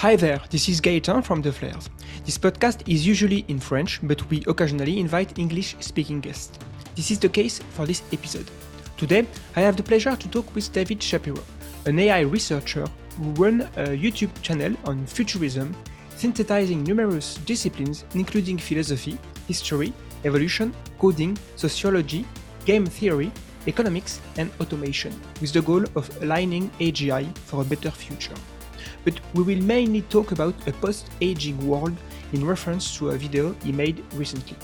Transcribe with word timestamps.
Hi 0.00 0.16
there, 0.16 0.40
this 0.48 0.66
is 0.70 0.80
Gaetan 0.80 1.22
from 1.22 1.42
The 1.42 1.52
Flares. 1.52 1.90
This 2.24 2.38
podcast 2.38 2.88
is 2.88 3.06
usually 3.06 3.44
in 3.48 3.60
French, 3.60 4.00
but 4.02 4.30
we 4.30 4.42
occasionally 4.46 4.98
invite 4.98 5.38
English 5.38 5.76
speaking 5.80 6.22
guests. 6.22 6.58
This 6.96 7.10
is 7.10 7.18
the 7.18 7.28
case 7.28 7.58
for 7.72 7.84
this 7.84 8.02
episode. 8.10 8.50
Today, 8.96 9.26
I 9.56 9.60
have 9.60 9.76
the 9.76 9.82
pleasure 9.82 10.16
to 10.16 10.28
talk 10.28 10.54
with 10.54 10.72
David 10.72 11.02
Shapiro, 11.02 11.42
an 11.84 11.98
AI 11.98 12.20
researcher 12.20 12.86
who 13.18 13.32
runs 13.32 13.64
a 13.76 13.88
YouTube 13.88 14.32
channel 14.40 14.74
on 14.86 15.04
futurism, 15.04 15.76
synthesizing 16.16 16.82
numerous 16.82 17.34
disciplines 17.44 18.06
including 18.14 18.56
philosophy, 18.56 19.18
history, 19.48 19.92
evolution, 20.24 20.72
coding, 20.98 21.36
sociology, 21.56 22.24
game 22.64 22.86
theory, 22.86 23.30
economics, 23.66 24.22
and 24.38 24.50
automation, 24.62 25.12
with 25.42 25.52
the 25.52 25.60
goal 25.60 25.84
of 25.94 26.08
aligning 26.22 26.70
AGI 26.80 27.36
for 27.44 27.60
a 27.60 27.66
better 27.66 27.90
future 27.90 28.36
but 29.04 29.20
we 29.34 29.42
will 29.42 29.62
mainly 29.62 30.02
talk 30.02 30.32
about 30.32 30.54
a 30.68 30.72
post-aging 30.72 31.66
world 31.66 31.96
in 32.32 32.46
reference 32.46 32.96
to 32.96 33.10
a 33.10 33.18
video 33.18 33.54
he 33.64 33.72
made 33.72 34.04
recently. 34.14 34.56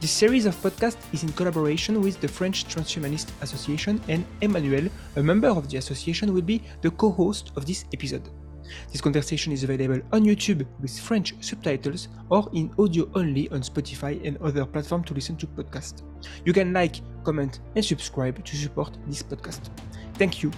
This 0.00 0.10
series 0.10 0.46
of 0.46 0.56
podcasts 0.56 1.02
is 1.12 1.22
in 1.22 1.32
collaboration 1.32 2.00
with 2.00 2.20
the 2.20 2.26
French 2.26 2.64
Transhumanist 2.66 3.30
Association, 3.40 4.00
and 4.08 4.24
Emmanuel, 4.40 4.88
a 5.16 5.22
member 5.22 5.48
of 5.48 5.70
the 5.70 5.76
association, 5.76 6.34
will 6.34 6.42
be 6.42 6.60
the 6.80 6.90
co-host 6.90 7.52
of 7.54 7.66
this 7.66 7.84
episode. 7.92 8.28
This 8.90 9.00
conversation 9.00 9.52
is 9.52 9.64
available 9.64 10.00
on 10.12 10.24
YouTube 10.24 10.66
with 10.80 10.98
French 10.98 11.34
subtitles 11.40 12.08
or 12.30 12.48
in 12.52 12.72
audio 12.78 13.08
only 13.14 13.48
on 13.50 13.60
Spotify 13.60 14.24
and 14.26 14.36
other 14.38 14.64
platforms 14.64 15.06
to 15.06 15.14
listen 15.14 15.36
to 15.36 15.46
podcasts. 15.46 16.02
You 16.44 16.52
can 16.52 16.72
like, 16.72 16.96
comment, 17.22 17.60
and 17.76 17.84
subscribe 17.84 18.44
to 18.44 18.56
support 18.56 18.96
this 19.06 19.22
podcast. 19.22 19.70
Thank 20.14 20.42
you, 20.42 20.50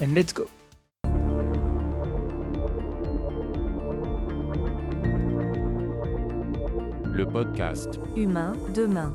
and 0.00 0.14
let's 0.14 0.32
go. 0.32 0.48
Le 7.16 7.26
podcast 7.26 7.98
Humain 8.14 8.52
demain. 8.74 9.10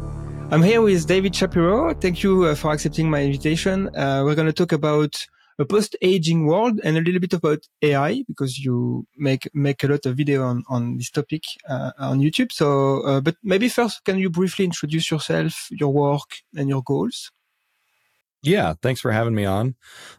I'm 0.51 0.63
here 0.63 0.81
with 0.81 1.05
David 1.07 1.35
Shapiro. 1.35 1.93
Thank 1.93 2.23
you 2.23 2.45
uh, 2.45 2.55
for 2.55 2.71
accepting 2.71 3.09
my 3.09 3.23
invitation. 3.23 3.95
Uh, 3.95 4.23
we're 4.25 4.35
going 4.35 4.47
to 4.47 4.53
talk 4.53 4.71
about 4.71 5.27
a 5.59 5.65
post-aging 5.65 6.47
world 6.47 6.79
and 6.83 6.97
a 6.97 7.01
little 7.01 7.19
bit 7.19 7.33
about 7.33 7.59
AI 7.83 8.23
because 8.27 8.57
you 8.57 9.05
make 9.17 9.47
make 9.53 9.83
a 9.83 9.87
lot 9.87 10.05
of 10.07 10.17
video 10.17 10.43
on 10.43 10.63
on 10.67 10.97
this 10.97 11.11
topic 11.11 11.43
uh, 11.69 11.91
on 11.99 12.19
YouTube. 12.19 12.51
So, 12.51 13.01
uh, 13.05 13.21
but 13.21 13.35
maybe 13.43 13.69
first, 13.69 14.03
can 14.03 14.17
you 14.17 14.29
briefly 14.31 14.65
introduce 14.65 15.11
yourself, 15.11 15.67
your 15.69 15.93
work, 15.93 16.41
and 16.55 16.67
your 16.67 16.81
goals? 16.81 17.31
Yeah, 18.41 18.73
thanks 18.81 18.99
for 18.99 19.11
having 19.11 19.35
me 19.35 19.45
on. 19.45 19.75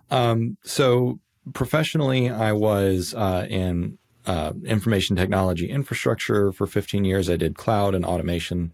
Um, 0.08 0.56
so 0.62 1.18
professionally, 1.52 2.30
I 2.30 2.52
was 2.52 3.12
uh, 3.14 3.46
in 3.50 3.98
uh, 4.26 4.52
information 4.64 5.16
technology 5.16 5.68
infrastructure 5.68 6.52
for 6.52 6.66
15 6.66 7.04
years. 7.04 7.28
I 7.28 7.36
did 7.36 7.56
cloud 7.56 7.94
and 7.94 8.04
automation, 8.04 8.72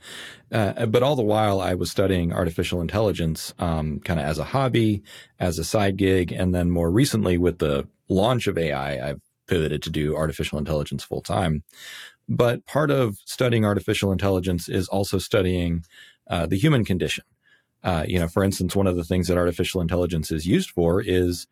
uh, 0.52 0.86
but 0.86 1.02
all 1.02 1.16
the 1.16 1.22
while 1.22 1.60
I 1.60 1.74
was 1.74 1.90
studying 1.90 2.32
artificial 2.32 2.80
intelligence, 2.80 3.54
um, 3.58 4.00
kind 4.00 4.20
of 4.20 4.26
as 4.26 4.38
a 4.38 4.44
hobby, 4.44 5.02
as 5.38 5.58
a 5.58 5.64
side 5.64 5.96
gig, 5.96 6.32
and 6.32 6.54
then 6.54 6.70
more 6.70 6.90
recently 6.90 7.38
with 7.38 7.58
the 7.58 7.88
launch 8.08 8.46
of 8.46 8.58
AI, 8.58 9.08
I've 9.08 9.20
pivoted 9.46 9.82
to 9.82 9.90
do 9.90 10.14
artificial 10.14 10.58
intelligence 10.58 11.02
full 11.02 11.22
time. 11.22 11.64
But 12.28 12.66
part 12.66 12.90
of 12.90 13.18
studying 13.24 13.64
artificial 13.64 14.12
intelligence 14.12 14.68
is 14.68 14.86
also 14.88 15.18
studying 15.18 15.84
uh, 16.28 16.46
the 16.46 16.58
human 16.58 16.84
condition. 16.84 17.24
Uh, 17.82 18.04
you 18.06 18.18
know, 18.18 18.28
for 18.28 18.42
instance, 18.44 18.76
one 18.76 18.86
of 18.86 18.96
the 18.96 19.04
things 19.04 19.28
that 19.28 19.38
artificial 19.38 19.80
intelligence 19.80 20.30
is 20.30 20.46
used 20.46 20.70
for 20.70 21.00
is 21.00 21.46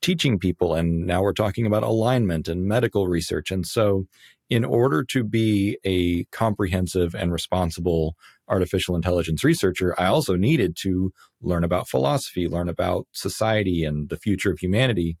teaching 0.00 0.38
people. 0.38 0.74
And 0.74 1.06
now 1.06 1.22
we're 1.22 1.32
talking 1.32 1.66
about 1.66 1.82
alignment 1.82 2.48
and 2.48 2.66
medical 2.66 3.08
research. 3.08 3.50
And 3.50 3.66
so, 3.66 4.06
in 4.48 4.64
order 4.64 5.02
to 5.02 5.24
be 5.24 5.76
a 5.84 6.22
comprehensive 6.26 7.16
and 7.16 7.32
responsible 7.32 8.14
artificial 8.48 8.94
intelligence 8.94 9.42
researcher, 9.42 9.98
I 10.00 10.06
also 10.06 10.36
needed 10.36 10.76
to 10.82 11.12
learn 11.42 11.64
about 11.64 11.88
philosophy, 11.88 12.46
learn 12.46 12.68
about 12.68 13.08
society 13.10 13.84
and 13.84 14.08
the 14.08 14.16
future 14.16 14.52
of 14.52 14.60
humanity. 14.60 15.16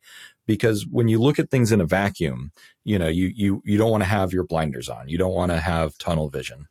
Because 0.46 0.86
when 0.88 1.08
you 1.08 1.18
look 1.18 1.40
at 1.40 1.50
things 1.50 1.72
in 1.72 1.80
a 1.80 1.86
vacuum, 1.86 2.52
you 2.84 3.00
know, 3.00 3.08
you, 3.08 3.32
you, 3.34 3.62
you 3.64 3.76
don't 3.78 3.90
want 3.90 4.04
to 4.04 4.08
have 4.08 4.32
your 4.32 4.44
blinders 4.44 4.88
on. 4.88 5.08
You 5.08 5.18
don't 5.18 5.34
want 5.34 5.50
to 5.50 5.58
have 5.58 5.98
tunnel 5.98 6.30
vision. 6.30 6.68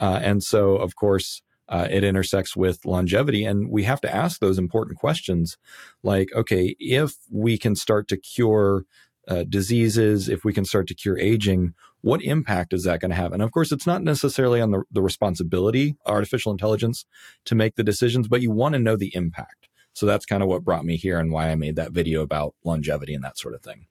Uh, 0.00 0.18
and 0.20 0.42
so, 0.42 0.74
of 0.74 0.96
course, 0.96 1.40
uh, 1.72 1.88
it 1.90 2.04
intersects 2.04 2.54
with 2.54 2.84
longevity. 2.84 3.46
And 3.46 3.70
we 3.70 3.84
have 3.84 4.00
to 4.02 4.14
ask 4.14 4.40
those 4.40 4.58
important 4.58 4.98
questions 4.98 5.56
like, 6.02 6.28
okay, 6.34 6.76
if 6.78 7.14
we 7.30 7.56
can 7.56 7.74
start 7.74 8.08
to 8.08 8.18
cure 8.18 8.84
uh, 9.26 9.44
diseases, 9.48 10.28
if 10.28 10.44
we 10.44 10.52
can 10.52 10.66
start 10.66 10.86
to 10.88 10.94
cure 10.94 11.18
aging, 11.18 11.72
what 12.02 12.22
impact 12.22 12.74
is 12.74 12.84
that 12.84 13.00
going 13.00 13.10
to 13.10 13.16
have? 13.16 13.32
And 13.32 13.42
of 13.42 13.52
course, 13.52 13.72
it's 13.72 13.86
not 13.86 14.02
necessarily 14.02 14.60
on 14.60 14.70
the, 14.70 14.82
the 14.90 15.00
responsibility, 15.00 15.96
artificial 16.04 16.52
intelligence, 16.52 17.06
to 17.46 17.54
make 17.54 17.76
the 17.76 17.84
decisions, 17.84 18.28
but 18.28 18.42
you 18.42 18.50
want 18.50 18.74
to 18.74 18.78
know 18.78 18.96
the 18.96 19.14
impact. 19.14 19.68
So 19.94 20.04
that's 20.04 20.26
kind 20.26 20.42
of 20.42 20.50
what 20.50 20.64
brought 20.64 20.84
me 20.84 20.96
here 20.96 21.18
and 21.18 21.32
why 21.32 21.48
I 21.48 21.54
made 21.54 21.76
that 21.76 21.92
video 21.92 22.20
about 22.20 22.54
longevity 22.64 23.14
and 23.14 23.24
that 23.24 23.38
sort 23.38 23.54
of 23.54 23.62
thing. 23.62 23.86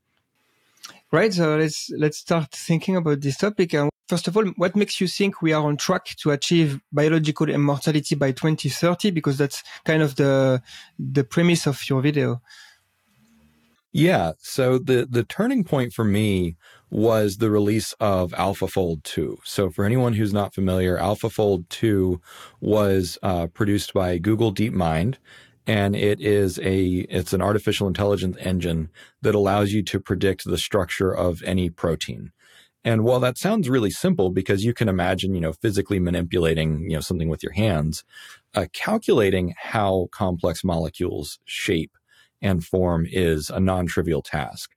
Right. 1.12 1.34
So 1.34 1.58
let's 1.58 1.90
let's 1.98 2.18
start 2.18 2.52
thinking 2.52 2.96
about 2.96 3.22
this 3.22 3.38
topic. 3.38 3.74
And 3.74 3.92
First 4.12 4.28
of 4.28 4.36
all, 4.36 4.44
what 4.58 4.76
makes 4.76 5.00
you 5.00 5.08
think 5.08 5.42
we 5.42 5.54
are 5.54 5.64
on 5.64 5.78
track 5.78 6.04
to 6.18 6.32
achieve 6.32 6.82
biological 6.92 7.48
immortality 7.48 8.14
by 8.14 8.34
2030? 8.34 9.10
Because 9.12 9.38
that's 9.38 9.64
kind 9.86 10.04
of 10.04 10.18
the 10.18 10.62
the 11.00 11.24
premise 11.24 11.66
of 11.66 11.80
your 11.90 12.02
video. 12.02 12.42
Yeah. 13.94 14.34
So 14.40 14.80
the 14.80 15.08
the 15.10 15.24
turning 15.24 15.64
point 15.64 15.94
for 15.94 16.04
me 16.04 16.58
was 16.90 17.38
the 17.38 17.50
release 17.50 17.94
of 18.02 18.34
AlphaFold 18.34 19.04
2. 19.04 19.40
So 19.46 19.70
for 19.70 19.86
anyone 19.86 20.12
who's 20.12 20.34
not 20.34 20.54
familiar, 20.54 20.98
AlphaFold 20.98 21.70
2 21.70 22.20
was 22.60 23.18
uh, 23.24 23.48
produced 23.48 23.94
by 23.94 24.18
Google 24.18 24.54
DeepMind 24.54 25.16
and 25.68 25.96
it 25.96 26.20
is 26.20 26.60
a 26.60 27.06
it's 27.10 27.34
an 27.34 27.42
artificial 27.42 27.88
intelligence 27.88 28.38
engine 28.40 28.90
that 29.22 29.36
allows 29.36 29.72
you 29.74 29.84
to 29.84 30.00
predict 30.00 30.46
the 30.46 30.58
structure 30.58 31.16
of 31.16 31.42
any 31.44 31.70
protein. 31.70 32.32
And 32.84 33.04
while 33.04 33.20
that 33.20 33.38
sounds 33.38 33.70
really 33.70 33.92
simple 33.92 34.32
because 34.32 34.66
you 34.66 34.74
can 34.74 34.90
imagine, 34.90 35.36
you 35.36 35.42
know, 35.42 35.54
physically 35.54 36.00
manipulating, 36.00 36.90
you 36.90 36.96
know, 36.96 37.00
something 37.00 37.30
with 37.30 37.44
your 37.44 37.52
hands, 37.52 38.04
uh, 38.56 38.66
calculating 38.74 39.54
how 39.56 40.08
complex 40.12 40.64
molecules 40.64 41.38
shape 41.46 41.96
and 42.42 42.66
form 42.66 43.06
is 43.10 43.52
a 43.52 43.60
non-trivial 43.60 44.24
task. 44.24 44.72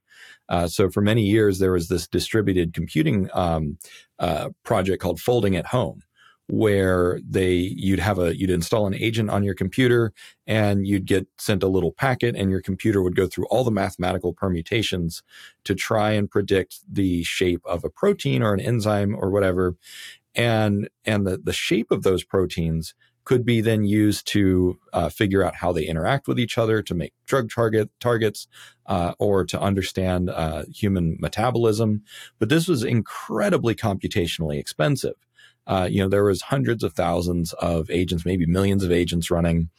Uh, 0.47 0.67
so 0.67 0.89
for 0.89 1.01
many 1.01 1.23
years, 1.23 1.57
there 1.57 1.71
was 1.71 1.87
this 1.87 2.07
distributed 2.07 2.73
computing 2.73 3.27
um, 3.33 3.79
uh, 4.19 4.49
project 4.63 5.01
called 5.01 5.19
Folding 5.19 5.55
at 5.55 5.65
Home, 5.67 6.03
where 6.47 7.19
they 7.27 7.55
you'd 7.55 7.99
have 7.99 8.19
a 8.19 8.37
you'd 8.37 8.51
install 8.51 8.85
an 8.85 8.93
agent 8.93 9.29
on 9.29 9.43
your 9.43 9.55
computer 9.55 10.13
and 10.45 10.85
you'd 10.85 11.05
get 11.05 11.27
sent 11.39 11.63
a 11.63 11.67
little 11.67 11.91
packet 11.91 12.35
and 12.35 12.51
your 12.51 12.61
computer 12.61 13.01
would 13.01 13.15
go 13.15 13.25
through 13.25 13.47
all 13.47 13.63
the 13.63 13.71
mathematical 13.71 14.31
permutations 14.31 15.23
to 15.63 15.73
try 15.73 16.11
and 16.11 16.29
predict 16.29 16.79
the 16.87 17.23
shape 17.23 17.61
of 17.65 17.83
a 17.83 17.89
protein 17.89 18.43
or 18.43 18.53
an 18.53 18.59
enzyme 18.59 19.15
or 19.15 19.31
whatever. 19.31 19.75
And 20.35 20.89
and 21.03 21.25
the 21.25 21.37
the 21.37 21.53
shape 21.53 21.89
of 21.91 22.03
those 22.03 22.23
proteins 22.23 22.93
could 23.23 23.43
be 23.43 23.59
then 23.59 23.83
used 23.83 24.27
to 24.27 24.77
uh, 24.93 25.09
figure 25.09 25.43
out 25.43 25.55
how 25.55 25.71
they 25.71 25.83
interact 25.83 26.27
with 26.27 26.39
each 26.39 26.59
other 26.59 26.83
to 26.83 26.93
make 26.93 27.11
drug 27.25 27.49
target 27.49 27.89
targets 27.99 28.47
uh, 28.85 29.13
or 29.17 29.43
to 29.43 29.59
understand 29.59 30.29
uh, 30.29 30.63
human 30.71 31.17
metabolism. 31.19 32.03
But 32.37 32.49
this 32.49 32.67
was 32.67 32.83
incredibly 32.83 33.73
computationally 33.73 34.59
expensive 34.59 35.15
uh, 35.67 35.87
you 35.89 35.99
know, 35.99 36.09
there 36.09 36.23
was 36.23 36.43
hundreds 36.43 36.83
of 36.83 36.93
thousands 36.93 37.53
of 37.53 37.89
agents, 37.89 38.25
maybe 38.25 38.45
millions 38.45 38.83
of 38.83 38.91
agents 38.91 39.31
running, 39.31 39.69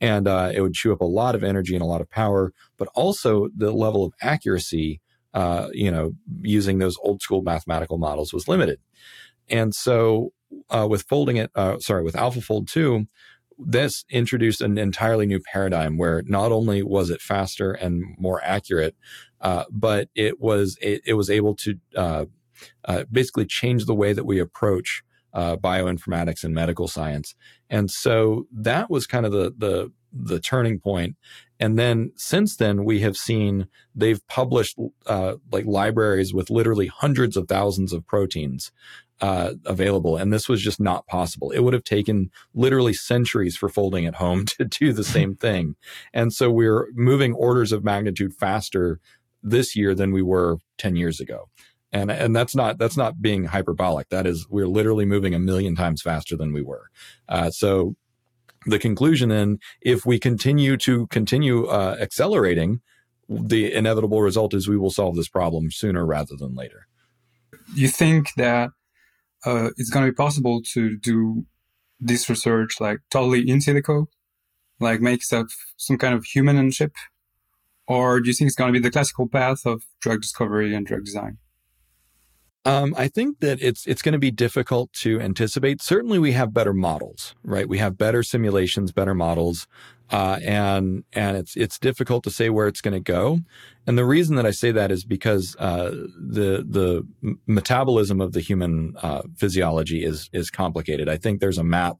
and 0.00 0.26
uh, 0.26 0.50
it 0.54 0.60
would 0.60 0.74
chew 0.74 0.92
up 0.92 1.00
a 1.00 1.06
lot 1.06 1.34
of 1.34 1.44
energy 1.44 1.74
and 1.74 1.82
a 1.82 1.86
lot 1.86 2.00
of 2.00 2.10
power, 2.10 2.52
but 2.76 2.88
also 2.94 3.48
the 3.54 3.70
level 3.70 4.04
of 4.04 4.12
accuracy, 4.22 5.00
uh, 5.34 5.68
you 5.72 5.90
know, 5.90 6.12
using 6.40 6.78
those 6.78 6.96
old 7.02 7.20
school 7.22 7.42
mathematical 7.42 7.98
models 7.98 8.32
was 8.32 8.48
limited. 8.48 8.80
And 9.48 9.74
so, 9.74 10.32
uh, 10.70 10.86
with 10.88 11.02
folding 11.02 11.36
it, 11.36 11.50
uh, 11.54 11.78
sorry, 11.78 12.02
with 12.02 12.14
AlphaFold 12.14 12.68
2, 12.68 13.06
this 13.58 14.04
introduced 14.10 14.60
an 14.60 14.78
entirely 14.78 15.26
new 15.26 15.40
paradigm 15.40 15.98
where 15.98 16.22
not 16.26 16.50
only 16.50 16.82
was 16.82 17.10
it 17.10 17.20
faster 17.20 17.72
and 17.72 18.16
more 18.18 18.40
accurate, 18.42 18.96
uh, 19.40 19.64
but 19.70 20.08
it 20.14 20.40
was 20.40 20.78
it, 20.80 21.02
it 21.04 21.14
was 21.14 21.28
able 21.28 21.54
to 21.56 21.78
uh, 21.96 22.24
uh, 22.84 23.04
basically 23.10 23.44
change 23.44 23.84
the 23.84 23.94
way 23.94 24.12
that 24.12 24.24
we 24.24 24.38
approach 24.38 25.02
uh, 25.32 25.56
bioinformatics 25.56 26.44
and 26.44 26.54
medical 26.54 26.88
science. 26.88 27.34
And 27.68 27.90
so 27.90 28.46
that 28.52 28.90
was 28.90 29.06
kind 29.06 29.26
of 29.26 29.32
the, 29.32 29.54
the, 29.56 29.92
the 30.12 30.40
turning 30.40 30.78
point. 30.78 31.16
And 31.58 31.78
then 31.78 32.12
since 32.16 32.56
then, 32.56 32.84
we 32.84 33.00
have 33.00 33.16
seen 33.16 33.68
they've 33.94 34.26
published 34.26 34.78
uh, 35.06 35.34
like 35.52 35.66
libraries 35.66 36.32
with 36.32 36.50
literally 36.50 36.86
hundreds 36.86 37.36
of 37.36 37.48
thousands 37.48 37.92
of 37.92 38.06
proteins 38.06 38.72
uh, 39.20 39.52
available. 39.66 40.16
And 40.16 40.32
this 40.32 40.48
was 40.48 40.62
just 40.62 40.80
not 40.80 41.06
possible. 41.06 41.50
It 41.50 41.60
would 41.60 41.74
have 41.74 41.84
taken 41.84 42.30
literally 42.54 42.94
centuries 42.94 43.56
for 43.56 43.68
folding 43.68 44.06
at 44.06 44.16
home 44.16 44.44
to 44.58 44.64
do 44.64 44.92
the 44.92 45.04
same 45.16 45.36
thing. 45.36 45.76
And 46.12 46.32
so 46.32 46.50
we're 46.50 46.88
moving 46.94 47.34
orders 47.34 47.72
of 47.72 47.84
magnitude 47.84 48.34
faster 48.34 48.98
this 49.42 49.74
year 49.74 49.94
than 49.94 50.12
we 50.12 50.22
were 50.22 50.58
10 50.78 50.96
years 50.96 51.20
ago. 51.20 51.48
And, 51.92 52.10
and 52.10 52.36
that's 52.36 52.54
not, 52.54 52.78
that's 52.78 52.96
not 52.96 53.20
being 53.20 53.46
hyperbolic. 53.46 54.08
That 54.10 54.26
is, 54.26 54.46
we're 54.48 54.68
literally 54.68 55.04
moving 55.04 55.34
a 55.34 55.38
million 55.38 55.74
times 55.74 56.02
faster 56.02 56.36
than 56.36 56.52
we 56.52 56.62
were. 56.62 56.90
Uh, 57.28 57.50
so 57.50 57.96
the 58.66 58.78
conclusion 58.78 59.30
then, 59.30 59.58
if 59.80 60.06
we 60.06 60.18
continue 60.18 60.76
to 60.76 61.06
continue 61.08 61.66
uh, 61.66 61.96
accelerating, 62.00 62.80
the 63.28 63.72
inevitable 63.72 64.22
result 64.22 64.54
is 64.54 64.68
we 64.68 64.76
will 64.76 64.90
solve 64.90 65.16
this 65.16 65.28
problem 65.28 65.70
sooner 65.70 66.04
rather 66.04 66.36
than 66.36 66.54
later. 66.54 66.86
You 67.74 67.88
think 67.88 68.34
that 68.36 68.70
uh, 69.44 69.70
it's 69.76 69.90
going 69.90 70.04
to 70.04 70.12
be 70.12 70.16
possible 70.16 70.62
to 70.74 70.96
do 70.96 71.46
this 71.98 72.28
research 72.28 72.80
like 72.80 72.98
totally 73.10 73.48
in 73.48 73.58
silico, 73.58 74.06
like 74.80 75.00
make 75.00 75.22
stuff 75.22 75.46
some 75.76 75.98
kind 75.98 76.14
of 76.14 76.24
human 76.24 76.56
on 76.56 76.70
chip, 76.70 76.94
or 77.86 78.20
do 78.20 78.28
you 78.28 78.34
think 78.34 78.48
it's 78.48 78.56
going 78.56 78.72
to 78.72 78.78
be 78.78 78.82
the 78.82 78.90
classical 78.90 79.28
path 79.28 79.66
of 79.66 79.84
drug 80.00 80.20
discovery 80.20 80.74
and 80.74 80.86
drug 80.86 81.04
design? 81.04 81.38
Um, 82.66 82.94
I 82.96 83.08
think 83.08 83.40
that 83.40 83.60
it's 83.62 83.86
it's 83.86 84.02
going 84.02 84.12
to 84.12 84.18
be 84.18 84.30
difficult 84.30 84.92
to 84.94 85.18
anticipate. 85.20 85.80
Certainly, 85.80 86.18
we 86.18 86.32
have 86.32 86.52
better 86.52 86.74
models, 86.74 87.34
right? 87.42 87.68
We 87.68 87.78
have 87.78 87.96
better 87.96 88.22
simulations, 88.22 88.92
better 88.92 89.14
models, 89.14 89.66
uh, 90.10 90.38
and 90.44 91.04
and 91.14 91.38
it's 91.38 91.56
it's 91.56 91.78
difficult 91.78 92.22
to 92.24 92.30
say 92.30 92.50
where 92.50 92.68
it's 92.68 92.82
going 92.82 93.02
to 93.02 93.12
go. 93.12 93.38
And 93.86 93.96
the 93.96 94.04
reason 94.04 94.36
that 94.36 94.44
I 94.44 94.50
say 94.50 94.72
that 94.72 94.90
is 94.90 95.04
because 95.04 95.56
uh, 95.58 95.90
the 95.90 96.62
the 96.68 97.06
metabolism 97.46 98.20
of 98.20 98.32
the 98.32 98.40
human 98.40 98.94
uh, 99.02 99.22
physiology 99.36 100.04
is 100.04 100.28
is 100.32 100.50
complicated. 100.50 101.08
I 101.08 101.16
think 101.16 101.40
there's 101.40 101.58
a 101.58 101.64
map 101.64 101.96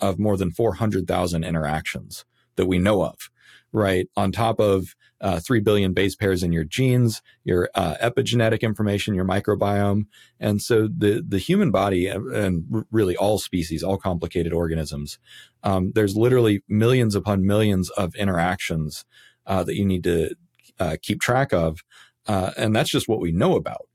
of 0.00 0.18
more 0.18 0.38
than 0.38 0.50
four 0.52 0.74
hundred 0.74 1.06
thousand 1.06 1.44
interactions 1.44 2.24
that 2.56 2.66
we 2.66 2.78
know 2.78 3.02
of, 3.02 3.30
right? 3.72 4.08
On 4.16 4.32
top 4.32 4.60
of 4.60 4.94
uh, 5.20 5.40
3 5.40 5.60
billion 5.60 5.92
base 5.92 6.14
pairs 6.14 6.42
in 6.42 6.52
your 6.52 6.64
genes, 6.64 7.22
your 7.44 7.68
uh, 7.74 7.94
epigenetic 8.00 8.60
information, 8.60 9.14
your 9.14 9.24
microbiome. 9.24 10.06
And 10.38 10.62
so 10.62 10.88
the, 10.88 11.24
the 11.26 11.38
human 11.38 11.70
body 11.70 12.06
and 12.06 12.84
really 12.90 13.16
all 13.16 13.38
species, 13.38 13.82
all 13.82 13.98
complicated 13.98 14.52
organisms, 14.52 15.18
um, 15.62 15.92
there's 15.94 16.16
literally 16.16 16.62
millions 16.68 17.14
upon 17.14 17.46
millions 17.46 17.90
of 17.90 18.14
interactions 18.14 19.04
uh, 19.46 19.64
that 19.64 19.76
you 19.76 19.84
need 19.84 20.04
to 20.04 20.34
uh, 20.78 20.96
keep 21.02 21.20
track 21.20 21.52
of. 21.52 21.80
Uh, 22.26 22.52
and 22.56 22.76
that's 22.76 22.90
just 22.90 23.08
what 23.08 23.20
we 23.20 23.32
know 23.32 23.56
about. 23.56 23.88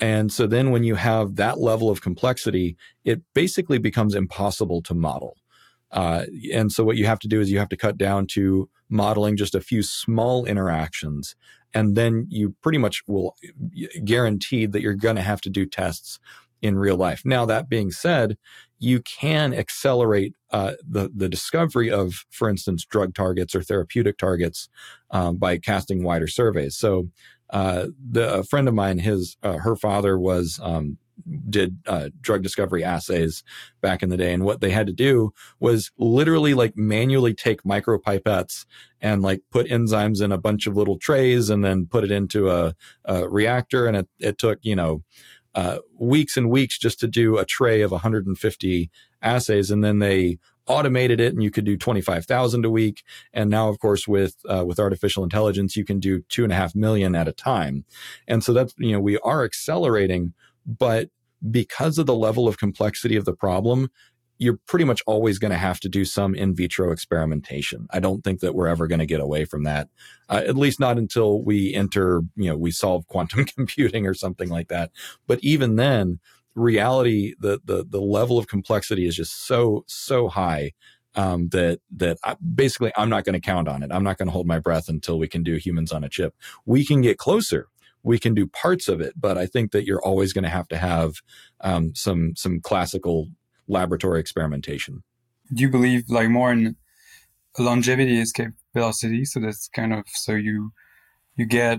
And 0.00 0.32
so 0.32 0.46
then 0.46 0.70
when 0.70 0.82
you 0.82 0.96
have 0.96 1.36
that 1.36 1.60
level 1.60 1.88
of 1.88 2.00
complexity, 2.00 2.76
it 3.04 3.22
basically 3.32 3.78
becomes 3.78 4.14
impossible 4.14 4.82
to 4.82 4.94
model. 4.94 5.36
Uh, 5.94 6.26
and 6.52 6.72
so 6.72 6.84
what 6.84 6.96
you 6.96 7.06
have 7.06 7.20
to 7.20 7.28
do 7.28 7.40
is 7.40 7.50
you 7.50 7.58
have 7.58 7.68
to 7.70 7.76
cut 7.76 7.96
down 7.96 8.26
to 8.26 8.68
modeling 8.90 9.36
just 9.36 9.54
a 9.54 9.60
few 9.60 9.82
small 9.82 10.44
interactions. 10.44 11.36
And 11.72 11.96
then 11.96 12.26
you 12.28 12.54
pretty 12.62 12.78
much 12.78 13.02
will 13.06 13.36
guaranteed 14.04 14.72
that 14.72 14.82
you're 14.82 14.94
going 14.94 15.16
to 15.16 15.22
have 15.22 15.40
to 15.42 15.50
do 15.50 15.66
tests 15.66 16.18
in 16.60 16.78
real 16.78 16.96
life. 16.96 17.22
Now, 17.24 17.44
that 17.46 17.68
being 17.68 17.90
said, 17.90 18.36
you 18.78 19.00
can 19.00 19.54
accelerate 19.54 20.34
uh, 20.50 20.72
the 20.86 21.10
the 21.14 21.28
discovery 21.28 21.90
of, 21.90 22.24
for 22.30 22.48
instance, 22.48 22.84
drug 22.84 23.14
targets 23.14 23.54
or 23.54 23.62
therapeutic 23.62 24.18
targets 24.18 24.68
um, 25.10 25.36
by 25.36 25.58
casting 25.58 26.02
wider 26.02 26.26
surveys. 26.26 26.76
So, 26.76 27.08
uh, 27.50 27.88
the 27.98 28.34
a 28.34 28.44
friend 28.44 28.66
of 28.66 28.74
mine, 28.74 28.98
his 28.98 29.36
uh, 29.42 29.58
her 29.58 29.76
father 29.76 30.18
was 30.18 30.58
um, 30.62 30.98
did 31.48 31.78
uh, 31.86 32.10
drug 32.20 32.42
discovery 32.42 32.84
assays 32.84 33.42
back 33.80 34.02
in 34.02 34.08
the 34.08 34.16
day. 34.16 34.32
And 34.32 34.44
what 34.44 34.60
they 34.60 34.70
had 34.70 34.86
to 34.86 34.92
do 34.92 35.32
was 35.60 35.90
literally 35.98 36.54
like 36.54 36.76
manually 36.76 37.34
take 37.34 37.62
micropipettes 37.62 38.66
and 39.00 39.22
like 39.22 39.42
put 39.50 39.66
enzymes 39.68 40.22
in 40.22 40.32
a 40.32 40.38
bunch 40.38 40.66
of 40.66 40.76
little 40.76 40.98
trays 40.98 41.50
and 41.50 41.64
then 41.64 41.86
put 41.86 42.04
it 42.04 42.10
into 42.10 42.50
a, 42.50 42.74
a 43.04 43.28
reactor. 43.28 43.86
And 43.86 43.96
it, 43.96 44.08
it 44.18 44.38
took, 44.38 44.58
you 44.62 44.76
know, 44.76 45.02
uh, 45.54 45.78
weeks 45.98 46.36
and 46.36 46.50
weeks 46.50 46.78
just 46.78 46.98
to 47.00 47.06
do 47.06 47.38
a 47.38 47.44
tray 47.44 47.80
of 47.82 47.92
150 47.92 48.90
assays. 49.22 49.70
And 49.70 49.84
then 49.84 50.00
they 50.00 50.38
automated 50.66 51.20
it 51.20 51.32
and 51.32 51.42
you 51.42 51.50
could 51.50 51.64
do 51.64 51.76
25,000 51.76 52.64
a 52.64 52.70
week. 52.70 53.02
And 53.32 53.50
now, 53.50 53.68
of 53.68 53.78
course, 53.78 54.08
with, 54.08 54.36
uh, 54.48 54.64
with 54.66 54.80
artificial 54.80 55.22
intelligence, 55.22 55.76
you 55.76 55.84
can 55.84 56.00
do 56.00 56.22
two 56.28 56.42
and 56.42 56.52
a 56.52 56.56
half 56.56 56.74
million 56.74 57.14
at 57.14 57.28
a 57.28 57.32
time. 57.32 57.84
And 58.26 58.42
so 58.42 58.52
that's, 58.52 58.74
you 58.78 58.92
know, 58.92 59.00
we 59.00 59.18
are 59.18 59.44
accelerating 59.44 60.32
but 60.66 61.08
because 61.50 61.98
of 61.98 62.06
the 62.06 62.14
level 62.14 62.48
of 62.48 62.58
complexity 62.58 63.16
of 63.16 63.24
the 63.24 63.34
problem, 63.34 63.90
you're 64.38 64.58
pretty 64.66 64.84
much 64.84 65.02
always 65.06 65.38
going 65.38 65.52
to 65.52 65.56
have 65.56 65.78
to 65.80 65.88
do 65.88 66.04
some 66.04 66.34
in 66.34 66.54
vitro 66.54 66.90
experimentation. 66.90 67.86
I 67.90 68.00
don't 68.00 68.24
think 68.24 68.40
that 68.40 68.54
we're 68.54 68.66
ever 68.66 68.86
going 68.86 68.98
to 68.98 69.06
get 69.06 69.20
away 69.20 69.44
from 69.44 69.62
that, 69.64 69.88
uh, 70.28 70.42
at 70.46 70.56
least 70.56 70.80
not 70.80 70.98
until 70.98 71.42
we 71.42 71.72
enter, 71.72 72.22
you 72.34 72.50
know, 72.50 72.56
we 72.56 72.70
solve 72.70 73.06
quantum 73.08 73.44
computing 73.44 74.06
or 74.06 74.14
something 74.14 74.48
like 74.48 74.68
that. 74.68 74.90
But 75.26 75.38
even 75.42 75.76
then, 75.76 76.18
reality, 76.54 77.34
the 77.38 77.60
the 77.64 77.84
the 77.88 78.00
level 78.00 78.38
of 78.38 78.46
complexity 78.48 79.06
is 79.06 79.16
just 79.16 79.46
so 79.46 79.84
so 79.86 80.28
high 80.28 80.72
um, 81.14 81.48
that 81.48 81.80
that 81.96 82.18
I, 82.24 82.36
basically 82.54 82.92
I'm 82.96 83.10
not 83.10 83.24
going 83.24 83.34
to 83.34 83.40
count 83.40 83.68
on 83.68 83.82
it. 83.82 83.90
I'm 83.92 84.04
not 84.04 84.18
going 84.18 84.26
to 84.26 84.32
hold 84.32 84.46
my 84.46 84.58
breath 84.58 84.88
until 84.88 85.18
we 85.18 85.28
can 85.28 85.42
do 85.42 85.56
humans 85.56 85.92
on 85.92 86.04
a 86.04 86.08
chip. 86.08 86.34
We 86.66 86.84
can 86.84 87.00
get 87.02 87.18
closer 87.18 87.68
we 88.04 88.18
can 88.18 88.34
do 88.34 88.46
parts 88.46 88.86
of 88.86 89.00
it, 89.00 89.14
but 89.16 89.36
I 89.38 89.46
think 89.46 89.72
that 89.72 89.84
you're 89.86 90.04
always 90.04 90.32
going 90.32 90.44
to 90.44 90.50
have 90.50 90.68
to 90.68 90.76
have 90.76 91.14
um, 91.62 91.94
some 91.94 92.36
some 92.36 92.60
classical 92.60 93.28
laboratory 93.66 94.20
experimentation. 94.20 95.02
Do 95.52 95.62
you 95.62 95.70
believe 95.70 96.04
like 96.08 96.28
more 96.28 96.52
in 96.52 96.76
longevity 97.58 98.20
escape 98.20 98.52
velocity? 98.74 99.24
So 99.24 99.40
that's 99.40 99.68
kind 99.68 99.92
of 99.92 100.04
so 100.06 100.32
you 100.32 100.72
you 101.36 101.46
get 101.46 101.78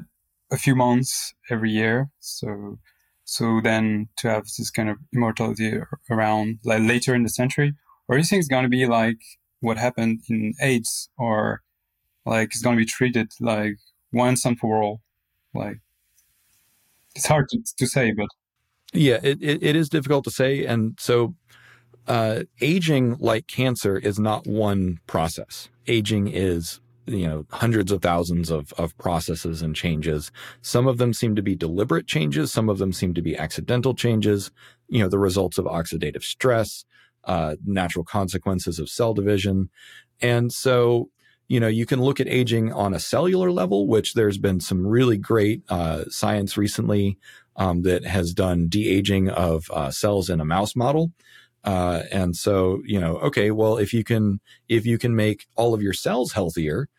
a 0.51 0.57
few 0.57 0.75
months 0.75 1.33
every 1.50 1.72
year. 1.72 2.10
So 2.19 2.80
so 3.24 3.62
then 3.63 4.10
to 4.18 4.30
have 4.30 4.45
this 4.57 4.72
kind 4.72 4.89
of 4.89 4.98
immortality 5.13 5.80
around 6.10 6.60
like 6.63 6.81
later 6.81 7.13
in 7.13 7.24
the 7.24 7.30
century, 7.30 7.75
or 8.07 8.16
do 8.16 8.19
you 8.19 8.25
think 8.25 8.39
it's 8.39 8.50
going 8.50 8.63
to 8.63 8.69
be 8.69 8.88
like 8.88 9.22
what 9.60 9.77
happened 9.77 10.22
in 10.27 10.54
AIDS, 10.60 11.10
or 11.18 11.62
like 12.25 12.50
it's 12.50 12.62
going 12.62 12.77
to 12.77 12.81
be 12.81 12.86
treated 12.86 13.31
like 13.39 13.77
once 14.12 14.44
and 14.45 14.57
for 14.60 14.81
all, 14.81 15.01
like 15.54 15.80
it's 17.16 17.26
hard 17.26 17.48
to, 17.50 17.60
to 17.78 17.88
say, 17.88 18.14
but 18.16 18.28
yeah, 18.94 19.20
it, 19.24 19.42
it, 19.42 19.64
it 19.64 19.76
is 19.76 19.90
difficult 19.90 20.24
to 20.26 20.32
say. 20.32 20.66
And 20.66 20.98
so, 21.00 21.36
uh, 22.08 22.44
aging 22.62 23.18
like 23.20 23.48
cancer 23.48 23.98
is 23.98 24.20
not 24.20 24.46
one 24.46 25.00
process. 25.08 25.70
Aging 25.88 26.28
is, 26.28 26.80
you 27.08 27.28
know, 27.28 27.46
hundreds 27.50 27.92
of 27.92 28.02
thousands 28.02 28.52
of, 28.52 28.74
of 28.74 28.96
processes 28.98 29.62
and 29.64 29.76
changes. 29.76 30.32
Some 30.62 30.88
of 30.88 30.98
them 30.98 31.13
seem 31.13 31.36
to 31.36 31.42
be 31.42 31.56
deliberate 31.56 32.06
changes. 32.06 32.51
Some 32.51 32.70
of 32.70 32.78
them 32.78 32.94
seem 32.94 33.16
to 33.16 33.22
be 33.24 33.36
accidental 33.36 33.96
changes, 33.96 34.51
you 34.88 35.00
know, 35.00 35.10
the 35.10 35.18
results 35.18 35.58
of 35.58 35.66
oxidative 35.66 36.24
stress, 36.24 36.86
uh, 37.24 37.56
natural 37.66 38.06
consequences 38.06 38.78
of 38.78 38.88
cell 38.88 39.16
division. 39.16 39.70
And 40.22 40.54
so 40.54 41.10
you 41.48 41.60
know, 41.60 41.68
you 41.68 41.86
can 41.86 42.02
look 42.02 42.20
at 42.20 42.28
aging 42.28 42.74
on 42.74 42.94
a 42.94 43.00
cellular 43.00 43.52
level, 43.52 43.88
which 43.88 44.14
there's 44.14 44.38
been 44.38 44.60
some 44.60 44.86
really 44.86 45.18
great 45.18 45.64
uh, 45.70 46.06
science 46.10 46.58
recently 46.58 47.18
um, 47.56 47.84
that 47.84 48.04
has 48.06 48.34
done 48.34 48.68
de-aging 48.68 49.30
of 49.30 49.70
uh, 49.72 49.92
cells 49.92 50.30
in 50.30 50.42
a 50.42 50.46
mouse 50.46 50.75
model. 50.75 51.12
Uh, 51.64 52.04
and 52.12 52.36
so, 52.36 52.82
you 52.86 53.00
know, 53.00 53.18
okay, 53.18 53.52
well, 53.52 53.78
if 53.78 53.94
you 53.94 54.04
can, 54.04 54.40
if 54.70 54.86
you 54.86 54.98
can 54.98 55.16
make 55.16 55.48
all 55.56 55.74
of 55.74 55.82
your 55.82 55.94
cells 55.94 56.34
healthier, 56.34 56.90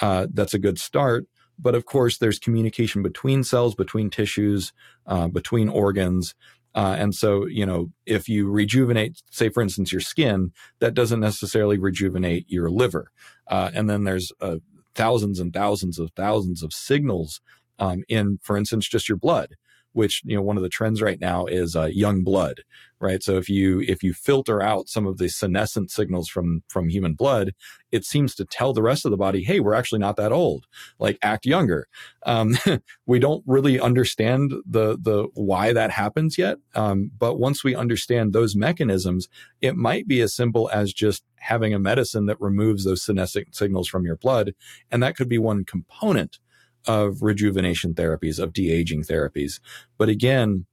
uh, 0.00 0.26
that's 0.32 0.54
a 0.54 0.58
good 0.58 0.78
start. 0.78 1.26
But 1.58 1.74
of 1.74 1.84
course, 1.84 2.18
there's 2.18 2.38
communication 2.38 3.02
between 3.02 3.44
cells, 3.44 3.74
between 3.74 4.10
tissues, 4.10 4.72
uh, 5.06 5.28
between 5.28 5.68
organs. 5.68 6.34
Uh, 6.74 6.96
and 6.98 7.14
so, 7.14 7.46
you 7.46 7.66
know, 7.66 7.90
if 8.06 8.28
you 8.28 8.48
rejuvenate, 8.48 9.22
say, 9.30 9.48
for 9.48 9.62
instance, 9.62 9.92
your 9.92 10.00
skin, 10.00 10.52
that 10.78 10.94
doesn't 10.94 11.20
necessarily 11.20 11.78
rejuvenate 11.78 12.46
your 12.48 12.70
liver. 12.70 13.10
Uh, 13.48 13.70
and 13.74 13.90
then 13.90 14.04
there's 14.04 14.32
uh, 14.40 14.56
thousands 14.94 15.38
and 15.38 15.52
thousands 15.52 15.98
of 15.98 16.10
thousands 16.16 16.62
of 16.62 16.72
signals 16.72 17.40
um, 17.78 18.04
in, 18.08 18.38
for 18.42 18.56
instance, 18.56 18.88
just 18.88 19.08
your 19.08 19.18
blood 19.18 19.56
which 19.92 20.22
you 20.24 20.36
know 20.36 20.42
one 20.42 20.56
of 20.56 20.62
the 20.62 20.68
trends 20.68 21.02
right 21.02 21.20
now 21.20 21.46
is 21.46 21.76
uh, 21.76 21.86
young 21.86 22.22
blood 22.22 22.62
right? 23.02 23.22
So 23.22 23.36
if 23.36 23.48
you 23.48 23.80
if 23.80 24.02
you 24.02 24.14
filter 24.14 24.62
out 24.62 24.88
some 24.88 25.06
of 25.06 25.18
the 25.18 25.28
senescent 25.28 25.90
signals 25.90 26.28
from 26.28 26.62
from 26.68 26.88
human 26.88 27.14
blood 27.14 27.52
it 27.90 28.04
seems 28.06 28.34
to 28.36 28.44
tell 28.44 28.72
the 28.72 28.82
rest 28.82 29.04
of 29.04 29.10
the 29.10 29.16
body 29.18 29.42
hey 29.42 29.60
we're 29.60 29.74
actually 29.74 29.98
not 29.98 30.16
that 30.16 30.32
old. 30.32 30.66
Like 30.98 31.18
act 31.20 31.44
younger. 31.44 31.88
Um, 32.24 32.56
we 33.06 33.18
don't 33.18 33.42
really 33.46 33.78
understand 33.78 34.52
the 34.64 34.96
the 34.98 35.28
why 35.34 35.72
that 35.72 35.90
happens 35.90 36.38
yet 36.38 36.58
um, 36.74 37.10
but 37.18 37.38
once 37.38 37.64
we 37.64 37.74
understand 37.74 38.32
those 38.32 38.54
mechanisms 38.54 39.28
it 39.60 39.76
might 39.76 40.06
be 40.06 40.20
as 40.20 40.34
simple 40.34 40.70
as 40.72 40.92
just 40.92 41.24
having 41.40 41.74
a 41.74 41.78
medicine 41.78 42.26
that 42.26 42.40
removes 42.40 42.84
those 42.84 43.04
senescent 43.04 43.54
signals 43.54 43.88
from 43.88 44.04
your 44.04 44.16
blood 44.16 44.52
and 44.90 45.02
that 45.02 45.16
could 45.16 45.28
be 45.28 45.38
one 45.38 45.64
component 45.64 46.38
of 46.86 47.22
rejuvenation 47.22 47.94
therapies, 47.94 48.38
of 48.38 48.52
de 48.52 48.70
aging 48.70 49.02
therapies. 49.02 49.60
But 49.98 50.08
again, 50.08 50.66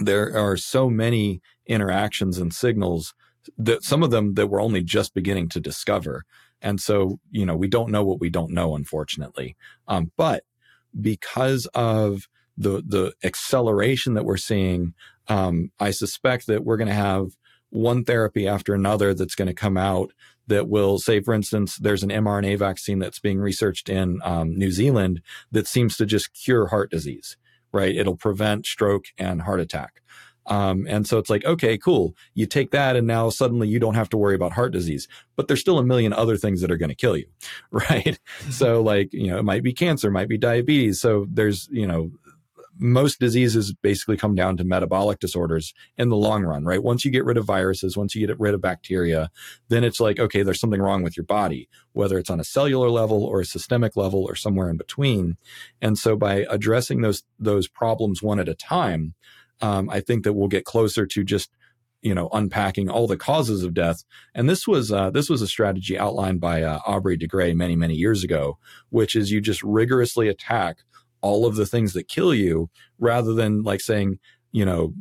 there 0.00 0.36
are 0.36 0.56
so 0.56 0.90
many 0.90 1.40
interactions 1.66 2.38
and 2.38 2.52
signals 2.52 3.14
that 3.56 3.82
some 3.82 4.02
of 4.02 4.10
them 4.10 4.34
that 4.34 4.48
we're 4.48 4.62
only 4.62 4.82
just 4.82 5.14
beginning 5.14 5.48
to 5.50 5.60
discover. 5.60 6.24
And 6.60 6.80
so, 6.80 7.20
you 7.30 7.46
know, 7.46 7.56
we 7.56 7.68
don't 7.68 7.90
know 7.90 8.04
what 8.04 8.20
we 8.20 8.30
don't 8.30 8.50
know, 8.50 8.74
unfortunately. 8.74 9.56
Um, 9.88 10.10
but 10.16 10.44
because 11.00 11.66
of 11.74 12.28
the 12.56 12.82
the 12.86 13.12
acceleration 13.22 14.14
that 14.14 14.24
we're 14.24 14.36
seeing, 14.36 14.94
um, 15.28 15.70
I 15.78 15.90
suspect 15.90 16.46
that 16.46 16.64
we're 16.64 16.78
going 16.78 16.88
to 16.88 16.94
have 16.94 17.36
one 17.70 18.04
therapy 18.04 18.48
after 18.48 18.74
another 18.74 19.12
that's 19.12 19.34
going 19.34 19.48
to 19.48 19.54
come 19.54 19.76
out 19.76 20.12
that 20.46 20.68
will 20.68 20.98
say, 20.98 21.20
for 21.20 21.34
instance, 21.34 21.76
there's 21.76 22.02
an 22.02 22.10
mRNA 22.10 22.58
vaccine 22.58 22.98
that's 22.98 23.18
being 23.18 23.38
researched 23.38 23.88
in 23.88 24.20
um, 24.22 24.56
New 24.56 24.70
Zealand 24.70 25.20
that 25.52 25.66
seems 25.66 25.96
to 25.96 26.06
just 26.06 26.32
cure 26.34 26.68
heart 26.68 26.90
disease, 26.90 27.36
right? 27.72 27.94
It'll 27.94 28.16
prevent 28.16 28.66
stroke 28.66 29.06
and 29.18 29.42
heart 29.42 29.60
attack. 29.60 30.02
Um, 30.46 30.86
and 30.88 31.06
so 31.06 31.18
it's 31.18 31.30
like, 31.30 31.44
okay, 31.44 31.76
cool. 31.76 32.14
You 32.34 32.46
take 32.46 32.70
that 32.70 32.96
and 32.96 33.06
now 33.06 33.30
suddenly 33.30 33.68
you 33.68 33.80
don't 33.80 33.94
have 33.94 34.08
to 34.10 34.16
worry 34.16 34.34
about 34.34 34.52
heart 34.52 34.72
disease, 34.72 35.08
but 35.34 35.48
there's 35.48 35.60
still 35.60 35.78
a 35.78 35.84
million 35.84 36.12
other 36.12 36.36
things 36.36 36.60
that 36.60 36.70
are 36.70 36.76
going 36.76 36.90
to 36.90 36.94
kill 36.94 37.16
you. 37.16 37.26
Right. 37.70 38.18
so 38.50 38.82
like, 38.82 39.12
you 39.12 39.28
know, 39.28 39.38
it 39.38 39.44
might 39.44 39.62
be 39.62 39.72
cancer, 39.72 40.10
might 40.10 40.28
be 40.28 40.38
diabetes. 40.38 41.00
So 41.00 41.26
there's, 41.28 41.68
you 41.70 41.86
know, 41.86 42.10
most 42.78 43.18
diseases 43.20 43.72
basically 43.72 44.16
come 44.16 44.34
down 44.34 44.56
to 44.56 44.64
metabolic 44.64 45.18
disorders 45.18 45.72
in 45.96 46.08
the 46.08 46.16
long 46.16 46.44
run, 46.44 46.64
right? 46.64 46.82
Once 46.82 47.04
you 47.04 47.10
get 47.10 47.24
rid 47.24 47.36
of 47.36 47.44
viruses, 47.44 47.96
once 47.96 48.14
you 48.14 48.26
get 48.26 48.38
rid 48.38 48.54
of 48.54 48.60
bacteria, 48.60 49.30
then 49.68 49.84
it's 49.84 50.00
like, 50.00 50.18
okay, 50.18 50.42
there's 50.42 50.60
something 50.60 50.82
wrong 50.82 51.02
with 51.02 51.16
your 51.16 51.24
body, 51.24 51.68
whether 51.92 52.18
it's 52.18 52.30
on 52.30 52.40
a 52.40 52.44
cellular 52.44 52.90
level 52.90 53.24
or 53.24 53.40
a 53.40 53.46
systemic 53.46 53.96
level 53.96 54.24
or 54.24 54.34
somewhere 54.34 54.68
in 54.68 54.76
between. 54.76 55.36
And 55.80 55.98
so 55.98 56.16
by 56.16 56.46
addressing 56.50 57.00
those, 57.00 57.22
those 57.38 57.68
problems 57.68 58.22
one 58.22 58.40
at 58.40 58.48
a 58.48 58.54
time, 58.54 59.14
um, 59.60 59.88
I 59.88 60.00
think 60.00 60.24
that 60.24 60.34
we'll 60.34 60.48
get 60.48 60.64
closer 60.64 61.06
to 61.06 61.24
just, 61.24 61.50
you 62.02 62.14
know, 62.14 62.28
unpacking 62.32 62.90
all 62.90 63.06
the 63.06 63.16
causes 63.16 63.64
of 63.64 63.72
death. 63.72 64.04
And 64.34 64.50
this 64.50 64.68
was, 64.68 64.92
uh, 64.92 65.10
this 65.10 65.30
was 65.30 65.40
a 65.40 65.48
strategy 65.48 65.98
outlined 65.98 66.40
by 66.40 66.62
uh, 66.62 66.80
Aubrey 66.86 67.16
de 67.16 67.26
Grey 67.26 67.54
many, 67.54 67.74
many 67.74 67.94
years 67.94 68.22
ago, 68.22 68.58
which 68.90 69.16
is 69.16 69.30
you 69.30 69.40
just 69.40 69.62
rigorously 69.62 70.28
attack 70.28 70.80
all 71.26 71.44
of 71.44 71.56
the 71.56 71.66
things 71.66 71.92
that 71.92 72.08
kill 72.08 72.32
you 72.32 72.70
rather 73.00 73.34
than 73.34 73.62
like 73.62 73.80
saying, 73.80 74.20
you 74.52 74.64
know, 74.64 74.94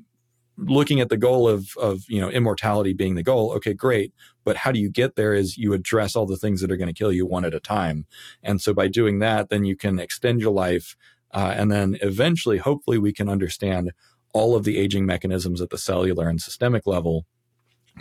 looking 0.57 0.99
at 0.99 1.09
the 1.09 1.17
goal 1.17 1.47
of 1.47 1.69
of 1.77 2.03
you 2.07 2.19
know 2.19 2.29
immortality 2.29 2.93
being 2.93 3.15
the 3.15 3.23
goal 3.23 3.51
okay 3.51 3.73
great 3.73 4.13
but 4.45 4.55
how 4.55 4.71
do 4.71 4.79
you 4.79 4.89
get 4.89 5.17
there 5.17 5.33
is 5.33 5.57
you 5.57 5.73
address 5.73 6.15
all 6.15 6.25
the 6.25 6.37
things 6.37 6.61
that 6.61 6.71
are 6.71 6.77
going 6.77 6.87
to 6.87 6.93
kill 6.93 7.11
you 7.11 7.25
one 7.25 7.43
at 7.43 7.53
a 7.53 7.59
time. 7.59 8.05
And 8.41 8.61
so 8.61 8.73
by 8.73 8.87
doing 8.87 9.19
that 9.19 9.49
then 9.49 9.65
you 9.65 9.75
can 9.75 9.99
extend 9.99 10.39
your 10.39 10.53
life 10.53 10.95
uh, 11.31 11.53
and 11.57 11.69
then 11.71 11.97
eventually 12.01 12.57
hopefully 12.57 12.97
we 12.97 13.11
can 13.11 13.27
understand 13.27 13.91
all 14.33 14.55
of 14.55 14.63
the 14.63 14.77
aging 14.77 15.05
mechanisms 15.05 15.61
at 15.61 15.69
the 15.71 15.77
cellular 15.77 16.29
and 16.29 16.41
systemic 16.41 16.87
level 16.87 17.25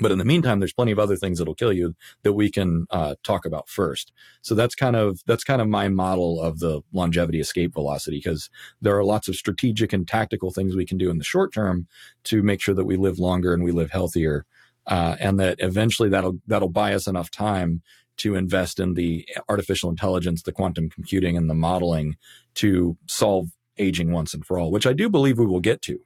but 0.00 0.10
in 0.10 0.18
the 0.18 0.24
meantime, 0.24 0.58
there's 0.58 0.72
plenty 0.72 0.92
of 0.92 0.98
other 0.98 1.16
things 1.16 1.38
that'll 1.38 1.54
kill 1.54 1.72
you 1.72 1.94
that 2.22 2.32
we 2.32 2.50
can 2.50 2.86
uh, 2.90 3.14
talk 3.22 3.44
about 3.44 3.68
first. 3.68 4.12
So 4.42 4.54
that's 4.54 4.74
kind 4.74 4.96
of 4.96 5.20
that's 5.26 5.44
kind 5.44 5.62
of 5.62 5.68
my 5.68 5.88
model 5.88 6.40
of 6.40 6.58
the 6.58 6.82
longevity 6.92 7.40
escape 7.40 7.74
velocity 7.74 8.18
because 8.18 8.50
there 8.80 8.96
are 8.96 9.04
lots 9.04 9.28
of 9.28 9.36
strategic 9.36 9.92
and 9.92 10.06
tactical 10.06 10.50
things 10.50 10.74
we 10.74 10.86
can 10.86 10.98
do 10.98 11.10
in 11.10 11.18
the 11.18 11.24
short 11.24 11.52
term 11.52 11.86
to 12.24 12.42
make 12.42 12.60
sure 12.60 12.74
that 12.74 12.84
we 12.86 12.96
live 12.96 13.18
longer 13.18 13.54
and 13.54 13.62
we 13.62 13.72
live 13.72 13.90
healthier, 13.90 14.46
uh, 14.86 15.16
and 15.20 15.38
that 15.38 15.56
eventually 15.60 16.08
that'll 16.08 16.38
that'll 16.46 16.68
buy 16.68 16.94
us 16.94 17.06
enough 17.06 17.30
time 17.30 17.82
to 18.16 18.34
invest 18.34 18.78
in 18.78 18.94
the 18.94 19.28
artificial 19.48 19.90
intelligence, 19.90 20.42
the 20.42 20.52
quantum 20.52 20.88
computing, 20.88 21.36
and 21.36 21.50
the 21.50 21.54
modeling 21.54 22.16
to 22.54 22.96
solve 23.06 23.48
aging 23.78 24.12
once 24.12 24.34
and 24.34 24.46
for 24.46 24.58
all, 24.58 24.70
which 24.70 24.86
I 24.86 24.92
do 24.92 25.08
believe 25.08 25.38
we 25.38 25.46
will 25.46 25.60
get 25.60 25.82
to. 25.82 26.00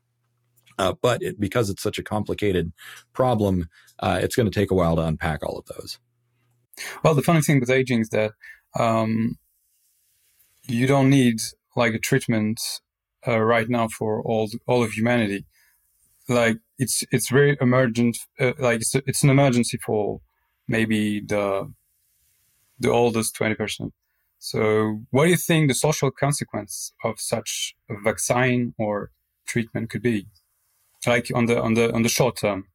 Uh, 0.79 0.95
but 1.03 1.23
it, 1.23 1.41
because 1.41 1.71
it's 1.71 1.83
such 1.83 1.99
a 1.99 2.03
complicated 2.03 2.73
problem, 3.13 3.69
uh, 3.99 4.19
it's 4.23 4.37
going 4.37 4.51
to 4.51 4.61
take 4.61 4.71
a 4.71 4.75
while 4.75 4.97
to 4.97 5.03
unpack 5.03 5.43
all 5.43 5.59
of 5.59 5.67
those. 5.67 5.99
Well, 7.03 7.15
the 7.15 7.23
funny 7.23 7.41
thing 7.41 7.61
with 7.61 7.71
aging 7.71 8.01
is 8.01 8.11
that 8.11 8.33
um, 8.79 9.37
you 10.67 10.87
don't 10.87 11.11
need 11.11 11.41
like 11.77 11.95
a 11.95 11.99
treatment 11.99 12.61
uh, 13.27 13.41
right 13.41 13.69
now 13.69 13.89
for 13.89 14.23
all 14.23 14.49
all 14.67 14.83
of 14.83 14.93
humanity. 14.93 15.45
Like 16.29 16.59
it's 16.79 17.03
it's 17.11 17.31
very 17.31 17.57
emergent. 17.61 18.19
Uh, 18.39 18.53
like 18.59 18.81
it's 18.81 18.95
it's 18.95 19.23
an 19.25 19.31
emergency 19.31 19.79
for 19.85 20.21
maybe 20.69 21.21
the 21.21 21.73
the 22.79 22.91
oldest 22.91 23.35
twenty 23.35 23.55
percent. 23.55 23.93
So, 24.39 25.01
what 25.11 25.25
do 25.25 25.31
you 25.31 25.37
think 25.37 25.69
the 25.69 25.75
social 25.75 26.13
consequence 26.13 26.93
of 27.03 27.19
such 27.19 27.75
a 27.91 27.95
vaccine 28.01 28.73
or 28.79 29.11
treatment 29.47 29.91
could 29.91 30.03
be? 30.03 30.29
Like 31.07 31.31
on 31.35 31.47
the 31.47 31.61
on 31.61 31.75
the 31.75 31.93
on 31.93 32.03
the 32.03 32.09
short 32.09 32.37
term. 32.37 32.67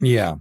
Yeah. 0.00 0.36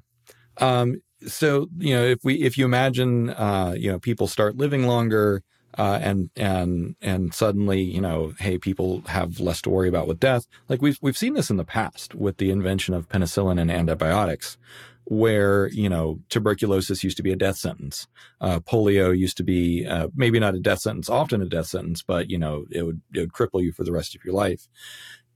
Um 0.57 1.01
so 1.27 1.67
you 1.77 1.95
know 1.95 2.03
if 2.03 2.19
we 2.23 2.35
if 2.35 2.57
you 2.57 2.65
imagine 2.65 3.29
uh 3.31 3.73
you 3.77 3.91
know 3.91 3.99
people 3.99 4.27
start 4.27 4.57
living 4.57 4.85
longer 4.85 5.43
uh, 5.77 5.99
and 6.01 6.29
and 6.35 6.95
and 7.01 7.33
suddenly 7.33 7.81
you 7.81 8.01
know 8.01 8.33
hey 8.39 8.57
people 8.57 9.01
have 9.07 9.39
less 9.39 9.61
to 9.61 9.69
worry 9.69 9.89
about 9.89 10.07
with 10.07 10.19
death. 10.19 10.47
Like 10.69 10.81
we've 10.81 10.97
we've 11.01 11.17
seen 11.17 11.33
this 11.33 11.49
in 11.49 11.57
the 11.57 11.65
past 11.65 12.15
with 12.15 12.37
the 12.37 12.51
invention 12.51 12.93
of 12.93 13.09
penicillin 13.09 13.59
and 13.59 13.71
antibiotics 13.71 14.57
where 15.05 15.67
you 15.67 15.89
know 15.89 16.19
tuberculosis 16.29 17.03
used 17.03 17.17
to 17.17 17.23
be 17.23 17.31
a 17.31 17.35
death 17.35 17.57
sentence. 17.57 18.07
Uh, 18.41 18.59
polio 18.59 19.15
used 19.15 19.37
to 19.37 19.43
be 19.43 19.85
uh, 19.85 20.07
maybe 20.15 20.39
not 20.39 20.55
a 20.55 20.59
death 20.59 20.79
sentence 20.79 21.09
often 21.09 21.41
a 21.41 21.45
death 21.45 21.67
sentence 21.67 22.01
but 22.01 22.29
you 22.29 22.37
know 22.37 22.65
it 22.71 22.83
would 22.83 23.01
it 23.13 23.19
would 23.19 23.33
cripple 23.33 23.61
you 23.61 23.71
for 23.71 23.83
the 23.83 23.91
rest 23.91 24.15
of 24.15 24.23
your 24.23 24.33
life. 24.33 24.67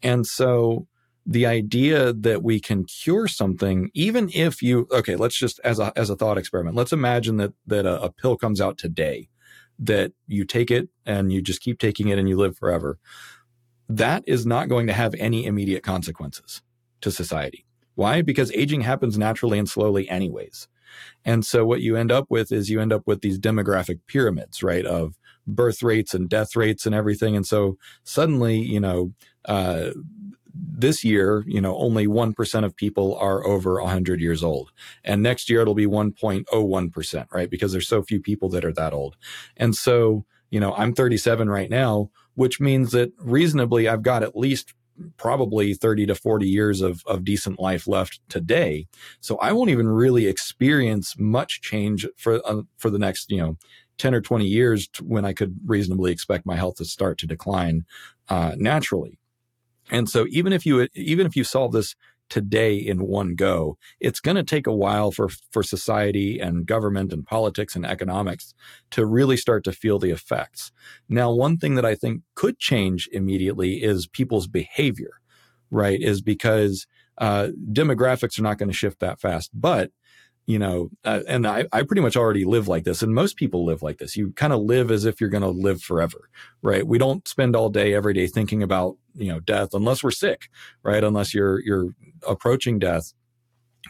And 0.02 0.26
so 0.26 0.88
the 1.26 1.46
idea 1.46 2.14
that 2.14 2.44
we 2.44 2.60
can 2.60 2.86
cure 2.86 3.28
something, 3.28 3.92
even 3.94 4.30
if 4.34 4.62
you, 4.62 4.88
okay, 4.92 5.16
let's 5.16 5.38
just 5.38 5.60
as 5.64 5.80
a, 5.80 5.94
as 5.96 6.10
a 6.10 6.16
thought 6.16 6.38
experiment, 6.38 6.76
let's 6.76 6.94
imagine 6.94 7.38
that, 7.38 7.54
that 7.68 7.86
a, 7.86 8.02
a 8.04 8.12
pill 8.12 8.36
comes 8.36 8.60
out 8.60 8.78
today 8.78 9.30
that 9.78 10.12
you 10.28 10.44
take 10.44 10.72
it 10.72 10.90
and 11.06 11.32
you 11.32 11.42
just 11.42 11.62
keep 11.62 11.80
taking 11.80 12.10
it 12.10 12.20
and 12.20 12.28
you 12.28 12.38
live 12.38 12.58
forever. 12.58 12.98
That 13.88 14.24
is 14.28 14.46
not 14.46 14.70
going 14.70 14.88
to 14.88 14.94
have 14.94 15.14
any 15.16 15.46
immediate 15.46 15.84
consequences 15.84 16.62
to 17.02 17.12
society. 17.12 17.66
Why? 17.96 18.22
Because 18.22 18.52
aging 18.54 18.82
happens 18.82 19.18
naturally 19.18 19.60
and 19.60 19.70
slowly 19.70 20.10
anyways. 20.10 20.68
And 21.26 21.46
so 21.46 21.66
what 21.66 21.82
you 21.82 21.96
end 21.96 22.12
up 22.12 22.26
with 22.30 22.52
is 22.52 22.70
you 22.70 22.82
end 22.82 22.94
up 22.94 23.04
with 23.06 23.22
these 23.22 23.40
demographic 23.40 24.00
pyramids, 24.08 24.64
right? 24.64 24.86
Of 24.86 25.16
birth 25.46 25.82
rates 25.82 26.14
and 26.14 26.30
death 26.30 26.56
rates 26.56 26.86
and 26.86 26.96
everything. 26.96 27.36
And 27.36 27.46
so 27.46 27.78
suddenly, 28.04 28.58
you 28.58 28.80
know, 28.80 29.14
uh, 29.46 29.92
this 30.54 31.04
year, 31.04 31.44
you 31.48 31.62
know, 31.62 31.78
only 31.78 32.08
1% 32.08 32.66
of 32.66 32.76
people 32.76 33.16
are 33.18 33.46
over 33.46 33.82
100 33.82 34.20
years 34.20 34.44
old. 34.44 34.72
And 35.04 35.22
next 35.22 35.50
year 35.50 35.62
it'll 35.62 35.76
be 35.76 35.86
1.01%, 35.86 37.26
right? 37.32 37.50
Because 37.50 37.72
there's 37.72 37.88
so 37.88 38.02
few 38.02 38.20
people 38.20 38.50
that 38.50 38.66
are 38.66 38.74
that 38.74 38.94
old. 38.94 39.16
And 39.58 39.76
so, 39.76 40.26
you 40.50 40.60
know, 40.60 40.74
I'm 40.74 40.94
37 40.94 41.50
right 41.50 41.70
now, 41.70 42.10
which 42.36 42.60
means 42.60 42.92
that 42.92 43.12
reasonably 43.20 43.88
I've 43.88 44.02
got 44.02 44.24
at 44.24 44.36
least 44.36 44.74
probably 45.18 45.74
30 45.74 46.08
to 46.08 46.16
40 46.16 46.48
years 46.48 46.82
of, 46.82 47.04
of 47.06 47.24
decent 47.24 47.60
life 47.60 47.88
left 47.88 48.20
today. 48.30 48.88
So 49.22 49.38
I 49.38 49.52
won't 49.52 49.70
even 49.70 49.88
really 49.88 50.28
experience 50.28 51.16
much 51.18 51.62
change 51.62 52.06
for, 52.18 52.42
uh, 52.46 52.64
for 52.78 52.90
the 52.90 53.00
next, 53.00 53.32
you 53.32 53.38
know, 53.38 53.58
10 53.98 54.16
or 54.16 54.22
20 54.22 54.46
years 54.46 54.90
when 55.02 55.26
I 55.26 55.34
could 55.34 55.58
reasonably 55.66 56.12
expect 56.12 56.46
my 56.46 56.56
health 56.56 56.76
to 56.76 56.86
start 56.86 57.18
to 57.20 57.28
decline 57.28 57.86
uh, 58.30 58.54
naturally. 58.58 59.20
And 59.90 60.10
so 60.10 60.26
even 60.30 60.54
if 60.54 60.66
you 60.66 60.88
even 60.94 61.26
if 61.26 61.36
you 61.36 61.44
solve 61.44 61.72
this 61.72 61.96
today 62.30 62.76
in 62.76 63.00
one 63.08 63.36
go, 63.36 63.78
it's 64.00 64.20
going 64.20 64.38
to 64.38 64.44
take 64.44 64.68
a 64.68 64.76
while 64.76 65.12
for 65.12 65.30
for 65.52 65.64
society 65.64 66.40
and 66.40 66.66
government 66.66 67.12
and 67.12 67.26
politics 67.26 67.76
and 67.76 67.86
economics 67.86 68.54
to 68.92 69.06
really 69.06 69.38
start 69.38 69.64
to 69.64 69.72
feel 69.72 70.00
the 70.00 70.12
effects. 70.12 70.72
Now, 71.08 71.32
one 71.32 71.58
thing 71.58 71.76
that 71.76 71.86
I 71.86 71.96
think 71.96 72.22
could 72.36 72.60
change 72.60 73.10
immediately 73.12 73.84
is 73.84 74.08
people's 74.08 74.48
behavior, 74.48 75.22
right? 75.72 76.00
Is 76.00 76.22
because 76.22 76.88
uh, 77.18 77.50
demographics 77.72 78.40
are 78.40 78.44
not 78.44 78.58
going 78.58 78.70
to 78.70 78.76
shift 78.76 79.00
that 79.00 79.20
fast, 79.20 79.52
but 79.54 79.92
you 80.50 80.58
know, 80.58 80.90
uh, 81.06 81.20
and 81.28 81.46
I, 81.46 81.66
I 81.72 81.84
pretty 81.84 82.02
much 82.02 82.18
already 82.18 82.44
live 82.44 82.68
like 82.68 82.84
this, 82.84 83.04
and 83.04 83.14
most 83.14 83.38
people 83.38 83.66
live 83.66 83.84
like 83.84 84.00
this. 84.00 84.18
You 84.18 84.32
kind 84.32 84.52
of 84.52 84.62
live 84.62 84.90
as 84.90 85.06
if 85.06 85.22
you're 85.22 85.30
going 85.30 85.44
to 85.44 85.50
live 85.50 85.80
forever, 85.80 86.28
right? 86.64 86.88
We 86.88 86.98
don't 86.98 87.28
spend 87.28 87.56
all 87.56 87.70
day, 87.70 87.94
every 87.94 88.16
day 88.16 88.26
thinking 88.26 88.64
about, 88.64 88.98
you 89.14 89.32
know, 89.32 89.40
death 89.40 89.76
unless 89.76 90.04
we're 90.04 90.10
sick, 90.10 90.50
right? 90.82 91.04
Unless 91.04 91.36
you're 91.36 91.62
you're 91.62 91.90
approaching 92.28 92.80
death. 92.80 93.14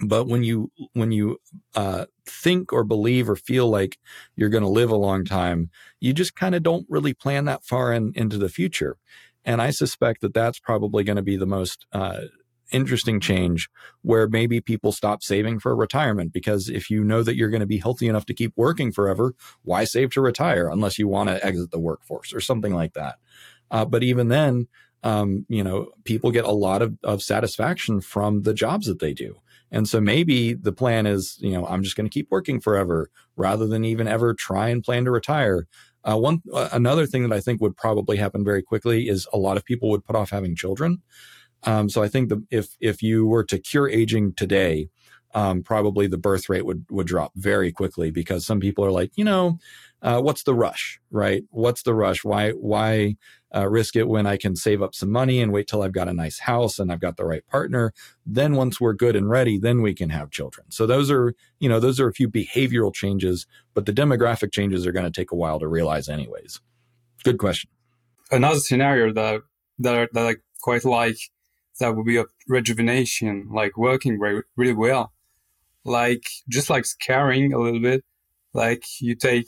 But 0.01 0.27
when 0.27 0.43
you 0.43 0.69
when 0.91 1.13
you 1.13 1.37
uh, 1.75 2.07
think 2.25 2.73
or 2.73 2.83
believe 2.83 3.29
or 3.29 3.37
feel 3.37 3.69
like 3.69 3.97
you're 4.35 4.49
going 4.49 4.63
to 4.63 4.69
live 4.69 4.91
a 4.91 4.97
long 4.97 5.23
time, 5.23 5.69
you 6.01 6.11
just 6.11 6.35
kind 6.35 6.55
of 6.55 6.61
don't 6.61 6.85
really 6.89 7.13
plan 7.13 7.45
that 7.45 7.63
far 7.63 7.93
in, 7.93 8.11
into 8.15 8.37
the 8.37 8.49
future. 8.49 8.97
And 9.45 9.61
I 9.61 9.69
suspect 9.69 10.19
that 10.19 10.33
that's 10.33 10.59
probably 10.59 11.05
going 11.05 11.15
to 11.15 11.21
be 11.21 11.37
the 11.37 11.45
most 11.45 11.85
uh, 11.93 12.23
interesting 12.71 13.19
change 13.19 13.69
where 14.01 14.27
maybe 14.27 14.61
people 14.61 14.91
stop 14.91 15.23
saving 15.23 15.59
for 15.59 15.75
retirement 15.75 16.33
because 16.33 16.69
if 16.69 16.89
you 16.89 17.03
know 17.03 17.23
that 17.23 17.35
you're 17.35 17.49
going 17.49 17.59
to 17.59 17.65
be 17.65 17.77
healthy 17.77 18.07
enough 18.07 18.25
to 18.25 18.33
keep 18.33 18.53
working 18.55 18.91
forever, 18.91 19.33
why 19.63 19.83
save 19.83 20.11
to 20.11 20.21
retire 20.21 20.69
unless 20.69 20.97
you 20.99 21.07
want 21.07 21.29
to 21.29 21.45
exit 21.45 21.71
the 21.71 21.79
workforce 21.79 22.33
or 22.33 22.39
something 22.39 22.73
like 22.73 22.93
that? 22.93 23.15
Uh, 23.71 23.85
but 23.85 24.03
even 24.03 24.27
then, 24.29 24.67
um, 25.03 25.45
you 25.47 25.63
know, 25.63 25.91
people 26.03 26.31
get 26.31 26.45
a 26.45 26.51
lot 26.51 26.81
of, 26.81 26.97
of 27.03 27.21
satisfaction 27.21 28.01
from 28.01 28.43
the 28.43 28.53
jobs 28.53 28.88
that 28.88 28.99
they 28.99 29.13
do. 29.13 29.39
And 29.71 29.88
so 29.88 30.01
maybe 30.01 30.53
the 30.53 30.71
plan 30.71 31.05
is, 31.05 31.38
you 31.39 31.51
know, 31.51 31.65
I'm 31.67 31.83
just 31.83 31.95
going 31.95 32.09
to 32.09 32.13
keep 32.13 32.29
working 32.31 32.59
forever 32.59 33.09
rather 33.35 33.67
than 33.67 33.85
even 33.85 34.07
ever 34.07 34.33
try 34.33 34.69
and 34.69 34.83
plan 34.83 35.05
to 35.05 35.11
retire. 35.11 35.67
Uh, 36.03 36.17
one 36.17 36.41
uh, 36.53 36.69
another 36.71 37.05
thing 37.05 37.27
that 37.27 37.35
I 37.35 37.39
think 37.39 37.61
would 37.61 37.77
probably 37.77 38.17
happen 38.17 38.43
very 38.43 38.63
quickly 38.63 39.09
is 39.09 39.27
a 39.31 39.38
lot 39.38 39.57
of 39.57 39.65
people 39.65 39.89
would 39.89 40.05
put 40.05 40.15
off 40.15 40.29
having 40.31 40.55
children. 40.55 41.01
Um, 41.63 41.89
so 41.89 42.01
I 42.01 42.07
think 42.07 42.29
the, 42.29 42.43
if 42.49 42.75
if 42.79 43.03
you 43.03 43.25
were 43.25 43.43
to 43.45 43.59
cure 43.59 43.89
aging 43.89 44.33
today, 44.33 44.89
um, 45.33 45.61
probably 45.61 46.07
the 46.07 46.17
birth 46.17 46.49
rate 46.49 46.65
would 46.65 46.85
would 46.89 47.07
drop 47.07 47.31
very 47.35 47.71
quickly 47.71 48.11
because 48.11 48.45
some 48.45 48.59
people 48.59 48.85
are 48.85 48.91
like, 48.91 49.11
you 49.15 49.23
know, 49.23 49.59
uh, 50.01 50.21
what's 50.21 50.43
the 50.43 50.55
rush, 50.55 50.99
right? 51.11 51.43
What's 51.51 51.83
the 51.83 51.93
rush? 51.93 52.23
Why 52.23 52.51
why 52.51 53.17
uh, 53.53 53.67
risk 53.67 53.95
it 53.95 54.07
when 54.07 54.25
I 54.25 54.37
can 54.37 54.55
save 54.55 54.81
up 54.81 54.95
some 54.95 55.11
money 55.11 55.41
and 55.41 55.51
wait 55.51 55.67
till 55.67 55.81
I've 55.81 55.91
got 55.91 56.07
a 56.07 56.13
nice 56.13 56.39
house 56.39 56.79
and 56.79 56.91
I've 56.91 57.01
got 57.01 57.17
the 57.17 57.25
right 57.25 57.45
partner? 57.47 57.93
Then 58.25 58.55
once 58.55 58.79
we're 58.79 58.93
good 58.93 59.15
and 59.15 59.29
ready, 59.29 59.59
then 59.59 59.81
we 59.81 59.93
can 59.93 60.09
have 60.09 60.31
children. 60.31 60.67
So 60.71 60.87
those 60.87 61.11
are 61.11 61.33
you 61.59 61.67
know 61.69 61.79
those 61.79 61.99
are 61.99 62.07
a 62.07 62.13
few 62.13 62.29
behavioral 62.29 62.93
changes, 62.93 63.45
but 63.73 63.85
the 63.85 63.93
demographic 63.93 64.51
changes 64.51 64.87
are 64.87 64.91
going 64.91 65.11
to 65.11 65.21
take 65.21 65.31
a 65.31 65.35
while 65.35 65.59
to 65.59 65.67
realize, 65.67 66.07
anyways. 66.09 66.61
Good 67.23 67.37
question. 67.37 67.69
Another 68.31 68.59
scenario 68.59 69.13
that 69.13 69.41
that, 69.79 70.13
that 70.13 70.27
I 70.27 70.35
quite 70.61 70.85
like 70.85 71.17
that 71.79 71.95
would 71.95 72.05
be 72.05 72.17
a 72.17 72.25
rejuvenation, 72.48 73.50
like 73.51 73.77
working 73.77 74.19
very, 74.19 74.43
really 74.55 74.74
well. 74.74 75.13
Like 75.86 76.29
just 76.48 76.69
like 76.69 76.86
scaring 76.86 77.53
a 77.53 77.59
little 77.59 77.81
bit 77.81 78.03
like 78.53 78.83
you 79.00 79.15
take 79.15 79.48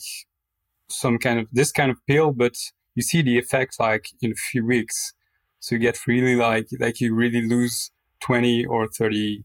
some 0.90 1.18
kind 1.18 1.40
of 1.40 1.48
this 1.52 1.72
kind 1.72 1.90
of 1.90 1.98
pill 2.06 2.32
but 2.32 2.54
you 2.96 3.02
see 3.02 3.22
the 3.22 3.38
effect 3.38 3.80
like 3.80 4.08
in 4.22 4.32
a 4.32 4.36
few 4.36 4.66
weeks. 4.66 5.14
So 5.60 5.76
you 5.76 5.80
get 5.80 6.08
really 6.08 6.36
like 6.36 6.68
like 6.80 7.00
you 7.00 7.14
really 7.16 7.48
lose 7.48 7.92
20 8.22 8.66
or 8.66 8.88
30 8.88 9.44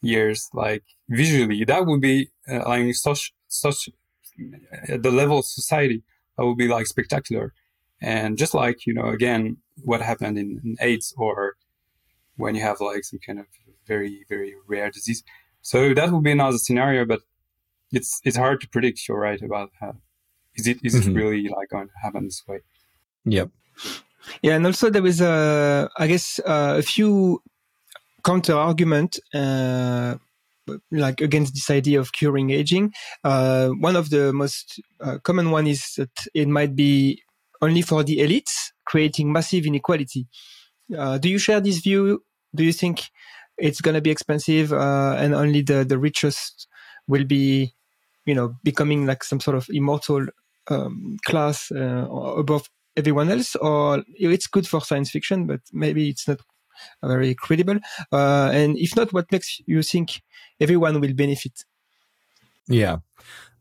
years 0.00 0.48
like 0.54 0.84
visually. 1.08 1.64
That 1.64 1.86
would 1.86 2.00
be 2.00 2.30
uh, 2.48 2.66
like 2.66 2.94
such 2.94 3.32
such 3.48 3.88
at 4.88 5.02
the 5.02 5.10
level 5.10 5.38
of 5.38 5.46
society 5.46 6.02
that 6.36 6.44
would 6.44 6.56
be 6.56 6.68
like 6.68 6.86
spectacular. 6.86 7.52
And 8.00 8.38
just 8.38 8.54
like 8.54 8.86
you 8.86 8.94
know 8.94 9.08
again 9.08 9.58
what 9.82 10.00
happened 10.00 10.38
in, 10.38 10.60
in 10.64 10.76
aids 10.80 11.14
or 11.18 11.55
when 12.36 12.54
you 12.54 12.62
have 12.62 12.80
like 12.80 13.04
some 13.04 13.20
kind 13.24 13.38
of 13.38 13.46
very 13.86 14.24
very 14.28 14.54
rare 14.66 14.90
disease 14.90 15.22
so 15.66 15.92
that 15.94 16.12
would 16.12 16.22
be 16.22 16.30
another 16.30 16.58
scenario, 16.58 17.04
but 17.04 17.22
it's 17.90 18.20
it's 18.22 18.36
hard 18.36 18.60
to 18.60 18.68
predict. 18.68 19.08
You're 19.08 19.18
right 19.18 19.42
about 19.42 19.70
how 19.80 19.96
is 20.54 20.68
it 20.68 20.78
is 20.84 20.94
mm-hmm. 20.94 21.10
it 21.10 21.20
really 21.20 21.48
like 21.48 21.70
going 21.70 21.88
to 21.88 21.98
happen 22.00 22.26
this 22.26 22.44
way? 22.46 22.60
Yep. 23.24 23.50
Yeah, 24.42 24.54
and 24.54 24.64
also 24.64 24.90
there 24.90 25.02
was 25.02 25.20
a 25.20 25.90
I 25.98 26.06
guess 26.06 26.38
uh, 26.46 26.76
a 26.78 26.82
few 26.82 27.42
counter 28.24 28.54
argument. 28.54 29.18
Uh, 29.34 30.18
like 30.90 31.20
against 31.20 31.54
this 31.54 31.70
idea 31.70 32.00
of 32.00 32.12
curing 32.12 32.50
aging. 32.50 32.92
Uh, 33.22 33.68
one 33.68 33.94
of 33.94 34.10
the 34.10 34.32
most 34.32 34.80
uh, 35.00 35.18
common 35.22 35.52
one 35.52 35.66
is 35.68 35.94
that 35.96 36.26
it 36.34 36.48
might 36.48 36.74
be 36.74 37.22
only 37.62 37.82
for 37.82 38.02
the 38.02 38.18
elites, 38.18 38.72
creating 38.84 39.32
massive 39.32 39.64
inequality. 39.64 40.26
Uh, 40.96 41.18
do 41.18 41.28
you 41.28 41.38
share 41.38 41.60
this 41.60 41.78
view? 41.78 42.22
Do 42.54 42.64
you 42.64 42.72
think 42.72 43.10
it's 43.58 43.80
going 43.80 43.94
to 43.94 44.00
be 44.00 44.10
expensive 44.10 44.72
uh, 44.72 45.16
and 45.18 45.34
only 45.34 45.62
the 45.62 45.84
the 45.84 45.98
richest 45.98 46.68
will 47.08 47.24
be 47.24 47.74
you 48.24 48.34
know 48.34 48.54
becoming 48.62 49.06
like 49.06 49.24
some 49.24 49.40
sort 49.40 49.56
of 49.56 49.66
immortal 49.70 50.26
um, 50.68 51.16
class 51.24 51.70
uh, 51.72 52.06
above 52.36 52.68
everyone 52.96 53.30
else? 53.30 53.56
Or 53.56 54.02
it's 54.08 54.46
good 54.46 54.66
for 54.66 54.80
science 54.80 55.10
fiction 55.10 55.46
but 55.46 55.60
maybe 55.72 56.08
it's 56.08 56.28
not 56.28 56.40
very 57.02 57.34
credible. 57.34 57.78
Uh, 58.12 58.50
and 58.52 58.76
if 58.78 58.94
not 58.96 59.12
what 59.12 59.30
makes 59.32 59.60
you 59.66 59.82
think 59.82 60.22
everyone 60.60 61.00
will 61.00 61.14
benefit? 61.14 61.64
Yeah 62.68 62.98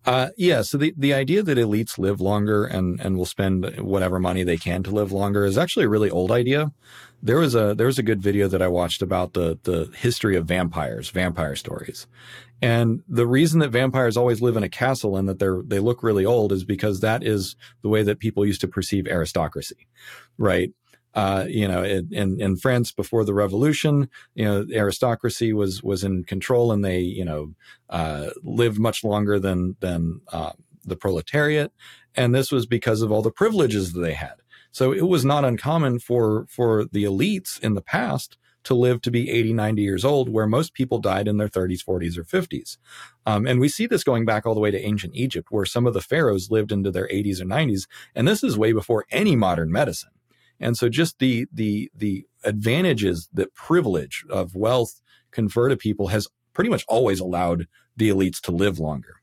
uh, 0.05 0.29
yeah. 0.37 0.61
So 0.61 0.77
the, 0.77 0.93
the 0.97 1.13
idea 1.13 1.41
that 1.43 1.57
elites 1.57 1.97
live 1.97 2.21
longer 2.21 2.65
and, 2.65 2.99
and 2.99 3.17
will 3.17 3.25
spend 3.25 3.79
whatever 3.79 4.19
money 4.19 4.43
they 4.43 4.57
can 4.57 4.83
to 4.83 4.91
live 4.91 5.11
longer 5.11 5.45
is 5.45 5.57
actually 5.57 5.85
a 5.85 5.89
really 5.89 6.09
old 6.09 6.31
idea. 6.31 6.71
There 7.23 7.37
was 7.37 7.55
a 7.55 7.73
there 7.73 7.87
was 7.87 7.97
a 7.97 8.03
good 8.03 8.21
video 8.21 8.47
that 8.47 8.61
I 8.61 8.67
watched 8.67 9.01
about 9.01 9.33
the 9.33 9.57
the 9.63 9.89
history 9.97 10.35
of 10.35 10.45
vampires, 10.45 11.09
vampire 11.09 11.55
stories. 11.55 12.05
And 12.61 13.03
the 13.07 13.27
reason 13.27 13.59
that 13.59 13.69
vampires 13.69 14.15
always 14.15 14.41
live 14.41 14.55
in 14.57 14.63
a 14.63 14.69
castle 14.69 15.17
and 15.17 15.27
that 15.27 15.39
they're 15.39 15.61
they 15.65 15.79
look 15.79 16.03
really 16.03 16.25
old 16.25 16.51
is 16.51 16.63
because 16.63 16.99
that 16.99 17.23
is 17.23 17.55
the 17.81 17.89
way 17.89 18.03
that 18.03 18.19
people 18.19 18.45
used 18.45 18.61
to 18.61 18.67
perceive 18.67 19.07
aristocracy, 19.07 19.87
right? 20.37 20.71
Uh, 21.15 21.45
you 21.47 21.67
know, 21.67 21.81
in, 21.83 22.41
in 22.41 22.57
France 22.57 22.91
before 22.91 23.23
the 23.23 23.33
revolution, 23.33 24.09
you 24.33 24.43
know, 24.43 24.65
aristocracy 24.71 25.53
was, 25.53 25.81
was 25.81 26.03
in 26.03 26.25
control 26.25 26.71
and 26.73 26.83
they, 26.83 26.99
you 26.99 27.23
know, 27.23 27.53
uh, 27.89 28.29
lived 28.43 28.77
much 28.77 29.03
longer 29.03 29.39
than, 29.39 29.77
than, 29.79 30.19
uh, 30.33 30.51
the 30.83 30.95
proletariat. 30.95 31.71
And 32.15 32.35
this 32.35 32.51
was 32.51 32.65
because 32.65 33.01
of 33.01 33.11
all 33.11 33.21
the 33.21 33.31
privileges 33.31 33.93
that 33.93 34.01
they 34.01 34.13
had. 34.13 34.35
So 34.71 34.91
it 34.91 35.07
was 35.07 35.23
not 35.23 35.45
uncommon 35.45 35.99
for, 35.99 36.45
for 36.49 36.85
the 36.85 37.05
elites 37.05 37.59
in 37.61 37.75
the 37.75 37.81
past 37.81 38.37
to 38.65 38.73
live 38.73 39.01
to 39.01 39.11
be 39.11 39.29
80, 39.29 39.53
90 39.53 39.81
years 39.81 40.03
old, 40.03 40.27
where 40.27 40.47
most 40.47 40.73
people 40.73 40.99
died 40.99 41.27
in 41.27 41.37
their 41.37 41.47
30s, 41.47 41.83
40s, 41.85 42.17
or 42.17 42.23
50s. 42.23 42.77
Um, 43.25 43.47
and 43.47 43.59
we 43.59 43.69
see 43.69 43.85
this 43.85 44.03
going 44.03 44.25
back 44.25 44.45
all 44.45 44.53
the 44.55 44.59
way 44.59 44.71
to 44.71 44.81
ancient 44.81 45.15
Egypt, 45.15 45.47
where 45.51 45.65
some 45.65 45.85
of 45.85 45.93
the 45.93 46.01
pharaohs 46.01 46.51
lived 46.51 46.71
into 46.71 46.91
their 46.91 47.07
80s 47.07 47.39
or 47.39 47.45
90s. 47.45 47.87
And 48.15 48.27
this 48.27 48.43
is 48.43 48.57
way 48.57 48.73
before 48.73 49.05
any 49.11 49.35
modern 49.35 49.71
medicine. 49.71 50.09
And 50.59 50.77
so 50.77 50.89
just 50.89 51.19
the 51.19 51.47
the 51.51 51.91
the 51.95 52.25
advantages 52.43 53.29
that 53.33 53.53
privilege 53.53 54.25
of 54.29 54.55
wealth 54.55 55.01
confer 55.31 55.69
to 55.69 55.77
people 55.77 56.07
has 56.07 56.27
pretty 56.53 56.69
much 56.69 56.85
always 56.87 57.19
allowed 57.19 57.67
the 57.97 58.09
elites 58.09 58.39
to 58.41 58.51
live 58.51 58.79
longer. 58.79 59.15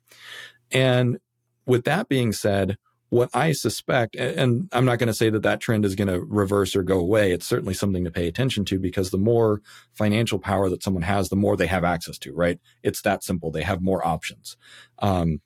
And 0.71 1.19
with 1.67 1.85
that 1.85 2.09
being 2.09 2.33
said, 2.33 2.77
what 3.13 3.29
I 3.35 3.53
suspect, 3.53 4.17
and 4.17 4.71
I'm 4.73 4.87
not 4.87 4.99
going 4.99 5.09
to 5.09 5.13
say 5.13 5.29
that 5.29 5.43
that 5.43 5.61
trend 5.61 5.85
is 5.85 5.95
going 5.95 6.09
to 6.09 6.21
reverse 6.21 6.75
or 6.75 6.83
go 6.83 6.99
away. 6.99 7.33
It's 7.33 7.47
certainly 7.47 7.75
something 7.75 8.05
to 8.05 8.11
pay 8.11 8.27
attention 8.27 8.65
to 8.65 8.79
because 8.79 9.11
the 9.11 9.19
more 9.19 9.61
financial 9.93 10.39
power 10.39 10.71
that 10.71 10.83
someone 10.83 11.03
has, 11.03 11.29
the 11.29 11.37
more 11.37 11.55
they 11.55 11.67
have 11.67 11.85
access 11.85 12.17
to, 12.21 12.33
right? 12.33 12.59
It's 12.83 13.03
that 13.03 13.23
simple. 13.23 13.51
They 13.51 13.65
have 13.65 13.83
more 13.83 14.07
options. 14.07 14.57
Um, 15.01 15.43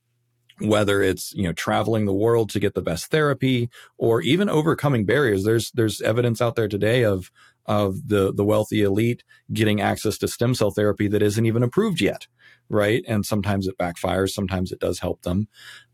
whether 0.60 1.02
it's 1.02 1.32
you 1.34 1.44
know 1.44 1.52
traveling 1.52 2.06
the 2.06 2.12
world 2.12 2.50
to 2.50 2.60
get 2.60 2.74
the 2.74 2.82
best 2.82 3.06
therapy 3.10 3.68
or 3.98 4.20
even 4.22 4.48
overcoming 4.48 5.04
barriers. 5.04 5.44
There's 5.44 5.70
there's 5.72 6.00
evidence 6.00 6.40
out 6.40 6.56
there 6.56 6.68
today 6.68 7.04
of 7.04 7.30
of 7.66 8.08
the 8.08 8.32
the 8.32 8.44
wealthy 8.44 8.82
elite 8.82 9.24
getting 9.52 9.80
access 9.80 10.18
to 10.18 10.28
stem 10.28 10.54
cell 10.54 10.70
therapy 10.70 11.08
that 11.08 11.22
isn't 11.22 11.46
even 11.46 11.62
approved 11.62 12.00
yet 12.00 12.26
right? 12.68 13.04
And 13.06 13.24
sometimes 13.24 13.68
it 13.68 13.78
backfires 13.78 14.30
sometimes 14.30 14.72
it 14.72 14.80
does 14.80 14.98
help 14.98 15.22
them. 15.22 15.46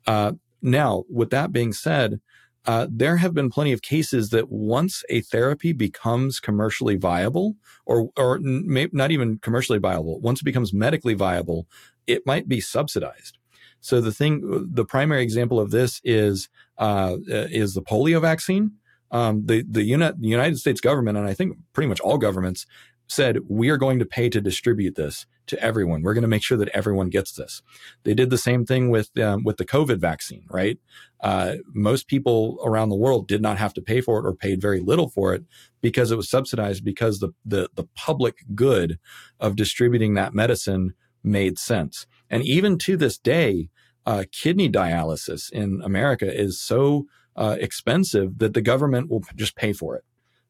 Uh, 0.07 0.33
now 0.63 1.05
with 1.11 1.29
that 1.29 1.53
being 1.53 1.73
said 1.73 2.19
uh, 2.65 2.87
there 2.91 3.17
have 3.17 3.35
been 3.35 3.51
plenty 3.51 3.73
of 3.73 3.83
cases 3.83 4.31
that 4.31 4.51
once 4.51 5.03
a 5.09 5.21
therapy 5.21 5.73
becomes 5.73 6.39
commercially 6.39 6.97
viable, 6.97 7.57
or 7.87 8.11
or 8.17 8.39
may, 8.39 8.89
not 8.93 9.11
even 9.11 9.39
commercially 9.39 9.81
viable, 9.81 10.21
once 10.21 10.41
it 10.41 10.45
becomes 10.45 10.73
medically 10.73 11.15
viable, 11.15 11.67
it 12.07 12.23
might 12.25 12.49
be 12.49 12.61
subsidized. 12.61 13.39
So 13.83 14.01
the 14.01 14.13
thing, 14.13 14.69
the 14.73 14.85
primary 14.85 15.23
example 15.23 15.61
of 15.61 15.71
this 15.71 16.01
is 16.05 16.49
uh, 16.79 17.17
is 17.29 17.75
the 17.75 17.83
polio 17.83 18.21
vaccine. 18.21 18.73
Um, 19.11 19.45
the 19.45 19.63
the, 19.69 19.83
uni- 19.83 20.13
the 20.19 20.29
United 20.29 20.59
States 20.59 20.81
government, 20.81 21.19
and 21.19 21.29
I 21.29 21.35
think 21.35 21.59
pretty 21.75 21.89
much 21.89 22.01
all 22.01 22.17
governments, 22.17 22.65
said 23.09 23.41
we 23.49 23.69
are 23.69 23.77
going 23.77 23.99
to 23.99 24.07
pay 24.07 24.31
to 24.31 24.41
distribute 24.41 24.95
this 24.95 25.27
to 25.49 25.61
everyone. 25.61 26.03
We're 26.03 26.15
going 26.15 26.23
to 26.23 26.29
make 26.29 26.45
sure 26.45 26.57
that 26.59 26.69
everyone 26.69 27.11
gets 27.11 27.33
this. 27.33 27.61
They 28.05 28.15
did 28.15 28.31
the 28.31 28.39
same 28.39 28.65
thing 28.65 28.89
with 28.89 29.11
um, 29.19 29.43
with 29.43 29.57
the 29.57 29.67
COVID 29.67 29.99
vaccine, 29.99 30.47
right? 30.49 30.79
Uh, 31.21 31.57
most 31.75 32.07
people 32.07 32.59
around 32.65 32.89
the 32.89 32.97
world 32.97 33.27
did 33.27 33.43
not 33.43 33.59
have 33.59 33.75
to 33.75 33.83
pay 33.83 34.01
for 34.01 34.19
it 34.19 34.27
or 34.27 34.35
paid 34.35 34.63
very 34.63 34.81
little 34.81 35.09
for 35.09 35.35
it 35.35 35.45
because 35.81 36.11
it 36.11 36.17
was 36.17 36.31
subsidized 36.31 36.85
because 36.85 37.19
the 37.19 37.33
the 37.45 37.69
the 37.75 37.85
public 37.97 38.45
good 38.55 38.99
of 39.41 39.57
distributing 39.57 40.15
that 40.15 40.35
medicine 40.35 40.95
made 41.25 41.59
sense. 41.59 42.07
And 42.33 42.43
even 42.45 42.79
to 42.79 42.97
this 42.97 43.19
day, 43.19 43.69
uh, 44.07 44.25
kidney 44.33 44.71
dialysis 44.71 45.53
in 45.53 45.81
America 45.85 46.27
is 46.27 46.61
so 46.61 47.07
uh, 47.37 47.57
expensive 47.61 48.39
that 48.39 48.55
the 48.55 48.63
government 48.63 49.11
will 49.11 49.23
just 49.37 49.55
pay 49.55 49.73
for 49.73 49.97
it. 49.97 50.05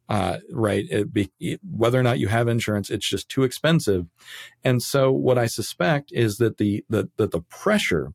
Uh, 0.09 0.39
right? 0.51 0.85
It 0.91 1.13
be, 1.13 1.31
it, 1.41 1.61
whether 1.69 1.99
or 1.99 2.03
not 2.03 2.19
you 2.19 2.29
have 2.29 2.49
insurance, 2.49 2.91
it's 2.91 3.09
just 3.09 3.29
too 3.29 3.43
expensive. 3.45 4.07
And 4.65 4.83
so, 4.83 5.11
what 5.11 5.39
I 5.39 5.47
suspect 5.47 6.11
is 6.13 6.37
that 6.37 6.59
the 6.59 6.85
the 6.89 7.09
that 7.17 7.31
the 7.31 7.41
pressure 7.41 8.13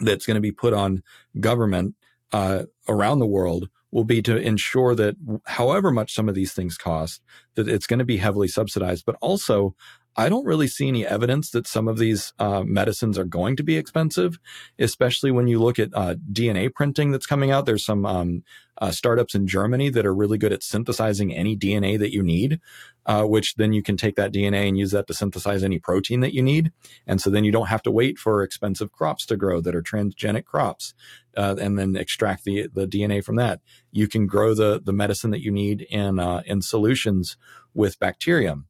that's 0.00 0.26
going 0.26 0.36
to 0.36 0.40
be 0.40 0.52
put 0.52 0.72
on 0.72 1.02
government 1.40 1.94
uh, 2.32 2.64
around 2.88 3.18
the 3.18 3.26
world 3.26 3.68
will 3.90 4.04
be 4.04 4.20
to 4.22 4.36
ensure 4.36 4.94
that 4.94 5.16
however 5.46 5.90
much 5.90 6.14
some 6.14 6.28
of 6.28 6.34
these 6.34 6.52
things 6.52 6.76
cost, 6.76 7.22
that 7.54 7.68
it's 7.68 7.86
going 7.86 7.98
to 7.98 8.04
be 8.04 8.18
heavily 8.18 8.48
subsidized, 8.48 9.04
but 9.06 9.16
also 9.20 9.74
I 10.16 10.30
don't 10.30 10.46
really 10.46 10.66
see 10.66 10.88
any 10.88 11.06
evidence 11.06 11.50
that 11.50 11.66
some 11.66 11.88
of 11.88 11.98
these 11.98 12.32
uh, 12.38 12.62
medicines 12.62 13.18
are 13.18 13.24
going 13.24 13.54
to 13.56 13.62
be 13.62 13.76
expensive, 13.76 14.38
especially 14.78 15.30
when 15.30 15.46
you 15.46 15.58
look 15.58 15.78
at 15.78 15.90
uh, 15.92 16.14
DNA 16.32 16.72
printing 16.72 17.10
that's 17.10 17.26
coming 17.26 17.50
out. 17.50 17.66
There's 17.66 17.84
some 17.84 18.06
um, 18.06 18.42
uh, 18.78 18.90
startups 18.90 19.34
in 19.34 19.46
Germany 19.46 19.90
that 19.90 20.06
are 20.06 20.14
really 20.14 20.38
good 20.38 20.54
at 20.54 20.62
synthesizing 20.62 21.34
any 21.34 21.54
DNA 21.54 21.98
that 21.98 22.12
you 22.12 22.22
need, 22.22 22.60
uh, 23.04 23.24
which 23.24 23.56
then 23.56 23.74
you 23.74 23.82
can 23.82 23.98
take 23.98 24.16
that 24.16 24.32
DNA 24.32 24.68
and 24.68 24.78
use 24.78 24.90
that 24.92 25.06
to 25.06 25.14
synthesize 25.14 25.62
any 25.62 25.78
protein 25.78 26.20
that 26.20 26.34
you 26.34 26.42
need. 26.42 26.72
And 27.06 27.20
so 27.20 27.28
then 27.28 27.44
you 27.44 27.52
don't 27.52 27.68
have 27.68 27.82
to 27.82 27.90
wait 27.90 28.18
for 28.18 28.42
expensive 28.42 28.92
crops 28.92 29.26
to 29.26 29.36
grow 29.36 29.60
that 29.60 29.74
are 29.74 29.82
transgenic 29.82 30.46
crops, 30.46 30.94
uh, 31.36 31.56
and 31.60 31.78
then 31.78 31.94
extract 31.94 32.44
the 32.44 32.68
the 32.72 32.86
DNA 32.86 33.22
from 33.22 33.36
that. 33.36 33.60
You 33.92 34.08
can 34.08 34.26
grow 34.26 34.54
the 34.54 34.80
the 34.82 34.92
medicine 34.92 35.30
that 35.30 35.42
you 35.42 35.50
need 35.50 35.82
in 35.82 36.18
uh, 36.18 36.42
in 36.46 36.62
solutions 36.62 37.36
with 37.74 37.98
bacterium. 37.98 38.66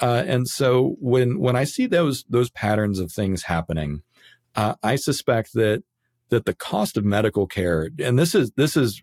Uh, 0.00 0.24
and 0.26 0.48
so 0.48 0.96
when 0.98 1.38
when 1.38 1.56
I 1.56 1.64
see 1.64 1.86
those 1.86 2.24
those 2.28 2.50
patterns 2.50 2.98
of 2.98 3.12
things 3.12 3.44
happening, 3.44 4.02
uh, 4.56 4.74
I 4.82 4.96
suspect 4.96 5.52
that 5.54 5.82
that 6.30 6.46
the 6.46 6.54
cost 6.54 6.96
of 6.96 7.04
medical 7.04 7.46
care, 7.46 7.90
and 7.98 8.18
this 8.18 8.34
is 8.34 8.52
this 8.52 8.76
is 8.76 9.02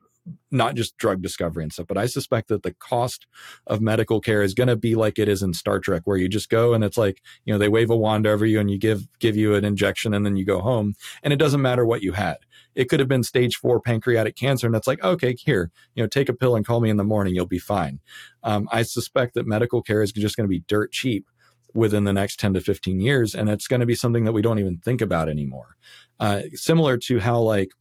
not 0.52 0.76
just 0.76 0.98
drug 0.98 1.22
discovery 1.22 1.64
and 1.64 1.74
stuff, 1.74 1.88
but 1.88 1.98
I 1.98 2.06
suspect 2.06 2.48
that 2.48 2.64
the 2.64 2.74
cost 2.74 3.28
of 3.66 3.82
medical 3.82 4.22
care 4.22 4.42
is 4.42 4.54
going 4.54 4.68
to 4.68 4.76
be 4.76 4.96
like 4.96 5.20
it 5.20 5.28
is 5.28 5.44
in 5.44 5.54
Star 5.54 5.80
Trek, 5.80 6.04
where 6.06 6.18
you 6.18 6.30
just 6.30 6.50
go 6.50 6.74
and 6.74 6.84
it's 6.84 6.98
like, 6.98 7.22
you 7.46 7.54
know, 7.54 7.58
they 7.58 7.70
wave 7.70 7.90
a 7.90 7.98
wand 7.98 8.26
over 8.26 8.46
you 8.46 8.60
and 8.60 8.72
you 8.72 8.78
give, 8.78 9.08
give 9.20 9.36
you 9.36 9.56
an 9.56 9.66
injection 9.66 10.14
and 10.14 10.26
then 10.26 10.36
you 10.36 10.46
go 10.46 10.62
home 10.62 10.96
and 11.24 11.34
it 11.34 11.38
doesn't 11.38 11.62
matter 11.62 11.86
what 11.86 12.02
you 12.02 12.14
had. 12.14 12.38
It 12.76 12.90
could 12.90 13.00
have 13.00 13.10
been 13.10 13.24
stage 13.24 13.56
four 13.56 13.80
pancreatic 13.82 14.36
cancer. 14.36 14.68
And 14.68 14.76
it's 14.76 14.88
like, 14.88 15.04
okay, 15.04 15.36
here, 15.36 15.72
you 15.96 16.04
know, 16.04 16.08
take 16.08 16.30
a 16.30 16.34
pill 16.34 16.56
and 16.56 16.66
call 16.66 16.80
me 16.80 16.90
in 16.90 16.98
the 16.98 17.04
morning. 17.04 17.36
You'll 17.36 17.46
be 17.46 17.60
fine. 17.60 18.00
Um, 18.44 18.70
I 18.72 18.84
suspect 18.84 19.34
that 19.34 19.48
medical 19.48 19.82
care 19.82 20.02
is 20.02 20.12
just 20.12 20.38
going 20.38 20.46
to 20.46 20.50
be 20.50 20.64
dirt 20.68 20.92
cheap 20.92 21.26
within 21.74 22.06
the 22.06 22.14
next 22.14 22.40
10 22.40 22.54
to 22.54 22.62
15 22.62 23.00
years. 23.00 23.36
And 23.36 23.50
it's 23.50 23.68
going 23.68 23.80
to 23.80 23.86
be 23.86 23.96
something 23.96 24.26
that 24.26 24.32
we 24.32 24.42
don't 24.42 24.60
even 24.60 24.78
think 24.78 25.02
about 25.02 25.30
anymore. 25.30 25.76
Uh, 26.20 26.42
similar 26.54 26.98
to 26.98 27.20
how 27.20 27.40
like, 27.40 27.72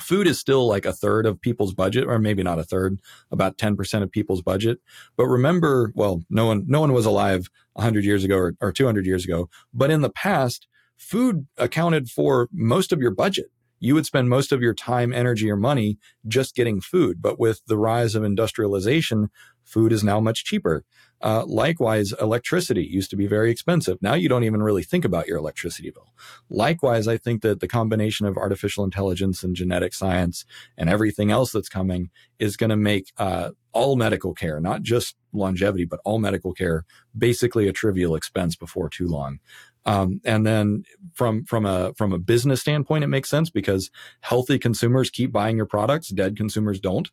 food 0.00 0.26
is 0.26 0.38
still 0.38 0.66
like 0.66 0.86
a 0.86 0.92
third 0.92 1.26
of 1.26 1.40
people's 1.40 1.74
budget 1.74 2.04
or 2.06 2.18
maybe 2.18 2.42
not 2.42 2.58
a 2.58 2.64
third 2.64 2.98
about 3.30 3.58
10% 3.58 4.02
of 4.02 4.10
people's 4.10 4.42
budget. 4.42 4.78
But 5.16 5.26
remember 5.26 5.92
well 5.94 6.22
no 6.30 6.46
one 6.46 6.64
no 6.66 6.80
one 6.80 6.92
was 6.92 7.06
alive 7.06 7.48
100 7.74 8.04
years 8.04 8.24
ago 8.24 8.36
or, 8.36 8.54
or 8.60 8.72
200 8.72 9.06
years 9.06 9.24
ago 9.24 9.48
but 9.72 9.90
in 9.90 10.02
the 10.02 10.10
past 10.10 10.66
food 11.02 11.46
accounted 11.58 12.08
for 12.08 12.48
most 12.52 12.92
of 12.92 13.00
your 13.00 13.10
budget. 13.10 13.46
You 13.80 13.94
would 13.94 14.06
spend 14.06 14.28
most 14.28 14.52
of 14.52 14.62
your 14.62 14.74
time 14.74 15.12
energy 15.12 15.50
or 15.50 15.56
money 15.56 15.98
just 16.28 16.54
getting 16.54 16.80
food. 16.80 17.20
But 17.20 17.40
with 17.40 17.62
the 17.66 17.76
rise 17.76 18.14
of 18.14 18.22
industrialization 18.22 19.28
food 19.64 19.92
is 19.92 20.04
now 20.04 20.20
much 20.20 20.44
cheaper 20.44 20.84
uh, 21.22 21.44
likewise, 21.46 22.12
electricity 22.20 22.84
used 22.84 23.10
to 23.10 23.16
be 23.16 23.26
very 23.26 23.50
expensive. 23.50 23.98
Now 24.02 24.14
you 24.14 24.28
don't 24.28 24.44
even 24.44 24.62
really 24.62 24.82
think 24.82 25.04
about 25.04 25.28
your 25.28 25.38
electricity 25.38 25.90
bill. 25.90 26.12
Likewise, 26.50 27.06
I 27.06 27.16
think 27.16 27.42
that 27.42 27.60
the 27.60 27.68
combination 27.68 28.26
of 28.26 28.36
artificial 28.36 28.84
intelligence 28.84 29.42
and 29.42 29.54
genetic 29.54 29.94
science 29.94 30.44
and 30.76 30.90
everything 30.90 31.30
else 31.30 31.52
that's 31.52 31.68
coming 31.68 32.10
is 32.38 32.56
going 32.56 32.70
to 32.70 32.76
make 32.76 33.12
uh, 33.18 33.50
all 33.72 33.96
medical 33.96 34.34
care, 34.34 34.60
not 34.60 34.82
just 34.82 35.16
longevity, 35.32 35.84
but 35.84 36.00
all 36.04 36.18
medical 36.18 36.52
care, 36.52 36.84
basically 37.16 37.68
a 37.68 37.72
trivial 37.72 38.14
expense 38.14 38.56
before 38.56 38.88
too 38.88 39.06
long. 39.06 39.38
Um, 39.84 40.20
and 40.24 40.46
then 40.46 40.84
from 41.12 41.44
from 41.44 41.66
a 41.66 41.92
from 41.94 42.12
a 42.12 42.18
business 42.18 42.60
standpoint, 42.60 43.04
it 43.04 43.08
makes 43.08 43.28
sense 43.28 43.50
because 43.50 43.90
healthy 44.20 44.58
consumers 44.58 45.10
keep 45.10 45.32
buying 45.32 45.56
your 45.56 45.66
products, 45.66 46.08
dead 46.08 46.36
consumers 46.36 46.80
don't. 46.80 47.10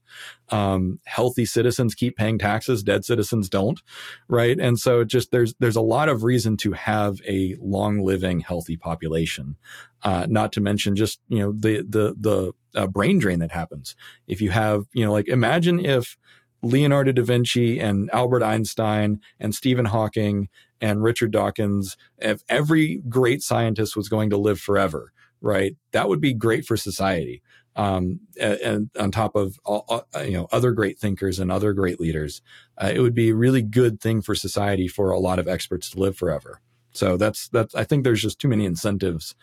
Um, 0.49 0.99
healthy 1.05 1.45
citizens 1.45 1.95
keep 1.95 2.15
paying 2.15 2.37
taxes, 2.37 2.83
dead 2.83 3.05
citizens 3.05 3.49
don't, 3.49 3.81
right? 4.27 4.59
And 4.59 4.79
so 4.79 5.03
just 5.03 5.31
there's 5.31 5.55
there's 5.59 5.75
a 5.75 5.81
lot 5.81 6.09
of 6.09 6.23
reason 6.23 6.57
to 6.57 6.73
have 6.73 7.19
a 7.27 7.55
long 7.59 7.99
living, 7.99 8.39
healthy 8.41 8.77
population. 8.77 9.55
Uh, 10.01 10.25
not 10.29 10.53
to 10.53 10.61
mention 10.61 10.95
just 10.95 11.19
you 11.27 11.39
know 11.39 11.51
the 11.51 11.83
the 11.87 12.15
the 12.19 12.53
uh, 12.79 12.87
brain 12.87 13.19
drain 13.19 13.39
that 13.39 13.51
happens 13.51 13.95
if 14.27 14.39
you 14.41 14.51
have 14.51 14.85
you 14.93 15.03
know 15.03 15.11
like 15.11 15.27
imagine 15.27 15.83
if 15.83 16.17
Leonardo 16.61 17.11
da 17.11 17.23
Vinci 17.23 17.79
and 17.79 18.09
Albert 18.11 18.43
Einstein 18.43 19.21
and 19.39 19.55
Stephen 19.55 19.85
Hawking 19.85 20.49
and 20.81 21.03
Richard 21.03 21.31
Dawkins, 21.31 21.97
if 22.17 22.43
every 22.49 23.01
great 23.09 23.41
scientist 23.41 23.95
was 23.95 24.09
going 24.09 24.29
to 24.29 24.37
live 24.37 24.59
forever, 24.59 25.11
right? 25.41 25.75
That 25.91 26.09
would 26.09 26.21
be 26.21 26.33
great 26.33 26.65
for 26.65 26.77
society. 26.77 27.41
Um, 27.75 28.21
and, 28.39 28.59
and, 28.59 28.89
on 28.99 29.11
top 29.11 29.35
of 29.35 29.57
all, 29.63 30.05
you 30.25 30.33
know 30.33 30.47
other 30.51 30.71
great 30.71 30.99
thinkers 30.99 31.39
and 31.39 31.51
other 31.51 31.71
great 31.71 31.99
leaders, 31.99 32.41
uh, 32.77 32.91
it 32.93 32.99
would 32.99 33.13
be 33.13 33.29
a 33.29 33.35
really 33.35 33.61
good 33.61 34.01
thing 34.01 34.21
for 34.21 34.35
society 34.35 34.87
for 34.87 35.11
a 35.11 35.19
lot 35.19 35.39
of 35.39 35.47
experts 35.47 35.91
to 35.91 35.99
live 35.99 36.17
forever. 36.17 36.61
So 36.91 37.15
that's 37.15 37.47
that's 37.49 37.75
I 37.75 37.83
think 37.83 38.03
there's 38.03 38.21
just 38.21 38.39
too 38.39 38.47
many 38.47 38.65
incentives 38.65 39.35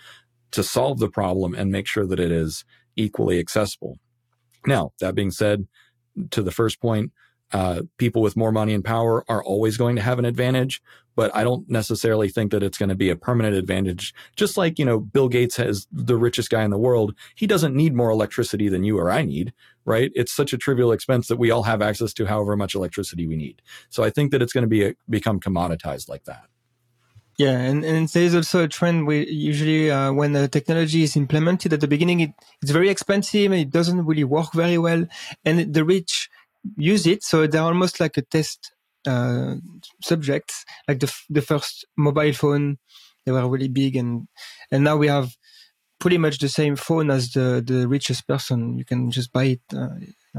to 0.51 0.62
solve 0.62 0.99
the 0.99 1.09
problem 1.09 1.55
and 1.55 1.70
make 1.70 1.87
sure 1.87 2.07
that 2.07 2.20
it 2.20 2.33
is 2.33 2.64
equally 2.96 3.38
accessible. 3.38 3.96
Now 4.66 4.92
that 5.01 5.14
being 5.14 5.31
said, 5.31 5.66
to 6.31 6.42
the 6.42 6.51
first 6.51 6.81
point, 6.81 7.12
uh, 7.52 7.82
people 7.96 8.22
with 8.22 8.37
more 8.37 8.52
money 8.52 8.74
and 8.74 8.85
power 8.85 9.24
are 9.28 9.42
always 9.42 9.76
going 9.76 9.96
to 9.96 10.02
have 10.02 10.18
an 10.18 10.24
advantage, 10.24 10.82
but 11.14 11.35
I 11.35 11.44
don't 11.44 11.68
necessarily 11.68 12.28
think 12.28 12.50
that 12.50 12.62
it's 12.62 12.78
going 12.78 12.88
to 12.88 12.94
be 12.94 13.09
a 13.09 13.16
permanent 13.16 13.56
advantage. 13.56 14.14
Just 14.37 14.56
like, 14.56 14.78
you 14.78 14.85
know, 14.85 15.00
Bill 15.00 15.28
Gates 15.28 15.56
has 15.56 15.87
the 15.90 16.16
richest 16.16 16.50
guy 16.50 16.64
in 16.64 16.70
the 16.70 16.78
world. 16.78 17.14
He 17.35 17.46
doesn't 17.46 17.74
need 17.74 17.94
more 17.94 18.11
electricity 18.11 18.68
than 18.68 18.85
you 18.85 18.98
or 18.98 19.11
I 19.11 19.22
need, 19.22 19.52
right? 19.85 20.11
It's 20.14 20.32
such 20.32 20.52
a 20.52 20.59
trivial 20.59 20.92
expense 20.92 21.28
that 21.28 21.38
we 21.38 21.50
all 21.50 21.62
have 21.62 21.80
access 21.80 22.12
to 22.14 22.26
however 22.26 22.56
much 22.56 22.74
electricity 22.74 23.26
we 23.26 23.37
need. 23.37 23.62
So 23.88 24.04
I 24.04 24.11
think 24.11 24.32
that 24.32 24.42
it's 24.42 24.52
going 24.52 24.62
to 24.62 24.68
be 24.68 24.85
a, 24.85 24.94
become 25.09 25.40
commoditized 25.40 26.09
like 26.09 26.24
that. 26.24 26.46
Yeah, 27.38 27.59
and, 27.59 27.85
and 27.85 28.09
there's 28.09 28.35
also 28.35 28.64
a 28.64 28.68
trend 28.68 29.06
where 29.06 29.22
usually 29.22 29.90
uh, 29.90 30.11
when 30.11 30.32
the 30.32 30.48
technology 30.48 31.02
is 31.02 31.16
implemented 31.16 31.70
at 31.74 31.82
the 31.82 31.88
beginning, 31.88 32.20
it, 32.20 32.30
it's 32.62 32.70
very 32.70 32.88
expensive 32.88 33.52
and 33.52 33.61
it 33.61 33.70
doesn't 33.70 34.06
really 34.06 34.24
work 34.24 34.54
very 34.54 34.78
well. 34.78 35.06
And 35.44 35.74
the 35.74 35.85
rich 35.85 36.30
use 36.76 37.07
it, 37.07 37.22
so 37.22 37.46
they're 37.46 37.62
almost 37.62 38.00
like 38.00 38.16
a 38.16 38.22
test 38.22 38.72
uh, 39.07 39.55
subjects. 40.02 40.64
Like 40.88 41.00
the 41.00 41.12
the 41.31 41.42
first 41.42 41.87
mobile 41.96 42.33
phone, 42.33 42.79
they 43.24 43.33
were 43.33 43.48
really 43.48 43.68
big, 43.68 43.96
and 43.96 44.29
and 44.70 44.85
now 44.85 44.96
we 44.96 45.09
have 45.09 45.37
pretty 45.98 46.18
much 46.18 46.38
the 46.38 46.48
same 46.48 46.76
phone 46.76 47.11
as 47.11 47.33
the 47.33 47.62
the 47.64 47.88
richest 47.88 48.26
person. 48.26 48.79
You 48.79 48.85
can 48.85 49.11
just 49.11 49.33
buy 49.33 49.44
it. 49.44 49.61
Uh, 49.74 49.88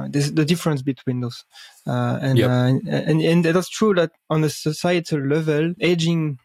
there's 0.10 0.32
the 0.34 0.46
difference 0.46 0.84
between 0.84 1.22
those, 1.22 1.44
uh, 1.88 2.20
and, 2.22 2.38
yep. 2.38 2.50
uh, 2.50 2.90
and 2.92 3.22
and 3.22 3.44
that's 3.44 3.70
true 3.70 3.96
that 3.96 4.12
on 4.30 4.44
a 4.44 4.50
societal 4.50 5.20
level, 5.20 5.74
aging 5.82 6.38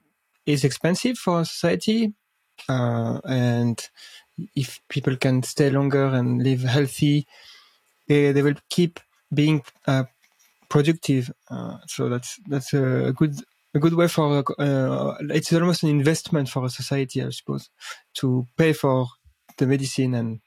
is 0.46 0.64
expensive 0.64 1.18
for 1.18 1.44
society. 1.44 2.14
Uh, 2.68 3.20
and 3.24 3.90
if 4.54 4.80
people 4.88 5.16
can 5.16 5.42
stay 5.42 5.70
longer 5.70 6.04
and 6.06 6.42
live 6.42 6.62
healthy, 6.62 7.26
they, 8.08 8.32
they 8.32 8.42
will 8.42 8.54
keep 8.70 9.00
being 9.32 9.62
uh, 9.86 10.04
productive. 10.68 11.30
Uh, 11.50 11.78
so 11.86 12.08
that's 12.08 12.38
that's 12.48 12.72
a 12.72 13.12
good 13.16 13.34
a 13.74 13.78
good 13.78 13.94
way 13.94 14.08
for 14.08 14.44
uh, 14.58 15.14
it's 15.30 15.52
almost 15.52 15.82
an 15.82 15.90
investment 15.90 16.48
for 16.48 16.64
a 16.64 16.70
society, 16.70 17.22
I 17.22 17.30
suppose, 17.30 17.70
to 18.14 18.46
pay 18.56 18.72
for 18.72 19.06
the 19.56 19.66
medicine 19.66 20.14
and. 20.14 20.40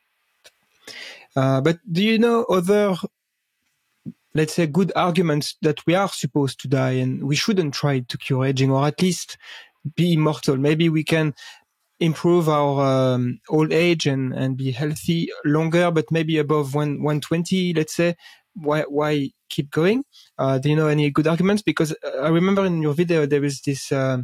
Uh, 1.36 1.60
but 1.60 1.80
do 1.92 2.02
you 2.02 2.18
know 2.18 2.46
other, 2.46 2.96
let's 4.34 4.54
say, 4.54 4.66
good 4.68 4.94
arguments 4.96 5.58
that 5.62 5.86
we 5.86 5.94
are 5.94 6.08
supposed 6.08 6.62
to 6.62 6.70
die 6.70 6.92
and 6.92 7.26
we 7.26 7.36
shouldn't 7.36 7.74
try 7.74 8.00
to 8.00 8.18
cure 8.18 8.46
aging, 8.46 8.72
or 8.72 8.86
at 8.88 9.02
least 9.02 9.38
be 9.96 10.14
immortal. 10.14 10.56
Maybe 10.56 10.88
we 10.88 11.04
can 11.04 11.34
improve 12.00 12.48
our 12.48 13.16
um, 13.16 13.40
old 13.50 13.72
age 13.72 14.06
and, 14.06 14.34
and 14.34 14.58
be 14.58 14.72
healthy 14.72 15.30
longer, 15.44 15.92
but 15.92 16.12
maybe 16.12 16.38
above 16.38 16.74
one, 16.74 17.02
120, 17.02 17.74
let's 17.74 17.96
say. 17.96 18.16
Why, 18.56 18.82
why 18.84 19.32
keep 19.50 19.70
going? 19.70 20.04
Uh, 20.38 20.58
do 20.58 20.70
you 20.70 20.76
know 20.76 20.88
any 20.88 21.12
good 21.12 21.28
arguments? 21.28 21.62
Because 21.62 21.92
uh, 22.04 22.22
I 22.24 22.30
remember 22.30 22.66
in 22.66 22.82
your 22.82 22.94
video, 22.94 23.26
there 23.26 23.44
is 23.44 23.62
this, 23.62 23.92
uh, 23.92 24.24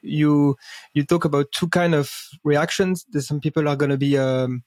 you, 0.00 0.56
you 0.94 1.04
talk 1.04 1.24
about 1.24 1.52
two 1.52 1.68
kind 1.68 1.94
of 1.94 2.10
reactions. 2.44 3.04
There's 3.10 3.26
some 3.26 3.40
people 3.40 3.68
are 3.68 3.76
going 3.76 3.90
to 3.90 3.98
be, 3.98 4.16
um, 4.16 4.62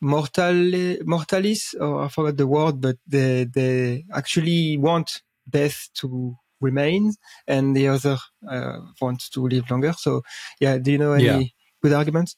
mortal, 0.00 0.96
mortalis, 1.04 1.74
or 1.80 2.04
I 2.04 2.08
forgot 2.08 2.36
the 2.36 2.46
word, 2.46 2.80
but 2.80 2.96
they, 3.06 3.44
they 3.44 4.04
actually 4.12 4.76
want 4.76 5.22
death 5.48 5.88
to 5.94 6.36
remain, 6.60 7.12
and 7.46 7.76
the 7.76 7.88
other 7.88 8.18
uh, 8.48 8.78
wants 9.00 9.28
to 9.30 9.46
live 9.46 9.70
longer. 9.70 9.92
So, 9.92 10.22
yeah, 10.60 10.78
do 10.78 10.92
you 10.92 10.98
know 10.98 11.12
any 11.12 11.24
yeah. 11.24 11.42
good 11.82 11.92
arguments? 11.92 12.36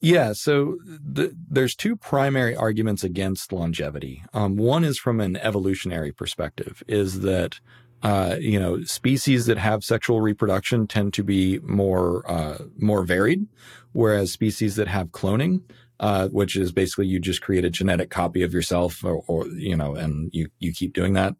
Yeah, 0.00 0.32
so 0.32 0.78
the, 0.84 1.34
there's 1.48 1.74
two 1.74 1.96
primary 1.96 2.56
arguments 2.56 3.04
against 3.04 3.52
longevity. 3.52 4.22
Um, 4.32 4.56
one 4.56 4.84
is 4.84 4.98
from 4.98 5.20
an 5.20 5.36
evolutionary 5.36 6.12
perspective, 6.12 6.82
is 6.88 7.20
that 7.20 7.60
uh, 8.02 8.36
you 8.40 8.58
know 8.58 8.82
species 8.84 9.46
that 9.46 9.58
have 9.58 9.84
sexual 9.84 10.20
reproduction 10.20 10.86
tend 10.86 11.12
to 11.14 11.22
be 11.22 11.58
more 11.60 12.28
uh, 12.30 12.58
more 12.78 13.04
varied, 13.04 13.46
whereas 13.92 14.32
species 14.32 14.76
that 14.76 14.88
have 14.88 15.08
cloning, 15.08 15.62
uh, 16.00 16.28
which 16.28 16.56
is 16.56 16.72
basically 16.72 17.06
you 17.06 17.20
just 17.20 17.42
create 17.42 17.64
a 17.64 17.70
genetic 17.70 18.10
copy 18.10 18.42
of 18.42 18.54
yourself, 18.54 19.04
or, 19.04 19.22
or 19.26 19.46
you 19.48 19.76
know, 19.76 19.94
and 19.94 20.30
you 20.32 20.48
you 20.58 20.72
keep 20.72 20.94
doing 20.94 21.12
that. 21.12 21.34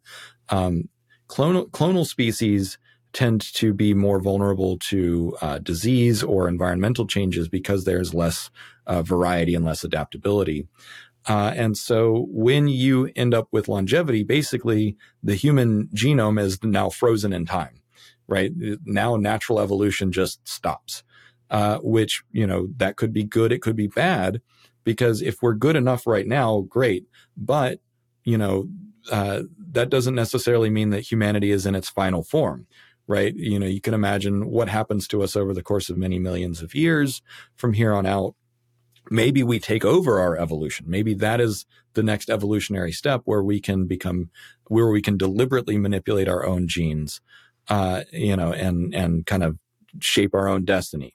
Um, 0.49 0.89
clonal, 1.27 1.69
clonal 1.71 2.05
species 2.05 2.77
tend 3.13 3.41
to 3.53 3.73
be 3.73 3.93
more 3.93 4.19
vulnerable 4.19 4.77
to 4.77 5.35
uh, 5.41 5.57
disease 5.59 6.23
or 6.23 6.47
environmental 6.47 7.05
changes 7.05 7.47
because 7.47 7.83
there's 7.83 8.13
less 8.13 8.49
uh, 8.87 9.01
variety 9.01 9.53
and 9.55 9.65
less 9.65 9.83
adaptability. 9.83 10.67
Uh, 11.27 11.53
and 11.55 11.77
so 11.77 12.25
when 12.29 12.67
you 12.67 13.11
end 13.15 13.33
up 13.33 13.47
with 13.51 13.67
longevity, 13.67 14.23
basically 14.23 14.95
the 15.21 15.35
human 15.35 15.87
genome 15.93 16.41
is 16.41 16.63
now 16.63 16.89
frozen 16.89 17.31
in 17.31 17.45
time, 17.45 17.81
right? 18.27 18.51
Now 18.85 19.17
natural 19.17 19.59
evolution 19.59 20.11
just 20.11 20.47
stops, 20.47 21.03
uh, 21.49 21.77
which, 21.79 22.23
you 22.31 22.47
know, 22.47 22.69
that 22.77 22.95
could 22.95 23.13
be 23.13 23.23
good. 23.23 23.51
It 23.51 23.61
could 23.61 23.75
be 23.75 23.87
bad 23.87 24.41
because 24.83 25.21
if 25.21 25.41
we're 25.41 25.53
good 25.53 25.75
enough 25.75 26.07
right 26.07 26.25
now, 26.25 26.61
great. 26.61 27.05
But, 27.37 27.81
you 28.23 28.37
know, 28.37 28.67
uh, 29.11 29.43
that 29.71 29.89
doesn't 29.89 30.15
necessarily 30.15 30.69
mean 30.69 30.89
that 30.89 31.11
humanity 31.11 31.51
is 31.51 31.65
in 31.65 31.75
its 31.75 31.89
final 31.89 32.23
form 32.23 32.67
right? 33.11 33.35
You 33.35 33.59
know, 33.59 33.67
you 33.67 33.81
can 33.81 33.93
imagine 33.93 34.49
what 34.49 34.69
happens 34.69 35.07
to 35.09 35.21
us 35.21 35.35
over 35.35 35.53
the 35.53 35.61
course 35.61 35.89
of 35.89 35.97
many 35.97 36.17
millions 36.17 36.61
of 36.61 36.73
years 36.73 37.21
from 37.57 37.73
here 37.73 37.93
on 37.93 38.05
out. 38.05 38.35
Maybe 39.09 39.43
we 39.43 39.59
take 39.59 39.83
over 39.83 40.19
our 40.19 40.37
evolution. 40.37 40.85
Maybe 40.87 41.13
that 41.15 41.41
is 41.41 41.65
the 41.93 42.03
next 42.03 42.29
evolutionary 42.29 42.93
step 42.93 43.21
where 43.25 43.43
we 43.43 43.59
can 43.59 43.85
become, 43.85 44.29
where 44.67 44.87
we 44.87 45.01
can 45.01 45.17
deliberately 45.17 45.77
manipulate 45.77 46.29
our 46.29 46.45
own 46.45 46.69
genes, 46.69 47.19
uh, 47.67 48.03
you 48.13 48.37
know, 48.37 48.53
and, 48.53 48.95
and 48.95 49.25
kind 49.25 49.43
of 49.43 49.57
shape 49.99 50.33
our 50.33 50.47
own 50.47 50.63
destiny. 50.63 51.13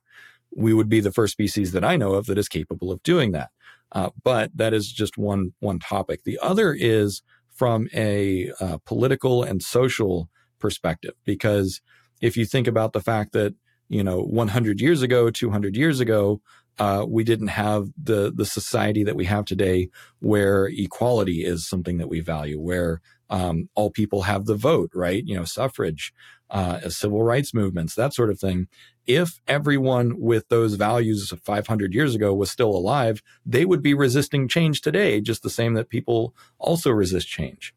We 0.54 0.74
would 0.74 0.90
be 0.90 1.00
the 1.00 1.12
first 1.12 1.32
species 1.32 1.72
that 1.72 1.84
I 1.84 1.96
know 1.96 2.12
of 2.12 2.26
that 2.26 2.38
is 2.38 2.48
capable 2.48 2.92
of 2.92 3.02
doing 3.02 3.32
that. 3.32 3.50
Uh, 3.92 4.10
but 4.22 4.50
that 4.54 4.74
is 4.74 4.92
just 4.92 5.16
one, 5.16 5.54
one 5.60 5.78
topic. 5.78 6.24
The 6.24 6.38
other 6.42 6.74
is 6.74 7.22
from 7.48 7.88
a 7.94 8.52
uh, 8.60 8.78
political 8.84 9.42
and 9.42 9.62
social 9.62 10.28
perspective. 10.58 11.14
Because 11.24 11.80
if 12.20 12.36
you 12.36 12.44
think 12.46 12.66
about 12.66 12.92
the 12.92 13.00
fact 13.00 13.32
that, 13.32 13.54
you 13.88 14.02
know, 14.02 14.20
100 14.20 14.80
years 14.80 15.02
ago, 15.02 15.30
200 15.30 15.76
years 15.76 16.00
ago, 16.00 16.40
uh, 16.78 17.04
we 17.08 17.24
didn't 17.24 17.48
have 17.48 17.88
the 18.02 18.30
the 18.34 18.44
society 18.44 19.02
that 19.04 19.16
we 19.16 19.24
have 19.24 19.44
today, 19.46 19.88
where 20.20 20.66
equality 20.66 21.44
is 21.44 21.66
something 21.66 21.98
that 21.98 22.08
we 22.08 22.20
value, 22.20 22.60
where 22.60 23.00
um, 23.30 23.68
all 23.74 23.90
people 23.90 24.22
have 24.22 24.44
the 24.44 24.54
vote, 24.54 24.90
right? 24.94 25.24
You 25.26 25.36
know, 25.36 25.44
suffrage, 25.44 26.12
uh, 26.50 26.88
civil 26.90 27.22
rights 27.22 27.54
movements, 27.54 27.94
that 27.94 28.14
sort 28.14 28.30
of 28.30 28.38
thing. 28.38 28.68
If 29.06 29.40
everyone 29.48 30.20
with 30.20 30.48
those 30.48 30.74
values 30.74 31.32
500 31.44 31.94
years 31.94 32.14
ago 32.14 32.34
was 32.34 32.50
still 32.50 32.70
alive, 32.70 33.22
they 33.44 33.64
would 33.64 33.82
be 33.82 33.94
resisting 33.94 34.48
change 34.48 34.80
today, 34.80 35.20
just 35.20 35.42
the 35.42 35.50
same 35.50 35.74
that 35.74 35.88
people 35.88 36.34
also 36.58 36.90
resist 36.90 37.28
change. 37.28 37.74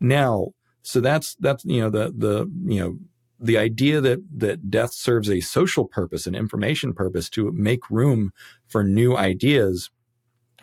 Now, 0.00 0.52
so 0.82 1.00
that's 1.00 1.34
that's 1.36 1.64
you 1.64 1.80
know 1.80 1.90
the 1.90 2.12
the 2.16 2.50
you 2.72 2.80
know 2.80 2.98
the 3.40 3.58
idea 3.58 4.00
that 4.00 4.20
that 4.40 4.70
death 4.70 4.92
serves 4.92 5.30
a 5.30 5.40
social 5.40 5.84
purpose, 5.84 6.26
an 6.26 6.34
information 6.34 6.92
purpose 6.92 7.28
to 7.30 7.52
make 7.52 7.90
room 7.90 8.32
for 8.66 8.82
new 8.82 9.16
ideas 9.16 9.90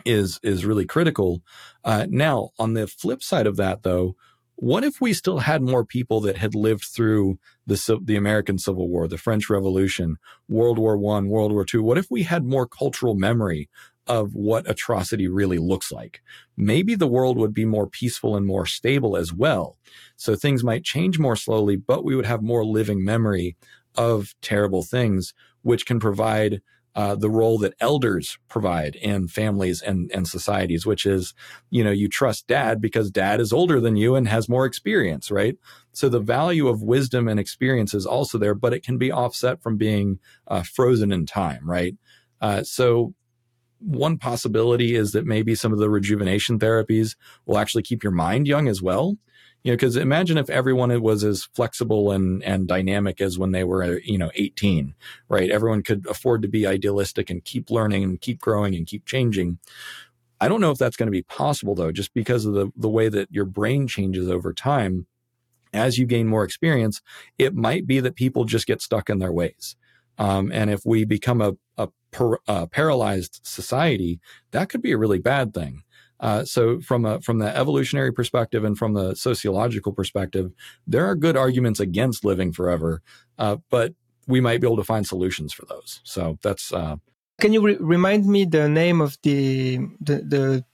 is 0.04 0.38
is 0.42 0.64
really 0.64 0.84
critical. 0.84 1.42
Uh, 1.84 2.06
now, 2.08 2.50
on 2.58 2.74
the 2.74 2.86
flip 2.86 3.22
side 3.22 3.46
of 3.46 3.56
that, 3.56 3.82
though, 3.82 4.14
what 4.56 4.84
if 4.84 5.00
we 5.00 5.12
still 5.12 5.38
had 5.38 5.62
more 5.62 5.84
people 5.84 6.20
that 6.20 6.36
had 6.36 6.54
lived 6.54 6.84
through 6.84 7.38
the 7.66 7.98
the 8.02 8.16
American 8.16 8.58
Civil 8.58 8.88
War, 8.88 9.08
the 9.08 9.18
French 9.18 9.48
Revolution, 9.48 10.16
World 10.48 10.78
War 10.78 10.96
One, 10.96 11.28
World 11.28 11.52
War 11.52 11.64
Two? 11.64 11.82
What 11.82 11.98
if 11.98 12.10
we 12.10 12.22
had 12.24 12.44
more 12.44 12.66
cultural 12.66 13.14
memory 13.14 13.68
of 14.06 14.34
what 14.34 14.68
atrocity 14.70 15.28
really 15.28 15.58
looks 15.58 15.90
like. 15.90 16.22
Maybe 16.56 16.94
the 16.94 17.06
world 17.06 17.36
would 17.38 17.52
be 17.52 17.64
more 17.64 17.86
peaceful 17.86 18.36
and 18.36 18.46
more 18.46 18.66
stable 18.66 19.16
as 19.16 19.32
well. 19.32 19.76
So 20.16 20.34
things 20.34 20.62
might 20.62 20.84
change 20.84 21.18
more 21.18 21.36
slowly, 21.36 21.76
but 21.76 22.04
we 22.04 22.14
would 22.14 22.26
have 22.26 22.42
more 22.42 22.64
living 22.64 23.04
memory 23.04 23.56
of 23.94 24.34
terrible 24.42 24.82
things, 24.82 25.34
which 25.62 25.86
can 25.86 25.98
provide 25.98 26.60
uh, 26.96 27.14
the 27.14 27.28
role 27.28 27.58
that 27.58 27.74
elders 27.78 28.38
provide 28.48 28.96
in 28.96 29.28
families 29.28 29.82
and, 29.82 30.10
and 30.14 30.26
societies, 30.26 30.86
which 30.86 31.04
is, 31.04 31.34
you 31.68 31.84
know, 31.84 31.90
you 31.90 32.08
trust 32.08 32.46
dad 32.46 32.80
because 32.80 33.10
dad 33.10 33.38
is 33.38 33.52
older 33.52 33.80
than 33.80 33.96
you 33.96 34.14
and 34.14 34.26
has 34.28 34.48
more 34.48 34.64
experience, 34.64 35.30
right? 35.30 35.58
So 35.92 36.08
the 36.08 36.20
value 36.20 36.68
of 36.68 36.82
wisdom 36.82 37.28
and 37.28 37.38
experience 37.38 37.92
is 37.92 38.06
also 38.06 38.38
there, 38.38 38.54
but 38.54 38.72
it 38.72 38.82
can 38.82 38.96
be 38.96 39.12
offset 39.12 39.62
from 39.62 39.76
being 39.76 40.20
uh, 40.48 40.62
frozen 40.62 41.12
in 41.12 41.26
time, 41.26 41.68
right? 41.68 41.94
Uh, 42.40 42.62
so 42.62 43.14
one 43.80 44.18
possibility 44.18 44.94
is 44.94 45.12
that 45.12 45.26
maybe 45.26 45.54
some 45.54 45.72
of 45.72 45.78
the 45.78 45.90
rejuvenation 45.90 46.58
therapies 46.58 47.16
will 47.44 47.58
actually 47.58 47.82
keep 47.82 48.02
your 48.02 48.12
mind 48.12 48.46
young 48.46 48.68
as 48.68 48.82
well. 48.82 49.16
You 49.62 49.72
know, 49.72 49.76
because 49.76 49.96
imagine 49.96 50.38
if 50.38 50.48
everyone 50.48 51.00
was 51.02 51.24
as 51.24 51.48
flexible 51.54 52.12
and, 52.12 52.42
and 52.44 52.68
dynamic 52.68 53.20
as 53.20 53.36
when 53.36 53.50
they 53.50 53.64
were, 53.64 53.98
you 53.98 54.16
know, 54.16 54.30
18, 54.36 54.94
right? 55.28 55.50
Everyone 55.50 55.82
could 55.82 56.06
afford 56.08 56.42
to 56.42 56.48
be 56.48 56.66
idealistic 56.66 57.30
and 57.30 57.44
keep 57.44 57.70
learning 57.70 58.04
and 58.04 58.20
keep 58.20 58.38
growing 58.40 58.76
and 58.76 58.86
keep 58.86 59.04
changing. 59.06 59.58
I 60.40 60.48
don't 60.48 60.60
know 60.60 60.70
if 60.70 60.78
that's 60.78 60.96
going 60.96 61.08
to 61.08 61.12
be 61.12 61.22
possible 61.22 61.74
though, 61.74 61.90
just 61.90 62.14
because 62.14 62.44
of 62.44 62.54
the, 62.54 62.70
the 62.76 62.88
way 62.88 63.08
that 63.08 63.28
your 63.32 63.44
brain 63.44 63.88
changes 63.88 64.30
over 64.30 64.52
time. 64.52 65.06
As 65.72 65.98
you 65.98 66.06
gain 66.06 66.28
more 66.28 66.44
experience, 66.44 67.02
it 67.36 67.54
might 67.54 67.86
be 67.86 68.00
that 68.00 68.14
people 68.14 68.44
just 68.44 68.66
get 68.66 68.80
stuck 68.80 69.10
in 69.10 69.18
their 69.18 69.32
ways. 69.32 69.76
Um, 70.16 70.50
and 70.52 70.70
if 70.70 70.86
we 70.86 71.04
become 71.04 71.40
a, 71.40 71.50
a 71.50 71.56
per, 72.16 72.38
uh, 72.48 72.66
paralyzed 72.66 73.40
society, 73.42 74.18
that 74.50 74.68
could 74.70 74.82
be 74.82 74.92
a 74.92 74.98
really 74.98 75.18
bad 75.18 75.52
thing. 75.52 75.82
Uh, 76.18 76.44
so 76.44 76.80
from 76.80 77.04
a 77.04 77.20
from 77.20 77.38
the 77.38 77.56
evolutionary 77.62 78.10
perspective 78.10 78.64
and 78.64 78.78
from 78.78 78.94
the 78.94 79.14
sociological 79.14 79.92
perspective, 79.92 80.50
there 80.86 81.04
are 81.04 81.14
good 81.14 81.36
arguments 81.36 81.78
against 81.78 82.24
living 82.24 82.52
forever, 82.52 83.02
uh, 83.38 83.56
but 83.68 83.92
we 84.26 84.40
might 84.40 84.60
be 84.60 84.66
able 84.66 84.78
to 84.78 84.84
find 84.92 85.06
solutions 85.06 85.52
for 85.52 85.66
those. 85.66 86.00
So 86.04 86.38
that's. 86.42 86.72
Uh, 86.72 86.96
Can 87.38 87.52
you 87.52 87.60
re- 87.60 87.76
remind 87.78 88.24
me 88.24 88.46
the 88.46 88.66
name 88.66 89.02
of 89.02 89.18
the 89.22 89.78
the, 90.00 90.16
the 90.32 90.64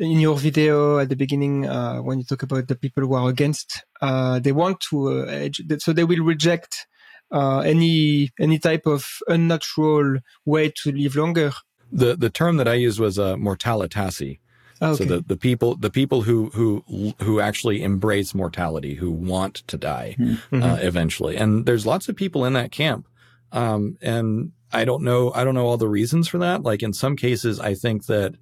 in 0.00 0.18
your 0.18 0.36
video 0.36 0.98
at 0.98 1.08
the 1.08 1.16
beginning 1.24 1.68
uh, 1.68 1.98
when 1.98 2.18
you 2.18 2.24
talk 2.24 2.42
about 2.42 2.66
the 2.66 2.74
people 2.74 3.04
who 3.04 3.14
are 3.14 3.28
against? 3.28 3.84
Uh, 4.00 4.40
they 4.40 4.50
want 4.50 4.80
to 4.90 4.96
uh, 5.08 5.48
so 5.78 5.92
they 5.92 6.04
will 6.10 6.24
reject 6.24 6.88
uh, 7.32 7.60
any 7.60 8.30
any 8.38 8.58
type 8.58 8.86
of 8.86 9.06
unnatural 9.26 10.18
way 10.44 10.72
to 10.82 10.92
live 10.92 11.16
longer. 11.16 11.52
The 11.90 12.16
the 12.16 12.30
term 12.30 12.56
that 12.58 12.68
I 12.68 12.74
used 12.74 13.00
was 13.00 13.18
uh, 13.18 13.36
mortalitasi. 13.36 14.38
Okay. 14.80 14.96
So 14.96 15.04
the, 15.04 15.24
the 15.24 15.36
people 15.36 15.76
the 15.76 15.90
people 15.90 16.22
who 16.22 16.50
who 16.50 17.14
who 17.20 17.40
actually 17.40 17.82
embrace 17.82 18.34
mortality, 18.34 18.94
who 18.94 19.10
want 19.10 19.56
to 19.68 19.76
die 19.76 20.14
hmm. 20.16 20.24
uh, 20.24 20.36
mm-hmm. 20.50 20.62
uh, 20.62 20.76
eventually, 20.80 21.36
and 21.36 21.66
there's 21.66 21.86
lots 21.86 22.08
of 22.08 22.16
people 22.16 22.44
in 22.44 22.52
that 22.54 22.72
camp. 22.72 23.06
Um, 23.52 23.98
and 24.00 24.52
I 24.72 24.84
don't 24.84 25.02
know 25.02 25.32
I 25.34 25.44
don't 25.44 25.54
know 25.54 25.66
all 25.66 25.76
the 25.76 25.88
reasons 25.88 26.28
for 26.28 26.38
that. 26.38 26.62
Like 26.62 26.82
in 26.82 26.92
some 26.92 27.16
cases, 27.16 27.60
I 27.60 27.74
think 27.74 28.06
that 28.06 28.34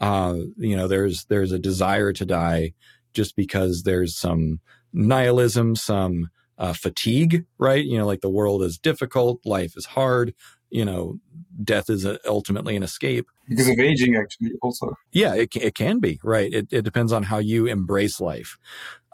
uh, 0.00 0.36
you 0.56 0.76
know 0.76 0.88
there's 0.88 1.26
there's 1.26 1.52
a 1.52 1.58
desire 1.58 2.12
to 2.14 2.24
die 2.24 2.72
just 3.12 3.36
because 3.36 3.82
there's 3.82 4.16
some 4.16 4.60
nihilism, 4.92 5.76
some 5.76 6.30
uh, 6.62 6.72
fatigue, 6.72 7.44
right? 7.58 7.84
You 7.84 7.98
know, 7.98 8.06
like 8.06 8.20
the 8.20 8.30
world 8.30 8.62
is 8.62 8.78
difficult, 8.78 9.44
life 9.44 9.76
is 9.76 9.84
hard, 9.84 10.32
you 10.70 10.84
know, 10.84 11.18
death 11.62 11.90
is 11.90 12.04
a, 12.04 12.20
ultimately 12.26 12.76
an 12.76 12.84
escape. 12.84 13.26
Because 13.48 13.68
of 13.68 13.80
aging, 13.80 14.14
actually, 14.14 14.52
also. 14.62 14.94
Yeah, 15.10 15.34
it, 15.34 15.54
it 15.56 15.74
can 15.74 15.98
be, 15.98 16.20
right? 16.22 16.52
It, 16.52 16.68
it 16.70 16.82
depends 16.82 17.12
on 17.12 17.24
how 17.24 17.38
you 17.38 17.66
embrace 17.66 18.20
life. 18.20 18.58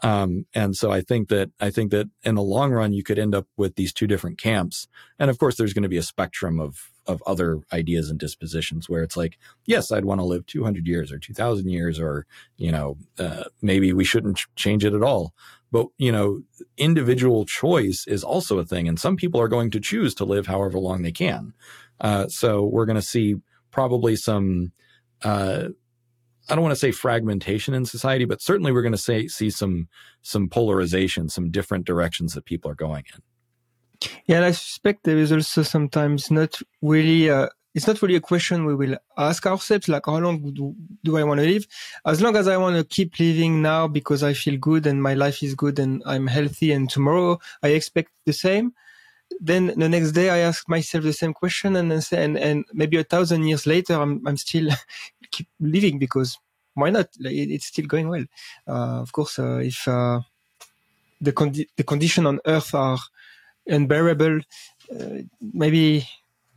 Um, 0.03 0.45
and 0.53 0.75
so 0.75 0.91
I 0.91 1.01
think 1.01 1.29
that, 1.29 1.49
I 1.59 1.71
think 1.71 1.89
that 1.89 2.07
in 2.21 2.35
the 2.35 2.43
long 2.43 2.71
run, 2.71 2.93
you 2.93 3.03
could 3.03 3.17
end 3.17 3.33
up 3.33 3.47
with 3.57 3.75
these 3.75 3.91
two 3.91 4.05
different 4.05 4.37
camps. 4.37 4.87
And 5.17 5.31
of 5.31 5.39
course, 5.39 5.57
there's 5.57 5.73
going 5.73 5.83
to 5.83 5.89
be 5.89 5.97
a 5.97 6.03
spectrum 6.03 6.59
of, 6.59 6.91
of 7.07 7.23
other 7.25 7.61
ideas 7.73 8.11
and 8.11 8.19
dispositions 8.19 8.87
where 8.87 9.01
it's 9.01 9.17
like, 9.17 9.39
yes, 9.65 9.91
I'd 9.91 10.05
want 10.05 10.21
to 10.21 10.25
live 10.25 10.45
200 10.45 10.85
years 10.85 11.11
or 11.11 11.17
2000 11.17 11.67
years, 11.67 11.99
or, 11.99 12.27
you 12.57 12.71
know, 12.71 12.95
uh, 13.17 13.45
maybe 13.63 13.91
we 13.91 14.05
shouldn't 14.05 14.39
change 14.55 14.85
it 14.85 14.93
at 14.93 15.01
all. 15.01 15.33
But, 15.71 15.87
you 15.97 16.11
know, 16.11 16.41
individual 16.77 17.45
choice 17.45 18.05
is 18.07 18.23
also 18.23 18.57
a 18.57 18.65
thing. 18.65 18.87
And 18.87 18.99
some 18.99 19.15
people 19.15 19.39
are 19.39 19.47
going 19.47 19.69
to 19.71 19.79
choose 19.79 20.15
to 20.15 20.25
live 20.25 20.47
however 20.47 20.79
long 20.79 21.01
they 21.01 21.11
can. 21.11 21.53
Uh, 22.01 22.27
so 22.27 22.63
we're 22.63 22.85
going 22.85 22.95
to 22.95 23.01
see 23.01 23.35
probably 23.71 24.15
some, 24.15 24.71
uh, 25.23 25.65
I 26.49 26.55
don't 26.55 26.63
want 26.63 26.71
to 26.71 26.79
say 26.79 26.91
fragmentation 26.91 27.75
in 27.75 27.85
society, 27.85 28.25
but 28.25 28.41
certainly 28.41 28.71
we're 28.71 28.81
going 28.81 28.93
to 28.93 28.97
say, 28.97 29.27
see 29.27 29.51
some, 29.51 29.87
some 30.23 30.49
polarization, 30.49 31.29
some 31.29 31.51
different 31.51 31.85
directions 31.85 32.33
that 32.33 32.45
people 32.45 32.71
are 32.71 32.75
going 32.75 33.03
in. 33.13 33.21
Yeah, 34.25 34.37
and 34.37 34.45
I 34.45 34.51
suspect 34.51 35.03
there 35.03 35.17
is 35.17 35.31
also 35.31 35.61
sometimes 35.61 36.31
not 36.31 36.59
really 36.81 37.29
uh, 37.29 37.49
it's 37.75 37.87
not 37.87 38.01
really 38.01 38.15
a 38.15 38.21
question 38.21 38.65
we 38.65 38.75
will 38.75 38.97
ask 39.17 39.45
ourselves, 39.45 39.87
like 39.87 40.05
how 40.07 40.17
long 40.17 40.53
do, 40.53 40.75
do 41.03 41.17
I 41.17 41.23
want 41.23 41.39
to 41.39 41.45
live? 41.45 41.67
As 42.05 42.21
long 42.21 42.35
as 42.35 42.47
I 42.47 42.57
want 42.57 42.77
to 42.77 42.83
keep 42.83 43.19
living 43.19 43.61
now 43.61 43.87
because 43.87 44.23
I 44.23 44.33
feel 44.33 44.57
good 44.57 44.87
and 44.87 45.01
my 45.01 45.13
life 45.13 45.43
is 45.43 45.53
good 45.55 45.77
and 45.79 46.01
I'm 46.05 46.27
healthy 46.27 46.71
and 46.71 46.89
tomorrow 46.89 47.39
I 47.61 47.69
expect 47.69 48.11
the 48.25 48.33
same. 48.33 48.73
Then 49.39 49.67
the 49.77 49.87
next 49.87 50.13
day 50.13 50.31
I 50.31 50.39
ask 50.39 50.67
myself 50.67 51.03
the 51.03 51.13
same 51.13 51.33
question 51.33 51.75
and 51.75 51.91
then 51.91 52.01
say, 52.01 52.23
and, 52.23 52.37
and 52.37 52.65
maybe 52.73 52.97
a 52.97 53.03
thousand 53.03 53.43
years 53.43 53.67
later 53.67 53.93
I'm, 53.93 54.25
I'm 54.27 54.37
still 54.37 54.69
keep 55.31 55.47
living 55.59 55.99
because 55.99 56.37
why 56.73 56.89
not? 56.89 57.09
It's 57.19 57.67
still 57.67 57.85
going 57.85 58.09
well. 58.09 58.25
Uh, 58.67 59.01
of 59.01 59.11
course, 59.11 59.37
uh, 59.37 59.57
if, 59.57 59.87
uh, 59.87 60.21
the, 61.21 61.33
condi- 61.33 61.67
the 61.75 61.83
condition 61.83 62.25
on 62.25 62.39
earth 62.45 62.73
are 62.73 62.97
unbearable, 63.67 64.39
uh, 64.99 65.17
maybe 65.41 66.07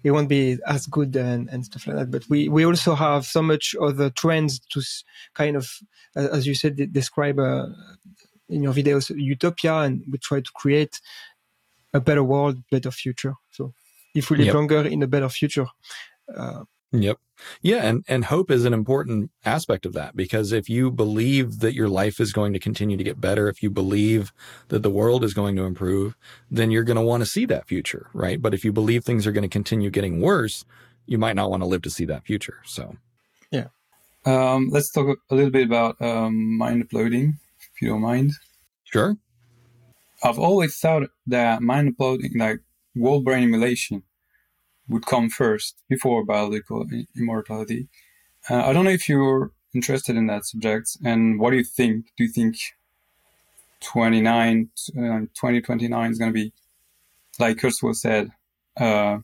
it 0.04 0.10
won't 0.10 0.28
be 0.28 0.58
as 0.66 0.86
good 0.86 1.14
and, 1.16 1.48
and 1.48 1.64
stuff 1.64 1.86
like 1.86 1.96
that. 1.96 2.10
But 2.10 2.28
we, 2.28 2.48
we 2.48 2.64
also 2.64 2.94
have 2.94 3.24
so 3.24 3.42
much 3.42 3.74
other 3.80 4.10
trends 4.10 4.58
to 4.58 4.82
kind 5.34 5.56
of, 5.56 5.70
as 6.16 6.46
you 6.46 6.54
said, 6.54 6.92
describe 6.92 7.38
uh, 7.38 7.66
in 8.48 8.62
your 8.62 8.72
videos, 8.72 9.10
utopia, 9.14 9.76
and 9.78 10.02
we 10.10 10.18
try 10.18 10.40
to 10.40 10.50
create 10.52 11.00
a 11.94 12.00
better 12.00 12.24
world, 12.24 12.62
better 12.70 12.90
future. 12.90 13.34
So 13.50 13.72
if 14.14 14.30
we 14.30 14.38
live 14.38 14.46
yep. 14.46 14.54
longer 14.54 14.82
in 14.82 15.02
a 15.02 15.06
better 15.06 15.28
future. 15.28 15.66
Uh, 16.34 16.64
yep. 16.92 17.18
Yeah, 17.60 17.84
and 17.84 18.04
and 18.06 18.26
hope 18.26 18.50
is 18.50 18.64
an 18.64 18.72
important 18.72 19.30
aspect 19.44 19.84
of 19.84 19.94
that 19.94 20.14
because 20.14 20.52
if 20.52 20.68
you 20.68 20.90
believe 20.90 21.58
that 21.58 21.74
your 21.74 21.88
life 21.88 22.20
is 22.20 22.32
going 22.32 22.52
to 22.52 22.58
continue 22.58 22.96
to 22.96 23.04
get 23.04 23.20
better, 23.20 23.48
if 23.48 23.62
you 23.62 23.70
believe 23.70 24.32
that 24.68 24.82
the 24.82 24.90
world 24.90 25.24
is 25.24 25.34
going 25.34 25.56
to 25.56 25.64
improve, 25.64 26.16
then 26.50 26.70
you're 26.70 26.84
going 26.84 26.96
to 26.96 27.02
want 27.02 27.22
to 27.22 27.26
see 27.28 27.44
that 27.46 27.66
future, 27.66 28.08
right? 28.12 28.40
But 28.40 28.54
if 28.54 28.64
you 28.64 28.72
believe 28.72 29.04
things 29.04 29.26
are 29.26 29.32
going 29.32 29.42
to 29.42 29.48
continue 29.48 29.90
getting 29.90 30.20
worse, 30.20 30.64
you 31.06 31.18
might 31.18 31.36
not 31.36 31.50
want 31.50 31.62
to 31.62 31.66
live 31.66 31.82
to 31.82 31.90
see 31.90 32.04
that 32.06 32.24
future. 32.24 32.60
So, 32.64 32.96
yeah. 33.50 33.68
Um, 34.24 34.68
let's 34.70 34.90
talk 34.92 35.18
a 35.30 35.34
little 35.34 35.50
bit 35.50 35.66
about 35.66 36.00
um, 36.00 36.56
mind 36.56 36.82
uploading, 36.84 37.38
if 37.58 37.82
you 37.82 37.88
don't 37.88 38.02
mind. 38.02 38.32
Sure. 38.84 39.16
I've 40.22 40.38
always 40.38 40.78
thought 40.78 41.08
that 41.26 41.60
mind 41.60 41.88
uploading, 41.88 42.32
like 42.36 42.60
whole 43.00 43.20
brain 43.20 43.42
emulation, 43.42 44.04
would 44.88 45.06
come 45.06 45.30
first 45.30 45.76
before 45.88 46.24
biological 46.24 46.86
immortality. 47.16 47.88
Uh, 48.50 48.64
I 48.66 48.72
don't 48.72 48.84
know 48.84 48.90
if 48.90 49.08
you're 49.08 49.52
interested 49.74 50.16
in 50.16 50.26
that 50.26 50.44
subject 50.44 50.96
and 51.04 51.38
what 51.38 51.50
do 51.50 51.56
you 51.56 51.64
think? 51.64 52.06
Do 52.16 52.24
you 52.24 52.30
think 52.30 52.56
29, 53.80 54.68
uh, 54.98 55.00
2029 55.00 56.10
is 56.10 56.18
going 56.18 56.30
to 56.30 56.34
be, 56.34 56.52
like 57.38 57.58
Kurzweil 57.58 57.94
said, 57.94 58.30
uh, 58.78 59.18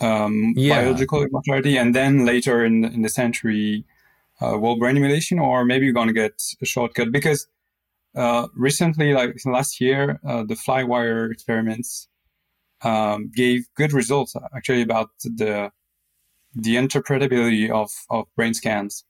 um, 0.00 0.54
yeah. 0.56 0.82
biological 0.82 1.22
immortality, 1.22 1.76
and 1.76 1.94
then 1.94 2.26
later 2.26 2.64
in 2.64 2.84
in 2.84 3.02
the 3.02 3.08
century, 3.08 3.84
uh, 4.40 4.58
whole 4.58 4.78
brain 4.78 4.96
emulation, 4.96 5.38
or 5.38 5.64
maybe 5.64 5.86
you're 5.86 5.94
going 5.94 6.08
to 6.08 6.12
get 6.12 6.42
a 6.60 6.66
shortcut 6.66 7.10
because 7.10 7.46
uh, 8.14 8.48
recently, 8.54 9.12
like 9.12 9.36
last 9.44 9.80
year, 9.80 10.20
uh, 10.26 10.42
the 10.42 10.54
Flywire 10.54 11.30
experiments 11.30 12.08
um, 12.82 13.30
gave 13.34 13.66
good 13.74 13.92
results 13.92 14.34
actually 14.54 14.82
about 14.82 15.10
the 15.22 15.70
the 16.54 16.76
interpretability 16.76 17.70
of, 17.70 17.90
of 18.08 18.24
brain 18.34 18.54
scans. 18.54 19.04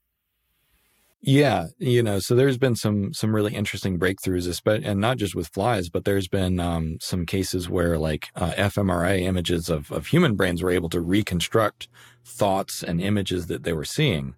Yeah, 1.23 1.69
you 1.79 2.03
know, 2.03 2.19
so 2.19 2.35
there's 2.35 2.59
been 2.59 2.77
some 2.77 3.13
some 3.13 3.35
really 3.35 3.55
interesting 3.55 3.99
breakthroughs, 3.99 4.61
and 4.85 5.01
not 5.01 5.17
just 5.17 5.35
with 5.35 5.49
flies, 5.49 5.89
but 5.89 6.05
there's 6.05 6.29
been 6.29 6.61
um, 6.61 6.99
some 7.01 7.27
cases 7.27 7.69
where 7.69 7.99
like 7.99 8.29
uh, 8.37 8.53
fMRI 8.53 9.23
images 9.23 9.69
of 9.69 9.91
of 9.91 10.07
human 10.07 10.37
brains 10.37 10.63
were 10.63 10.71
able 10.71 10.89
to 10.91 11.01
reconstruct 11.01 11.89
thoughts 12.25 12.83
and 12.83 13.01
images 13.01 13.47
that 13.47 13.65
they 13.65 13.73
were 13.73 13.85
seeing. 13.85 14.35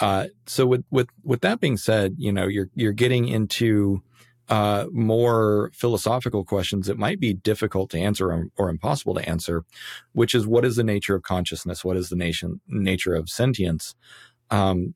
Uh, 0.00 0.28
so 0.46 0.64
with 0.66 0.84
with 0.90 1.08
with 1.22 1.40
that 1.42 1.60
being 1.60 1.76
said, 1.76 2.14
you 2.16 2.32
know, 2.32 2.46
you're 2.46 2.70
you're 2.74 2.92
getting 2.92 3.28
into 3.28 4.02
uh, 4.48 4.86
more 4.92 5.70
philosophical 5.72 6.44
questions 6.44 6.86
that 6.86 6.98
might 6.98 7.18
be 7.18 7.32
difficult 7.32 7.90
to 7.90 7.98
answer 7.98 8.30
or, 8.30 8.46
or, 8.56 8.68
impossible 8.68 9.14
to 9.14 9.26
answer, 9.26 9.64
which 10.12 10.34
is 10.34 10.46
what 10.46 10.66
is 10.66 10.76
the 10.76 10.84
nature 10.84 11.14
of 11.14 11.22
consciousness? 11.22 11.82
What 11.82 11.96
is 11.96 12.10
the 12.10 12.16
nation, 12.16 12.60
nature 12.68 13.14
of 13.14 13.30
sentience? 13.30 13.94
Um, 14.50 14.94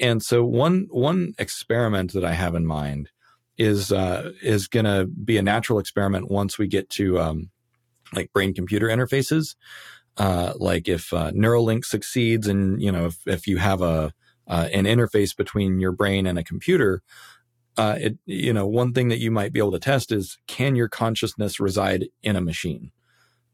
and 0.00 0.22
so 0.22 0.44
one 0.44 0.88
one 0.90 1.34
experiment 1.38 2.12
that 2.12 2.24
I 2.24 2.32
have 2.32 2.54
in 2.54 2.66
mind 2.66 3.10
is 3.56 3.92
uh, 3.92 4.32
is 4.42 4.68
going 4.68 4.86
to 4.86 5.06
be 5.06 5.36
a 5.36 5.42
natural 5.42 5.78
experiment 5.78 6.30
once 6.30 6.58
we 6.58 6.66
get 6.66 6.90
to 6.90 7.20
um, 7.20 7.50
like 8.12 8.32
brain 8.32 8.54
computer 8.54 8.86
interfaces. 8.86 9.56
Uh, 10.16 10.52
like 10.56 10.88
if 10.88 11.12
uh, 11.12 11.30
Neuralink 11.30 11.84
succeeds, 11.84 12.48
and 12.48 12.82
you 12.82 12.90
know 12.90 13.06
if 13.06 13.18
if 13.26 13.46
you 13.46 13.58
have 13.58 13.82
a 13.82 14.12
uh, 14.48 14.68
an 14.72 14.84
interface 14.84 15.36
between 15.36 15.78
your 15.78 15.92
brain 15.92 16.26
and 16.26 16.38
a 16.38 16.44
computer, 16.44 17.02
uh, 17.78 17.96
it, 17.98 18.18
you 18.26 18.52
know, 18.52 18.66
one 18.66 18.92
thing 18.92 19.08
that 19.08 19.20
you 19.20 19.30
might 19.30 19.52
be 19.52 19.60
able 19.60 19.72
to 19.72 19.78
test 19.78 20.12
is 20.12 20.36
can 20.48 20.74
your 20.74 20.88
consciousness 20.88 21.60
reside 21.60 22.08
in 22.22 22.36
a 22.36 22.40
machine? 22.40 22.90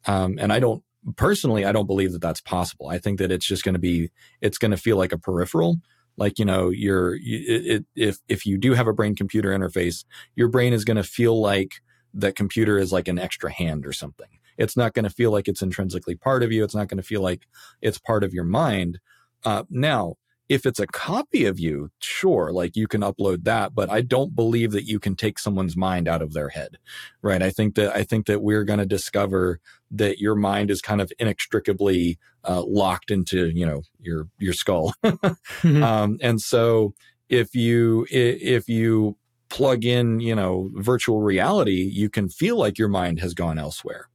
Um, 0.07 0.39
and 0.41 0.53
I 0.53 0.59
don't 0.59 0.83
personally, 1.17 1.65
I 1.65 1.73
don't 1.73 1.87
believe 1.87 2.13
that 2.13 2.23
that's 2.23 2.41
possible. 2.41 2.89
I 2.89 2.99
think 2.99 3.19
that 3.19 3.31
it's 3.31 3.47
just 3.47 3.63
going 3.65 3.75
to 3.75 3.79
be, 3.79 4.11
it's 4.41 4.59
going 4.59 4.71
to 4.71 4.77
feel 4.79 4.97
like 4.97 5.13
a 5.13 5.19
peripheral. 5.19 5.77
Like, 6.17 6.39
you 6.39 6.45
know, 6.45 6.71
you're, 6.71 7.17
you, 7.17 7.45
it, 7.47 7.85
if, 7.95 8.19
if 8.29 8.47
you 8.47 8.57
do 8.57 8.73
have 8.73 8.87
a 8.87 8.93
brain 8.93 9.15
computer 9.15 9.51
interface, 9.51 10.05
your 10.35 10.49
brain 10.49 10.73
is 10.73 10.85
going 10.85 10.97
to 10.97 11.03
feel 11.03 11.41
like 11.41 11.83
that 12.15 12.37
computer 12.37 12.79
is 12.79 12.93
like 12.93 13.09
an 13.09 13.19
extra 13.19 13.53
hand 13.53 13.85
or 13.85 13.93
something. 13.93 14.39
It's 14.57 14.77
not 14.77 14.95
going 14.95 15.05
to 15.05 15.11
feel 15.11 15.33
like 15.33 15.49
it's 15.49 15.63
intrinsically 15.63 16.15
part 16.15 16.43
of 16.43 16.53
you. 16.53 16.65
It's 16.65 16.75
not 16.75 16.89
going 16.89 16.99
to 16.99 17.07
feel 17.07 17.21
like 17.21 17.43
it's 17.83 17.99
part 17.99 18.25
of 18.25 18.33
your 18.33 18.45
mind. 18.45 19.01
Uh, 19.45 19.65
now, 19.69 20.15
if 20.49 20.67
it's 20.67 20.79
a 20.79 20.87
copy 20.87 21.47
of 21.47 21.59
you, 21.59 21.91
sure, 22.01 22.53
like 22.53 22.77
you 22.77 22.87
can 22.87 23.01
upload 23.01 23.45
that, 23.45 23.75
but 23.75 23.91
I 23.91 24.03
don't 24.03 24.35
believe 24.35 24.73
that 24.73 24.85
you 24.85 25.01
can 25.01 25.17
take 25.17 25.39
someone's 25.39 25.77
mind 25.77 26.07
out 26.07 26.23
of 26.23 26.33
their 26.33 26.51
head, 26.51 26.79
right? 27.23 27.43
I 27.43 27.51
think 27.51 27.75
that, 27.77 27.97
I 27.97 28.03
think 28.03 28.27
that 28.27 28.43
we're 28.43 28.65
going 28.65 28.79
to 28.79 28.87
discover 28.87 29.61
that 29.91 30.19
your 30.19 30.35
mind 30.35 30.71
is 30.71 30.83
kind 30.83 31.01
of 31.01 31.13
inextricably 31.19 32.19
uh, 32.47 32.63
locked 32.63 33.11
into, 33.11 33.49
you 33.49 33.65
know, 33.65 33.83
your, 34.01 34.29
your 34.39 34.53
skull. 34.53 34.95
mm-hmm. 35.05 35.83
um, 35.83 36.19
and 36.21 36.41
so 36.41 36.93
if 37.29 37.55
you, 37.55 38.07
if 38.11 38.69
you 38.69 39.17
plug 39.49 39.85
in, 39.85 40.21
you 40.21 40.35
know, 40.35 40.71
virtual 40.75 41.23
reality, 41.23 41.89
you 41.91 42.11
can 42.11 42.29
feel 42.29 42.59
like 42.59 42.77
your 42.77 42.89
mind 42.89 43.21
has 43.21 43.35
gone 43.35 43.59
elsewhere. 43.59 44.09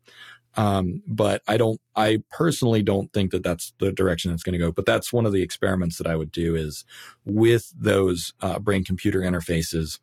Um, 0.56 1.04
but 1.08 1.42
I 1.48 1.58
don't, 1.58 1.80
I 1.96 2.24
personally 2.32 2.82
don't 2.82 3.14
think 3.14 3.32
that 3.32 3.44
that's 3.44 3.74
the 3.80 3.92
direction 3.92 4.34
it's 4.34 4.44
going 4.44 4.54
to 4.54 4.60
go. 4.60 4.72
But 4.72 4.86
that's 4.86 5.14
one 5.14 5.26
of 5.26 5.32
the 5.32 5.44
experiments 5.44 5.98
that 5.98 6.08
I 6.08 6.16
would 6.16 6.32
do 6.32 6.56
is 6.56 6.86
with 7.24 7.72
those 7.78 8.34
uh, 8.42 8.60
brain 8.60 8.84
computer 8.84 9.20
interfaces. 9.20 10.00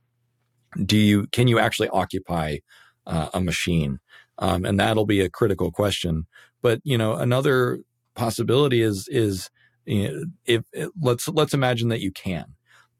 Do 0.85 0.97
you, 0.97 1.27
can 1.33 1.49
you 1.49 1.59
actually 1.59 1.89
occupy 1.89 2.59
uh, 3.07 3.29
a 3.35 3.41
machine? 3.41 3.99
Um, 4.39 4.65
and 4.65 4.79
that'll 4.79 5.07
be 5.07 5.21
a 5.21 5.31
critical 5.31 5.71
question. 5.73 6.27
But, 6.63 6.81
you 6.85 6.97
know, 6.97 7.15
another 7.15 7.81
possibility 8.15 8.83
is, 8.83 9.09
is, 9.09 9.51
if 9.87 10.63
let's, 11.01 11.29
let's 11.29 11.55
imagine 11.55 11.89
that 11.89 12.01
you 12.01 12.11
can. 12.13 12.55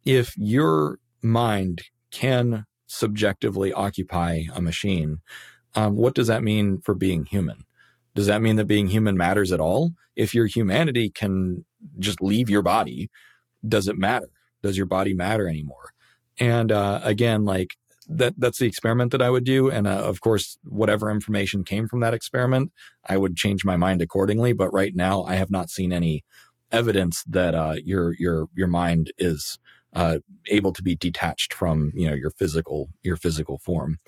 If 0.05 0.35
your 0.37 0.99
mind 1.23 1.83
can 2.11 2.65
subjectively 2.87 3.73
occupy 3.73 4.45
a 4.55 4.61
machine, 4.61 5.19
um, 5.77 5.97
what 5.97 6.15
does 6.15 6.27
that 6.27 6.43
mean 6.43 6.81
for 6.81 6.95
being 6.95 7.27
human? 7.27 7.65
Does 8.15 8.27
that 8.27 8.43
mean 8.43 8.57
that 8.57 8.65
being 8.65 8.89
human 8.89 9.17
matters 9.17 9.53
at 9.53 9.61
all? 9.61 9.93
If 10.17 10.35
your 10.35 10.47
humanity 10.47 11.11
can 11.11 11.65
just 11.99 12.23
leave 12.23 12.49
your 12.49 12.63
body, 12.63 13.11
does 13.67 13.87
it 13.87 13.99
matter? 13.99 14.31
Does 14.63 14.77
your 14.77 14.87
body 14.87 15.13
matter 15.15 15.47
anymore? 15.47 15.93
And 16.39 16.73
uh, 16.73 17.01
again, 17.03 17.45
like 17.45 17.77
that 18.09 18.35
that's 18.39 18.59
the 18.59 18.67
experiment 18.67 19.13
that 19.13 19.23
I 19.23 19.31
would 19.31 19.45
do. 19.45 19.71
And 19.71 19.87
uh, 19.87 19.91
of 19.91 20.21
course, 20.21 20.59
whatever 20.65 21.11
information 21.11 21.65
came 21.65 21.89
from 21.89 22.01
that 22.01 22.15
experiment, 22.15 22.73
I 23.05 23.19
would 23.19 23.37
change 23.37 23.65
my 23.65 23.77
mind 23.77 24.01
accordingly. 24.01 24.53
But 24.53 24.73
right 24.73 24.95
now, 24.95 25.25
I 25.25 25.35
have 25.35 25.51
not 25.51 25.71
seen 25.71 25.93
any 25.93 26.25
evidence 26.73 27.23
that 27.25 27.55
uh, 27.55 27.77
your 27.85 28.15
your 28.15 28.49
your 28.55 28.69
mind 28.69 29.13
is 29.19 29.59
uh, 29.93 30.19
able 30.49 30.73
to 30.73 30.83
be 30.83 30.95
detached 30.95 31.53
from 31.53 31.93
you 31.95 32.09
know 32.09 32.15
your 32.15 32.31
physical 32.31 32.89
your 33.03 33.17
physical 33.17 33.59
form. 33.59 33.99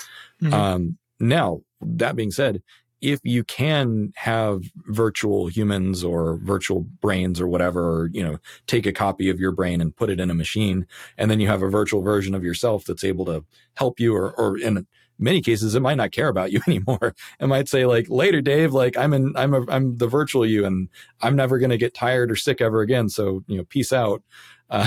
Mm-hmm. 0.43 0.55
Um, 0.55 0.99
now, 1.21 1.63
that 1.81 2.17
being 2.17 2.31
said, 2.31 2.63
if 3.01 3.21
you 3.23 3.45
can 3.45 4.13
have 4.17 4.63
virtual 4.87 5.47
humans 5.47 6.03
or 6.03 6.39
virtual 6.43 6.81
brains 7.01 7.41
or 7.41 7.47
whatever, 7.47 7.81
or, 7.81 8.11
you 8.13 8.25
know, 8.25 8.39
take 8.67 8.87
a 8.87 8.93
copy 8.93 9.31
of 9.31 9.39
your 9.39 9.53
brain 9.53 9.81
and 9.81 9.95
put 9.95 10.11
it 10.11 10.19
in 10.19 10.31
a 10.31 10.35
machine, 10.35 10.87
and 11.17 11.31
then 11.31 11.39
you 11.39 11.47
have 11.47 11.63
a 11.63 11.69
virtual 11.69 12.03
version 12.03 12.35
of 12.35 12.43
yourself 12.43 12.85
that's 12.85 13.05
able 13.05 13.25
to 13.27 13.45
help 13.77 14.01
you 14.01 14.17
or, 14.17 14.33
or 14.33 14.59
in 14.59 14.87
many 15.19 15.41
cases, 15.41 15.75
it 15.75 15.81
might 15.81 15.97
not 15.97 16.13
care 16.13 16.29
about 16.29 16.53
you 16.53 16.61
anymore. 16.69 17.15
It 17.41 17.47
might 17.47 17.69
say 17.69 17.87
like 17.87 18.09
later, 18.09 18.41
Dave, 18.41 18.73
like 18.73 18.97
I'm 18.97 19.13
in, 19.13 19.33
I'm 19.37 19.55
a, 19.55 19.65
I'm 19.69 19.99
the 19.99 20.07
virtual 20.09 20.47
you 20.47 20.65
and 20.65 20.89
I'm 21.21 21.37
never 21.37 21.59
going 21.59 21.71
to 21.71 21.79
get 21.79 21.95
tired 21.95 22.31
or 22.31 22.37
sick 22.37 22.61
ever 22.61 22.81
again. 22.81 23.09
So, 23.09 23.43
you 23.47 23.59
know, 23.59 23.65
peace 23.65 23.93
out. 23.93 24.23
Uh, 24.71 24.87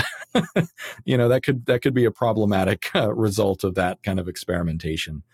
you 1.04 1.18
know, 1.18 1.28
that 1.28 1.42
could, 1.42 1.66
that 1.66 1.82
could 1.82 1.92
be 1.92 2.04
a 2.04 2.10
problematic 2.12 2.88
uh, 2.94 3.12
result 3.12 3.64
of 3.64 3.74
that 3.74 4.00
kind 4.04 4.20
of 4.20 4.28
experimentation. 4.28 5.24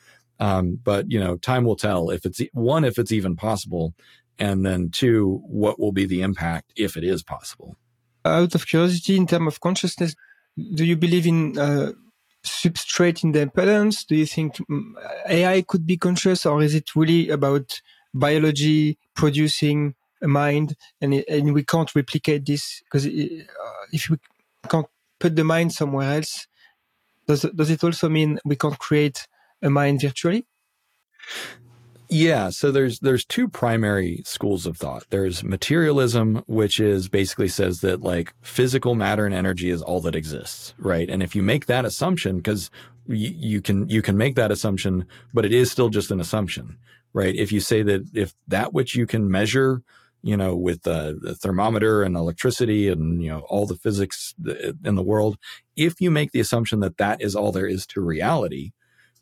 Um, 0.41 0.79
but 0.83 1.11
you 1.11 1.19
know, 1.19 1.37
time 1.37 1.65
will 1.65 1.77
tell 1.77 2.11
if 2.11 2.25
it's 2.25 2.41
one, 2.53 2.85
if 2.85 2.99
it's 2.99 3.13
even 3.13 3.37
possible, 3.37 3.95
and 4.39 4.65
then 4.65 4.91
two, 4.91 5.43
what 5.45 5.81
will 5.81 5.93
be 5.93 6.07
the 6.07 6.23
impact 6.23 6.73
if 6.77 6.97
it 6.97 7.05
is 7.05 7.23
possible. 7.23 7.77
Out 8.25 8.55
of 8.55 8.67
curiosity, 8.67 9.17
in 9.17 9.27
terms 9.27 9.49
of 9.49 9.61
consciousness, 9.61 10.15
do 10.75 10.85
you 10.85 10.97
believe 10.97 11.27
in 11.27 11.59
uh, 11.59 11.93
substrate 12.45 13.25
independence? 13.25 14.05
Do 14.05 14.15
you 14.17 14.27
think 14.27 14.57
mm, 14.57 14.93
AI 15.29 15.63
could 15.63 15.87
be 15.87 15.97
conscious, 15.97 16.47
or 16.47 16.63
is 16.63 16.75
it 16.75 16.95
really 16.95 17.31
about 17.31 17.81
biology 18.15 18.99
producing 19.15 19.95
a 20.23 20.29
mind, 20.29 20.77
and 21.01 21.15
and 21.29 21.55
we 21.55 21.65
can't 21.65 21.95
replicate 21.95 22.47
this 22.47 22.83
because 22.85 23.07
uh, 23.07 23.45
if 23.93 24.11
we 24.11 24.19
can't 24.69 24.87
put 25.19 25.37
the 25.37 25.45
mind 25.45 25.73
somewhere 25.73 26.17
else, 26.17 26.47
does 27.27 27.43
does 27.55 27.71
it 27.71 27.83
also 27.85 28.09
mean 28.09 28.39
we 28.45 28.57
can't 28.57 28.79
create 28.79 29.27
a 29.63 29.71
mind 29.71 30.01
virtually? 30.01 30.47
Yeah, 32.11 32.49
so 32.49 32.71
there's 32.71 33.01
there's 33.01 33.25
two 33.25 33.49
primary 33.49 34.23
schools 34.25 34.65
of 34.65 34.79
thought. 34.79 35.05
There's 35.11 35.45
materialism, 35.45 36.43
which 36.47 36.81
is 36.81 37.09
basically 37.09 37.49
says 37.49 37.83
that 37.83 38.01
like 38.01 38.33
physical 38.41 38.95
matter 38.95 39.27
and 39.27 39.35
energy 39.35 39.69
is 39.69 39.83
all 39.83 40.01
that 40.01 40.17
exists, 40.17 40.75
right? 40.79 41.09
And 41.11 41.23
if 41.23 41.37
you 41.37 41.43
make 41.43 41.67
that 41.67 41.85
assumption, 41.85 42.39
because 42.39 42.71
you, 43.07 43.35
you 43.37 43.61
can 43.61 43.89
you 43.91 44.01
can 44.01 44.17
make 44.17 44.37
that 44.37 44.51
assumption, 44.51 45.05
but 45.35 45.45
it 45.45 45.53
is 45.53 45.71
still 45.71 45.91
just 45.91 46.11
an 46.11 46.19
assumption, 46.19 46.79
right? 47.13 47.35
If 47.35 47.53
you 47.53 47.61
say 47.61 47.83
that 47.83 48.09
if 48.15 48.35
that 48.47 48.73
which 48.73 48.97
you 48.97 49.07
can 49.07 49.31
measure, 49.31 49.83
you 50.23 50.37
know, 50.37 50.57
with 50.57 50.87
uh, 50.87 51.13
the 51.21 51.35
thermometer 51.35 52.03
and 52.03 52.17
electricity 52.17 52.89
and 52.89 53.23
you 53.23 53.29
know 53.29 53.41
all 53.51 53.67
the 53.67 53.77
physics 53.77 54.35
in 54.83 54.95
the 54.95 55.03
world, 55.03 55.37
if 55.77 56.01
you 56.01 56.11
make 56.11 56.33
the 56.33 56.41
assumption 56.41 56.81
that 56.81 56.97
that 56.97 57.21
is 57.21 57.37
all 57.37 57.53
there 57.53 57.67
is 57.67 57.87
to 57.89 58.01
reality, 58.01 58.73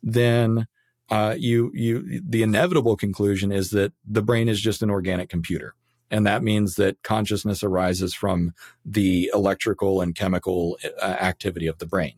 then 0.07 0.69
uh, 1.11 1.35
you 1.37 1.71
you 1.75 2.23
the 2.27 2.43
inevitable 2.43 2.97
conclusion 2.97 3.53
is 3.53 3.71
that 3.71 3.93
the 4.07 4.23
brain 4.23 4.49
is 4.49 4.61
just 4.61 4.83
an 4.83 4.91
organic 4.91 5.29
computer, 5.29 5.75
and 6.11 6.27
that 6.27 6.43
means 6.43 6.77
that 6.77 7.03
consciousness 7.03 7.63
arises 7.63 8.15
from 8.15 8.55
the 8.85 9.31
electrical 9.35 10.01
and 10.01 10.15
chemical 10.15 10.79
uh, 11.03 11.05
activity 11.05 11.67
of 11.67 11.79
the 11.79 11.87
brain. 11.87 12.15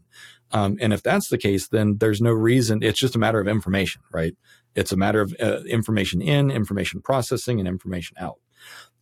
Um, 0.52 0.78
and 0.80 0.92
if 0.92 1.02
that's 1.02 1.28
the 1.28 1.38
case, 1.38 1.68
then 1.68 1.96
there's 1.98 2.20
no 2.20 2.30
reason. 2.32 2.82
It's 2.82 2.98
just 3.00 3.16
a 3.16 3.18
matter 3.18 3.40
of 3.40 3.48
information, 3.48 4.02
right? 4.12 4.34
It's 4.74 4.92
a 4.92 4.96
matter 4.96 5.20
of 5.20 5.34
uh, 5.40 5.60
information 5.64 6.22
in, 6.22 6.50
information 6.50 7.00
processing, 7.00 7.58
and 7.58 7.68
information 7.68 8.16
out. 8.18 8.38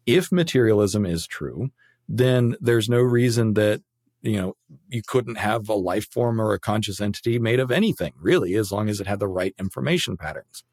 If 0.07 0.33
materialism 0.33 1.05
is 1.05 1.27
true, 1.27 1.71
then 2.09 2.57
there's 2.61 2.89
no 2.89 3.01
reason 3.01 3.55
that 3.55 3.83
you 4.27 4.37
know, 4.41 4.57
you 4.89 5.03
couldn't 5.07 5.37
have 5.37 5.69
a 5.69 5.75
life 5.75 6.11
form 6.11 6.41
or 6.41 6.53
a 6.53 6.59
conscious 6.59 7.01
entity 7.01 7.39
made 7.39 7.61
of 7.61 7.71
anything 7.71 8.13
really, 8.21 8.55
as 8.55 8.73
long 8.73 8.89
as 8.89 9.01
it 9.01 9.07
had 9.07 9.21
the 9.21 9.29
right 9.29 9.55
information 9.59 10.17
patterns. 10.17 10.65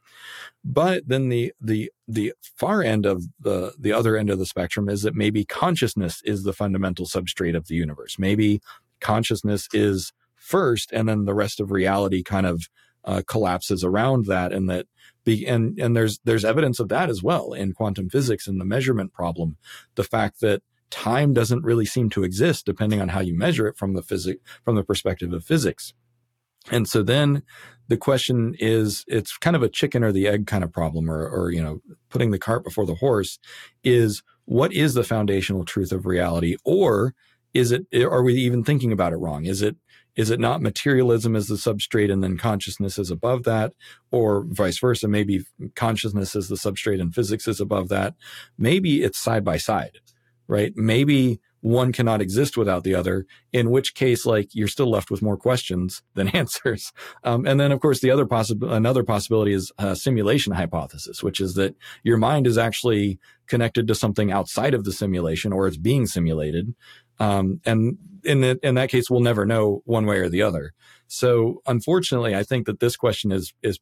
But 0.64 1.08
then 1.08 1.30
the 1.30 1.54
the 1.60 1.92
the 2.08 2.34
far 2.58 2.82
end 2.82 3.06
of 3.06 3.24
the 3.40 3.74
the 3.78 3.92
other 3.92 4.18
end 4.18 4.30
of 4.30 4.40
the 4.40 4.46
spectrum 4.46 4.90
is 4.90 5.02
that 5.04 5.16
maybe 5.16 5.46
consciousness 5.46 6.22
is 6.24 6.44
the 6.44 6.54
fundamental 6.54 7.06
substrate 7.06 7.56
of 7.56 7.68
the 7.68 7.76
universe. 7.76 8.18
Maybe 8.18 8.62
consciousness 9.00 9.68
is 9.74 10.14
first, 10.36 10.92
and 10.92 11.08
then 11.08 11.26
the 11.26 11.34
rest 11.34 11.60
of 11.60 11.72
reality 11.72 12.24
kind 12.24 12.46
of 12.46 12.68
uh, 13.06 13.22
collapses 13.28 13.84
around 13.84 14.26
that, 14.26 14.54
and 14.54 14.70
that 14.70 14.88
be, 15.26 15.46
and 15.46 15.78
and 15.80 15.96
there's 15.96 16.20
there's 16.24 16.46
evidence 16.46 16.80
of 16.80 16.90
that 16.90 17.10
as 17.10 17.22
well 17.22 17.54
in 17.54 17.74
quantum 17.74 18.10
physics 18.10 18.48
and 18.48 18.60
the 18.60 18.66
measurement 18.66 19.14
problem. 19.14 19.58
The 19.96 20.04
fact 20.04 20.40
that 20.42 20.62
time 20.94 21.34
doesn't 21.34 21.64
really 21.64 21.86
seem 21.86 22.10
to 22.12 22.24
exist 22.24 22.68
depending 22.68 23.02
on 23.02 23.10
how 23.10 23.20
you 23.20 23.36
measure 23.36 23.68
it 23.68 23.78
from 23.78 23.94
the 23.94 24.04
physic 24.04 24.38
from 24.64 24.76
the 24.76 24.84
perspective 24.84 25.34
of 25.34 25.44
physics. 25.44 25.94
And 26.72 26.88
so 26.88 27.02
then 27.02 27.42
the 27.88 27.98
question 27.98 28.56
is 28.60 29.04
it's 29.08 29.36
kind 29.38 29.56
of 29.56 29.64
a 29.64 29.70
chicken 29.70 30.04
or 30.04 30.12
the 30.12 30.28
egg 30.28 30.46
kind 30.46 30.64
of 30.64 30.72
problem 30.72 31.10
or 31.10 31.28
or 31.28 31.52
you 31.52 31.62
know 31.62 31.80
putting 32.10 32.30
the 32.30 32.40
cart 32.40 32.64
before 32.64 32.86
the 32.86 32.96
horse 32.96 33.40
is 33.84 34.22
what 34.46 34.72
is 34.72 34.94
the 34.94 35.04
foundational 35.04 35.66
truth 35.66 35.92
of 35.92 36.06
reality? 36.06 36.58
Or 36.64 37.16
is 37.56 37.72
it 37.72 37.88
are 37.96 38.24
we 38.24 38.36
even 38.36 38.64
thinking 38.64 38.92
about 38.92 39.14
it 39.14 39.18
wrong? 39.18 39.46
Is 39.46 39.64
it 39.64 39.78
is 40.16 40.30
it 40.30 40.40
not 40.40 40.62
materialism 40.62 41.36
as 41.36 41.48
the 41.48 41.56
substrate 41.56 42.14
and 42.14 42.24
then 42.24 42.38
consciousness 42.38 43.00
is 43.00 43.10
above 43.10 43.44
that? 43.46 43.74
Or 44.12 44.46
vice 44.48 44.78
versa 44.78 45.08
maybe 45.08 45.44
consciousness 45.76 46.36
is 46.36 46.50
the 46.50 46.56
substrate 46.56 47.02
and 47.02 47.16
physics 47.16 47.48
is 47.48 47.60
above 47.60 47.90
that. 47.90 48.14
Maybe 48.60 49.02
it's 49.02 49.18
side 49.18 49.44
by 49.44 49.58
side 49.58 49.98
right? 50.54 50.72
Maybe 50.76 51.40
one 51.62 51.92
cannot 51.92 52.22
exist 52.22 52.58
without 52.58 52.84
the 52.84 52.94
other, 52.94 53.26
in 53.52 53.72
which 53.72 53.96
case, 53.96 54.24
like, 54.24 54.50
you're 54.54 54.68
still 54.68 54.92
left 54.92 55.10
with 55.10 55.24
more 55.24 55.36
questions 55.36 56.04
than 56.14 56.28
answers. 56.28 56.94
Um, 57.24 57.48
and 57.48 57.60
then, 57.60 57.72
of 57.72 57.80
course, 57.80 58.02
the 58.02 58.12
other 58.12 58.28
possible, 58.28 58.72
another 58.72 59.04
possibility 59.04 59.54
is 59.54 59.72
a 59.80 59.96
simulation 59.96 60.54
hypothesis, 60.54 61.24
which 61.24 61.40
is 61.42 61.56
that 61.56 61.76
your 62.04 62.18
mind 62.18 62.46
is 62.46 62.56
actually 62.56 63.18
connected 63.48 63.88
to 63.88 63.96
something 63.96 64.32
outside 64.32 64.76
of 64.76 64.84
the 64.84 64.92
simulation 64.92 65.52
or 65.52 65.66
it's 65.66 65.78
being 65.78 66.06
simulated. 66.06 66.76
Um, 67.20 67.60
and 67.66 67.98
in, 68.24 68.44
in 68.44 68.76
that 68.76 68.90
case, 68.90 69.10
we'll 69.10 69.22
never 69.22 69.44
know 69.44 69.82
one 69.86 70.06
way 70.06 70.20
or 70.20 70.30
the 70.30 70.44
other. 70.44 70.74
So 71.08 71.64
unfortunately, 71.66 72.36
I 72.36 72.44
think 72.44 72.68
that 72.68 72.80
this 72.80 72.96
question 72.96 73.32
is, 73.32 73.54
is 73.64 73.80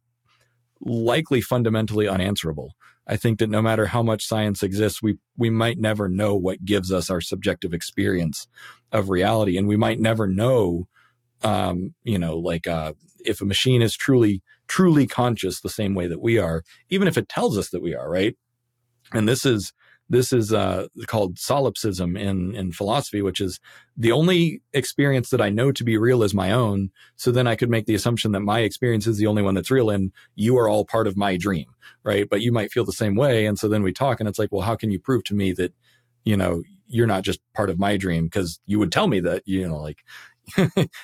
likely 0.79 1.41
fundamentally 1.41 2.07
unanswerable. 2.07 2.75
I 3.11 3.17
think 3.17 3.39
that 3.39 3.49
no 3.49 3.61
matter 3.61 3.87
how 3.87 4.01
much 4.01 4.25
science 4.25 4.63
exists, 4.63 5.03
we 5.03 5.17
we 5.37 5.49
might 5.49 5.77
never 5.77 6.07
know 6.07 6.33
what 6.33 6.63
gives 6.63 6.93
us 6.93 7.09
our 7.09 7.19
subjective 7.19 7.73
experience 7.73 8.47
of 8.93 9.09
reality, 9.09 9.57
and 9.57 9.67
we 9.67 9.75
might 9.75 9.99
never 9.99 10.27
know, 10.27 10.87
um, 11.43 11.93
you 12.03 12.17
know, 12.17 12.37
like 12.37 12.67
uh, 12.67 12.93
if 13.25 13.41
a 13.41 13.45
machine 13.45 13.81
is 13.81 13.97
truly 13.97 14.41
truly 14.69 15.05
conscious 15.05 15.59
the 15.59 15.69
same 15.69 15.93
way 15.93 16.07
that 16.07 16.21
we 16.21 16.39
are, 16.39 16.63
even 16.89 17.05
if 17.05 17.17
it 17.17 17.27
tells 17.27 17.57
us 17.57 17.69
that 17.71 17.81
we 17.81 17.93
are, 17.93 18.09
right? 18.09 18.37
And 19.11 19.27
this 19.27 19.45
is 19.45 19.73
this 20.11 20.33
is 20.33 20.51
uh, 20.51 20.87
called 21.07 21.39
solipsism 21.39 22.17
in 22.17 22.53
in 22.53 22.71
philosophy, 22.71 23.21
which 23.21 23.39
is 23.39 23.59
the 23.95 24.11
only 24.11 24.61
experience 24.73 25.29
that 25.29 25.41
I 25.41 25.49
know 25.49 25.71
to 25.71 25.83
be 25.83 25.97
real 25.97 26.21
is 26.21 26.33
my 26.33 26.51
own. 26.51 26.91
So 27.15 27.31
then 27.31 27.47
I 27.47 27.55
could 27.55 27.69
make 27.69 27.85
the 27.85 27.95
assumption 27.95 28.33
that 28.33 28.41
my 28.41 28.59
experience 28.59 29.07
is 29.07 29.17
the 29.17 29.27
only 29.27 29.41
one 29.41 29.55
that's 29.55 29.71
real, 29.71 29.89
and 29.89 30.11
you 30.35 30.57
are 30.57 30.67
all 30.67 30.85
part 30.85 31.07
of 31.07 31.15
my 31.15 31.37
dream, 31.37 31.67
right? 32.03 32.29
But 32.29 32.41
you 32.41 32.51
might 32.51 32.71
feel 32.71 32.83
the 32.83 32.91
same 32.91 33.15
way, 33.15 33.45
and 33.45 33.57
so 33.57 33.69
then 33.69 33.83
we 33.83 33.93
talk, 33.93 34.19
and 34.19 34.27
it's 34.27 34.37
like, 34.37 34.51
well, 34.51 34.61
how 34.61 34.75
can 34.75 34.91
you 34.91 34.99
prove 34.99 35.23
to 35.25 35.33
me 35.33 35.53
that 35.53 35.73
you 36.25 36.35
know 36.35 36.61
you're 36.87 37.07
not 37.07 37.23
just 37.23 37.39
part 37.55 37.69
of 37.69 37.79
my 37.79 37.95
dream 37.95 38.25
because 38.25 38.59
you 38.65 38.77
would 38.77 38.91
tell 38.91 39.07
me 39.07 39.21
that 39.21 39.43
you 39.45 39.65
know 39.65 39.77
like 39.77 40.03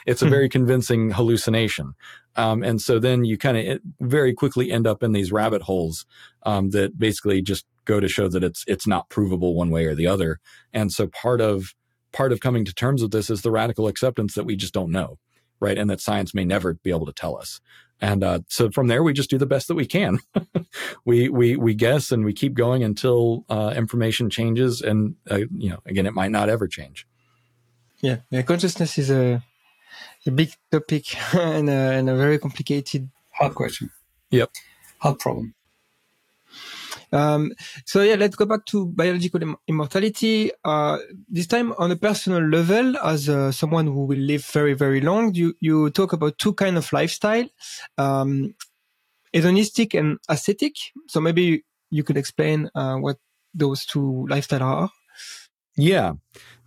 it's 0.05 0.21
a 0.21 0.25
hmm. 0.25 0.31
very 0.31 0.49
convincing 0.49 1.11
hallucination. 1.11 1.93
Um, 2.37 2.63
and 2.63 2.81
so 2.81 2.99
then 2.99 3.25
you 3.25 3.37
kind 3.37 3.57
of 3.57 3.79
very 3.99 4.33
quickly 4.33 4.71
end 4.71 4.85
up 4.85 5.01
in 5.03 5.11
these 5.11 5.31
rabbit 5.31 5.63
holes 5.63 6.05
um, 6.43 6.69
that 6.69 6.97
basically 6.97 7.41
just 7.41 7.65
go 7.85 7.99
to 7.99 8.07
show 8.07 8.27
that 8.27 8.43
it's 8.43 8.63
it's 8.67 8.85
not 8.85 9.09
provable 9.09 9.55
one 9.55 9.71
way 9.71 9.85
or 9.85 9.95
the 9.95 10.07
other. 10.07 10.39
And 10.71 10.91
so 10.91 11.07
part 11.07 11.41
of 11.41 11.73
part 12.13 12.31
of 12.31 12.39
coming 12.39 12.63
to 12.65 12.73
terms 12.73 13.01
with 13.01 13.11
this 13.11 13.29
is 13.29 13.41
the 13.41 13.51
radical 13.51 13.87
acceptance 13.87 14.35
that 14.35 14.45
we 14.45 14.55
just 14.55 14.73
don't 14.73 14.91
know, 14.91 15.17
right? 15.59 15.77
And 15.77 15.89
that 15.89 16.01
science 16.01 16.33
may 16.33 16.45
never 16.45 16.75
be 16.75 16.91
able 16.91 17.07
to 17.07 17.13
tell 17.13 17.37
us. 17.37 17.59
And 17.99 18.23
uh, 18.23 18.39
so 18.47 18.69
from 18.69 18.87
there, 18.87 19.01
we 19.01 19.13
just 19.13 19.29
do 19.29 19.39
the 19.39 19.47
best 19.47 19.67
that 19.67 19.75
we 19.75 19.87
can. 19.87 20.19
we 21.05 21.29
we 21.29 21.55
we 21.55 21.73
guess 21.73 22.11
and 22.11 22.23
we 22.23 22.33
keep 22.33 22.53
going 22.53 22.83
until 22.83 23.45
uh, 23.49 23.73
information 23.75 24.29
changes. 24.29 24.81
And 24.81 25.15
uh, 25.31 25.39
you 25.55 25.71
know, 25.71 25.79
again, 25.87 26.05
it 26.05 26.13
might 26.13 26.31
not 26.31 26.49
ever 26.49 26.67
change. 26.67 27.07
Yeah, 28.01 28.17
yeah 28.29 28.43
consciousness 28.43 28.99
is 28.99 29.09
a 29.09 29.43
a 30.25 30.31
big 30.31 30.51
topic 30.71 31.15
and 31.33 31.69
a, 31.69 31.93
and 31.93 32.09
a 32.09 32.15
very 32.15 32.39
complicated 32.39 33.09
hard 33.31 33.55
question. 33.55 33.89
Yep, 34.31 34.51
hard 34.99 35.19
problem. 35.19 35.53
Um, 37.11 37.53
so 37.85 38.01
yeah, 38.01 38.15
let's 38.15 38.35
go 38.35 38.45
back 38.45 38.65
to 38.67 38.85
biological 38.87 39.41
Im- 39.41 39.57
immortality. 39.67 40.51
Uh, 40.63 40.97
this 41.29 41.47
time 41.47 41.73
on 41.77 41.91
a 41.91 41.95
personal 41.95 42.41
level, 42.41 42.97
as 42.97 43.29
uh, 43.29 43.51
someone 43.51 43.85
who 43.85 44.05
will 44.05 44.19
live 44.19 44.45
very, 44.45 44.73
very 44.73 45.01
long, 45.01 45.33
you, 45.33 45.55
you 45.59 45.89
talk 45.91 46.13
about 46.13 46.37
two 46.37 46.53
kind 46.53 46.77
of 46.77 46.91
lifestyle, 46.91 47.45
um, 47.97 48.53
hedonistic 49.31 49.93
and 49.93 50.19
ascetic. 50.27 50.73
So 51.07 51.21
maybe 51.21 51.63
you 51.89 52.03
could 52.03 52.17
explain 52.17 52.69
uh, 52.75 52.95
what 52.95 53.17
those 53.53 53.85
two 53.85 54.27
lifestyle 54.27 54.63
are. 54.63 54.89
Yeah. 55.77 56.13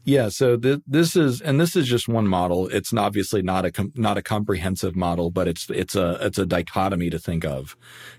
Yeah, 0.04 0.30
so 0.30 0.56
th- 0.56 0.80
this 0.86 1.14
is, 1.14 1.42
and 1.42 1.60
this 1.60 1.76
is 1.76 1.86
just 1.86 2.08
one 2.08 2.26
model. 2.26 2.68
It's 2.68 2.92
obviously 2.92 3.42
not 3.42 3.66
a 3.66 3.70
com- 3.70 3.92
not 3.94 4.16
a 4.16 4.22
comprehensive 4.22 4.96
model, 4.96 5.30
but 5.30 5.46
it's 5.46 5.68
it's 5.68 5.94
a 5.94 6.16
it's 6.22 6.38
a 6.38 6.46
dichotomy 6.46 7.10
to 7.10 7.18
think 7.18 7.44
of. 7.44 7.76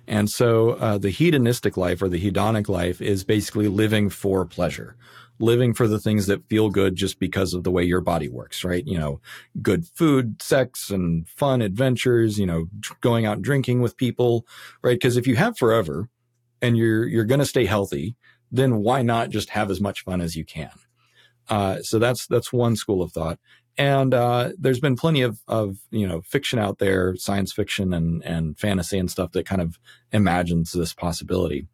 And 0.08 0.30
so 0.30 0.72
uh, 0.72 1.00
the 1.00 1.10
hedonistic 1.10 1.78
life 1.78 2.02
or 2.02 2.08
the 2.08 2.22
hedonic 2.22 2.70
life 2.70 3.02
is 3.02 3.24
basically 3.24 3.68
living 3.68 4.10
for 4.10 4.46
pleasure, 4.46 4.96
living 5.40 5.74
for 5.74 5.88
the 5.88 6.00
things 6.00 6.28
that 6.28 6.48
feel 6.48 6.70
good 6.70 6.96
just 6.96 7.20
because 7.20 7.56
of 7.56 7.64
the 7.64 7.72
way 7.72 7.84
your 7.84 8.02
body 8.02 8.30
works, 8.30 8.64
right? 8.64 8.86
You 8.86 9.00
know, 9.00 9.20
good 9.62 9.88
food, 9.88 10.40
sex, 10.42 10.92
and 10.92 11.28
fun 11.28 11.64
adventures. 11.64 12.38
You 12.38 12.46
know, 12.46 12.66
going 13.02 13.26
out 13.26 13.38
and 13.38 13.44
drinking 13.44 13.82
with 13.82 13.98
people, 13.98 14.46
right? 14.84 15.00
Because 15.00 15.18
if 15.18 15.26
you 15.26 15.36
have 15.38 15.58
forever, 15.58 16.10
and 16.62 16.78
you're 16.78 17.08
you're 17.08 17.26
going 17.26 17.40
to 17.40 17.46
stay 17.46 17.66
healthy, 17.66 18.16
then 18.52 18.78
why 18.78 19.02
not 19.02 19.32
just 19.32 19.50
have 19.50 19.72
as 19.72 19.82
much 19.82 20.04
fun 20.04 20.22
as 20.22 20.36
you 20.36 20.46
can? 20.46 20.70
Uh, 21.50 21.82
so 21.82 22.00
that's 22.00 22.28
that's 22.28 22.54
one 22.54 22.76
school 22.76 23.02
of 23.02 23.12
thought. 23.12 23.40
And 23.78 24.14
uh, 24.14 24.52
there's 24.58 24.80
been 24.80 24.96
plenty 24.96 25.22
of, 25.22 25.40
of 25.48 25.78
you 25.92 26.08
know 26.08 26.22
fiction 26.22 26.60
out 26.60 26.80
there, 26.80 27.16
science 27.16 27.54
fiction 27.54 27.94
and 27.94 28.24
and 28.24 28.58
fantasy 28.60 28.98
and 28.98 29.10
stuff 29.10 29.32
that 29.32 29.46
kind 29.46 29.62
of 29.62 29.80
imagines 30.12 30.72
this 30.72 30.94
possibility. 30.94 31.68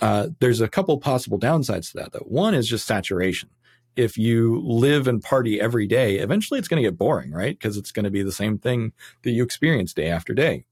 Uh, 0.00 0.28
there's 0.40 0.60
a 0.60 0.68
couple 0.68 0.98
possible 0.98 1.38
downsides 1.38 1.90
to 1.90 1.98
that. 1.98 2.12
Though 2.12 2.20
one 2.20 2.54
is 2.54 2.68
just 2.68 2.86
saturation. 2.86 3.50
If 3.96 4.16
you 4.16 4.60
live 4.64 5.08
and 5.08 5.20
party 5.20 5.60
every 5.60 5.86
day, 5.88 6.18
eventually 6.18 6.58
it's 6.58 6.68
going 6.68 6.80
to 6.80 6.88
get 6.88 6.98
boring, 6.98 7.32
right? 7.32 7.58
Because 7.58 7.76
it's 7.76 7.90
going 7.90 8.04
to 8.04 8.10
be 8.10 8.22
the 8.22 8.30
same 8.30 8.58
thing 8.58 8.92
that 9.22 9.32
you 9.32 9.42
experience 9.42 9.92
day 9.92 10.06
after 10.06 10.34
day. 10.34 10.66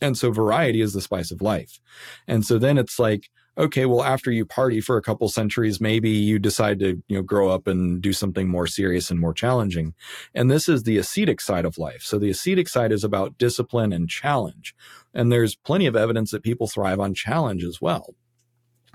And 0.00 0.18
so 0.18 0.32
variety 0.32 0.80
is 0.80 0.92
the 0.92 1.00
spice 1.00 1.30
of 1.30 1.40
life. 1.40 1.80
And 2.26 2.44
so 2.44 2.58
then 2.58 2.78
it's 2.78 2.98
like, 2.98 3.30
okay, 3.58 3.86
well, 3.86 4.02
after 4.02 4.30
you 4.30 4.44
party 4.44 4.80
for 4.80 4.96
a 4.96 5.02
couple 5.02 5.28
centuries, 5.28 5.80
maybe 5.80 6.10
you 6.10 6.38
decide 6.38 6.78
to, 6.80 7.02
you 7.08 7.16
know, 7.16 7.22
grow 7.22 7.50
up 7.50 7.66
and 7.66 8.00
do 8.00 8.12
something 8.12 8.48
more 8.48 8.66
serious 8.66 9.10
and 9.10 9.20
more 9.20 9.34
challenging. 9.34 9.94
And 10.34 10.50
this 10.50 10.68
is 10.68 10.82
the 10.82 10.98
ascetic 10.98 11.40
side 11.40 11.64
of 11.64 11.78
life. 11.78 12.02
So 12.02 12.18
the 12.18 12.30
ascetic 12.30 12.68
side 12.68 12.92
is 12.92 13.04
about 13.04 13.38
discipline 13.38 13.92
and 13.92 14.08
challenge. 14.08 14.74
And 15.14 15.30
there's 15.30 15.54
plenty 15.54 15.86
of 15.86 15.96
evidence 15.96 16.30
that 16.30 16.42
people 16.42 16.66
thrive 16.66 17.00
on 17.00 17.14
challenge 17.14 17.64
as 17.64 17.80
well. 17.80 18.14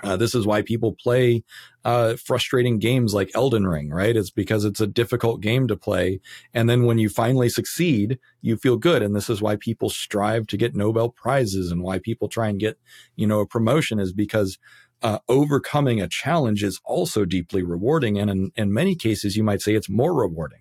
Uh, 0.03 0.15
this 0.15 0.35
is 0.35 0.45
why 0.45 0.61
people 0.61 0.95
play 1.01 1.43
uh, 1.83 2.15
frustrating 2.15 2.77
games 2.79 3.13
like 3.13 3.31
Elden 3.33 3.65
Ring, 3.65 3.89
right? 3.89 4.15
It's 4.15 4.29
because 4.29 4.65
it's 4.65 4.81
a 4.81 4.87
difficult 4.87 5.41
game 5.41 5.67
to 5.67 5.75
play. 5.75 6.19
And 6.53 6.69
then 6.69 6.83
when 6.83 6.97
you 6.97 7.09
finally 7.09 7.49
succeed, 7.49 8.19
you 8.41 8.57
feel 8.57 8.77
good. 8.77 9.01
And 9.01 9.15
this 9.15 9.29
is 9.29 9.41
why 9.41 9.55
people 9.55 9.89
strive 9.89 10.47
to 10.47 10.57
get 10.57 10.75
Nobel 10.75 11.09
Prizes 11.09 11.71
and 11.71 11.81
why 11.81 11.99
people 11.99 12.27
try 12.27 12.47
and 12.49 12.59
get, 12.59 12.77
you 13.15 13.25
know, 13.25 13.39
a 13.39 13.47
promotion 13.47 13.99
is 13.99 14.13
because 14.13 14.59
uh, 15.01 15.19
overcoming 15.27 16.01
a 16.01 16.07
challenge 16.07 16.63
is 16.63 16.79
also 16.83 17.25
deeply 17.25 17.63
rewarding. 17.63 18.17
And 18.17 18.29
in, 18.29 18.51
in 18.55 18.73
many 18.73 18.95
cases, 18.95 19.37
you 19.37 19.43
might 19.43 19.61
say 19.61 19.75
it's 19.75 19.89
more 19.89 20.13
rewarding 20.13 20.59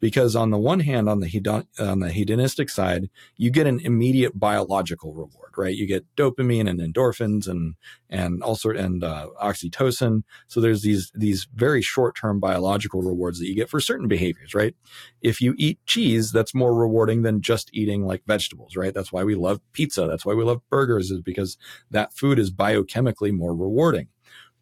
because 0.00 0.34
on 0.34 0.50
the 0.50 0.58
one 0.58 0.80
hand, 0.80 1.08
on 1.08 1.20
the 1.20 1.28
hedon- 1.28 1.66
on 1.78 2.00
the 2.00 2.10
hedonistic 2.10 2.68
side, 2.70 3.10
you 3.36 3.50
get 3.50 3.66
an 3.66 3.80
immediate 3.80 4.38
biological 4.38 5.12
reward, 5.12 5.39
right? 5.56 5.74
You 5.74 5.86
get 5.86 6.04
dopamine 6.16 6.68
and 6.68 6.80
endorphins 6.80 7.48
and 7.48 7.74
and 8.08 8.42
also 8.42 8.70
and 8.70 9.04
uh, 9.04 9.28
oxytocin. 9.42 10.22
So 10.48 10.60
there's 10.60 10.82
these 10.82 11.12
these 11.14 11.46
very 11.54 11.82
short 11.82 12.16
term 12.16 12.40
biological 12.40 13.02
rewards 13.02 13.38
that 13.38 13.48
you 13.48 13.54
get 13.54 13.68
for 13.70 13.80
certain 13.80 14.08
behaviors, 14.08 14.54
right? 14.54 14.74
If 15.22 15.40
you 15.40 15.54
eat 15.58 15.78
cheese, 15.86 16.32
that's 16.32 16.54
more 16.54 16.74
rewarding 16.74 17.22
than 17.22 17.40
just 17.40 17.70
eating 17.72 18.04
like 18.04 18.22
vegetables, 18.26 18.76
right? 18.76 18.94
That's 18.94 19.12
why 19.12 19.24
we 19.24 19.34
love 19.34 19.60
pizza. 19.72 20.06
That's 20.06 20.26
why 20.26 20.34
we 20.34 20.44
love 20.44 20.60
burgers, 20.70 21.10
is 21.10 21.20
because 21.20 21.56
that 21.90 22.12
food 22.14 22.38
is 22.38 22.50
biochemically 22.50 23.32
more 23.32 23.54
rewarding. 23.54 24.08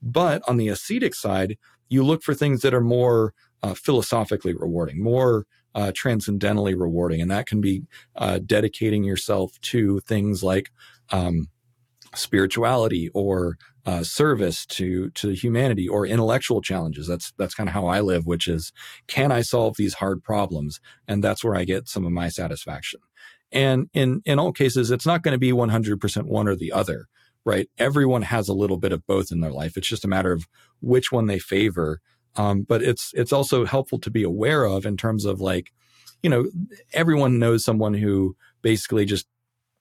But 0.00 0.42
on 0.48 0.56
the 0.56 0.68
ascetic 0.68 1.14
side, 1.14 1.58
you 1.88 2.04
look 2.04 2.22
for 2.22 2.34
things 2.34 2.62
that 2.62 2.74
are 2.74 2.80
more 2.80 3.34
uh, 3.62 3.74
philosophically 3.74 4.54
rewarding, 4.54 5.02
more 5.02 5.46
uh, 5.74 5.92
transcendentally 5.94 6.74
rewarding. 6.74 7.20
And 7.20 7.30
that 7.30 7.46
can 7.46 7.60
be 7.60 7.82
uh, 8.16 8.40
dedicating 8.44 9.04
yourself 9.04 9.60
to 9.62 10.00
things 10.00 10.42
like 10.42 10.70
um, 11.10 11.48
spirituality 12.14 13.10
or 13.14 13.58
uh, 13.86 14.02
service 14.02 14.66
to 14.66 15.08
to 15.10 15.30
humanity 15.30 15.88
or 15.88 16.06
intellectual 16.06 16.60
challenges. 16.60 17.06
That's 17.06 17.32
that's 17.38 17.54
kind 17.54 17.68
of 17.68 17.72
how 17.72 17.86
I 17.86 18.00
live, 18.00 18.26
which 18.26 18.46
is 18.46 18.72
can 19.06 19.32
I 19.32 19.40
solve 19.40 19.76
these 19.78 19.94
hard 19.94 20.22
problems? 20.22 20.80
And 21.06 21.24
that's 21.24 21.42
where 21.42 21.56
I 21.56 21.64
get 21.64 21.88
some 21.88 22.04
of 22.04 22.12
my 22.12 22.28
satisfaction. 22.28 23.00
And 23.50 23.88
in 23.94 24.20
in 24.26 24.38
all 24.38 24.52
cases, 24.52 24.90
it's 24.90 25.06
not 25.06 25.22
going 25.22 25.32
to 25.32 25.38
be 25.38 25.52
100% 25.52 26.24
one 26.24 26.48
or 26.48 26.54
the 26.54 26.70
other, 26.72 27.06
right? 27.46 27.70
Everyone 27.78 28.22
has 28.22 28.48
a 28.48 28.54
little 28.54 28.76
bit 28.76 28.92
of 28.92 29.06
both 29.06 29.32
in 29.32 29.40
their 29.40 29.52
life. 29.52 29.76
It's 29.76 29.88
just 29.88 30.04
a 30.04 30.08
matter 30.08 30.32
of 30.32 30.46
which 30.80 31.10
one 31.10 31.26
they 31.26 31.38
favor 31.38 32.00
um, 32.38 32.62
but 32.62 32.82
it's 32.82 33.12
it's 33.14 33.32
also 33.32 33.66
helpful 33.66 33.98
to 33.98 34.10
be 34.10 34.22
aware 34.22 34.64
of 34.64 34.86
in 34.86 34.96
terms 34.96 35.24
of 35.24 35.40
like, 35.40 35.72
you 36.22 36.30
know, 36.30 36.48
everyone 36.94 37.38
knows 37.38 37.64
someone 37.64 37.94
who 37.94 38.36
basically 38.62 39.04
just 39.04 39.26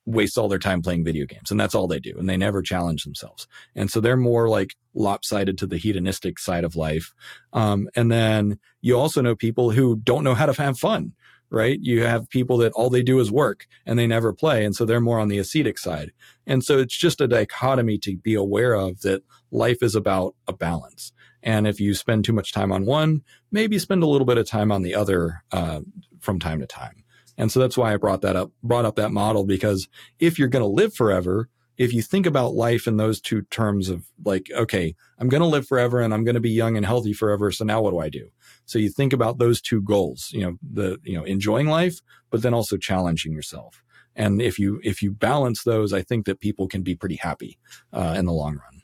wastes 0.06 0.38
all 0.38 0.48
their 0.48 0.58
time 0.58 0.82
playing 0.82 1.04
video 1.04 1.26
games 1.26 1.52
and 1.52 1.60
that's 1.60 1.76
all 1.76 1.86
they 1.86 2.00
do 2.00 2.16
and 2.18 2.30
they 2.30 2.38
never 2.38 2.62
challenge 2.62 3.04
themselves. 3.04 3.48
And 3.76 3.92
so 3.92 4.00
they're 4.00 4.18
more 4.18 4.50
like 4.50 4.76
lopsided 4.94 5.58
to 5.60 5.68
the 5.68 5.78
hedonistic 5.78 6.40
side 6.40 6.64
of 6.64 6.76
life. 6.76 7.14
Um, 7.54 7.90
and 7.96 8.10
then 8.12 8.58
you 8.82 8.98
also 8.98 9.22
know 9.22 9.36
people 9.36 9.72
who 9.72 9.98
don't 9.98 10.24
know 10.24 10.34
how 10.34 10.48
to 10.48 10.62
have 10.62 10.80
fun 10.80 11.14
right? 11.50 11.80
You 11.82 12.04
have 12.04 12.30
people 12.30 12.58
that 12.58 12.74
all 12.74 12.90
they 12.90 13.04
do 13.04 13.22
is 13.22 13.32
work 13.32 13.68
and 13.86 13.98
they 13.98 14.06
never 14.06 14.34
play 14.34 14.66
and 14.66 14.76
so 14.76 14.84
they're 14.84 15.00
more 15.00 15.18
on 15.20 15.30
the 15.30 15.38
ascetic 15.38 15.78
side. 15.78 16.12
And 16.46 16.62
so 16.62 16.78
it's 16.78 16.98
just 16.98 17.22
a 17.22 17.28
dichotomy 17.28 17.98
to 18.00 18.18
be 18.18 18.34
aware 18.34 18.74
of 18.74 19.00
that 19.02 19.24
life 19.50 19.78
is 19.82 19.96
about 19.96 20.36
a 20.48 20.52
balance 20.52 21.14
and 21.48 21.66
if 21.66 21.80
you 21.80 21.94
spend 21.94 22.26
too 22.26 22.34
much 22.34 22.52
time 22.52 22.74
on 22.74 22.86
one, 22.86 23.22
maybe 23.52 23.80
spend 23.80 24.04
a 24.04 24.06
little 24.06 24.26
bit 24.26 24.38
of 24.38 24.46
time 24.46 24.70
on 24.70 24.82
the 24.82 24.94
other 24.94 25.44
uh, 25.54 25.80
from 26.20 26.40
time 26.40 26.60
to 26.60 26.68
time. 26.68 27.06
And 27.38 27.50
so 27.50 27.62
that's 27.62 27.78
why 27.78 27.94
I 27.94 27.98
brought 27.98 28.20
that 28.24 28.36
up, 28.36 28.52
brought 28.62 28.84
up 28.84 28.98
that 28.98 29.14
model 29.14 29.46
because 29.46 29.88
if 30.20 30.38
you're 30.38 30.50
going 30.50 30.64
to 30.64 30.68
live 30.68 30.94
forever, 30.94 31.48
if 31.78 31.94
you 31.94 32.02
think 32.02 32.26
about 32.26 32.56
life 32.56 32.86
in 32.86 32.98
those 32.98 33.22
two 33.22 33.44
terms 33.44 33.88
of 33.88 34.04
like, 34.26 34.50
okay, 34.54 34.94
I'm 35.20 35.30
going 35.30 35.40
to 35.40 35.48
live 35.48 35.66
forever 35.66 36.02
and 36.02 36.14
I'm 36.14 36.26
going 36.26 36.36
to 36.36 36.42
be 36.42 36.50
young 36.50 36.76
and 36.76 36.86
healthy 36.86 37.14
forever. 37.14 37.50
So 37.54 37.64
now 37.64 37.80
what 37.80 37.92
do 37.92 38.00
I 38.00 38.10
do? 38.10 38.28
So 38.66 38.78
you 38.78 38.90
think 38.90 39.14
about 39.14 39.38
those 39.38 39.62
two 39.62 39.82
goals, 39.82 40.32
you 40.34 40.42
know, 40.42 40.58
the, 40.62 41.00
you 41.04 41.18
know, 41.18 41.24
enjoying 41.24 41.68
life, 41.68 42.02
but 42.30 42.42
then 42.42 42.54
also 42.54 42.76
challenging 42.76 43.32
yourself. 43.32 43.82
And 44.18 44.42
if 44.42 44.60
you, 44.60 44.82
if 44.84 45.02
you 45.02 45.12
balance 45.12 45.64
those, 45.64 45.94
I 45.94 46.02
think 46.02 46.26
that 46.26 46.42
people 46.42 46.68
can 46.68 46.82
be 46.82 46.96
pretty 46.96 47.16
happy 47.16 47.58
uh, 47.94 48.16
in 48.18 48.26
the 48.26 48.34
long 48.34 48.56
run. 48.56 48.82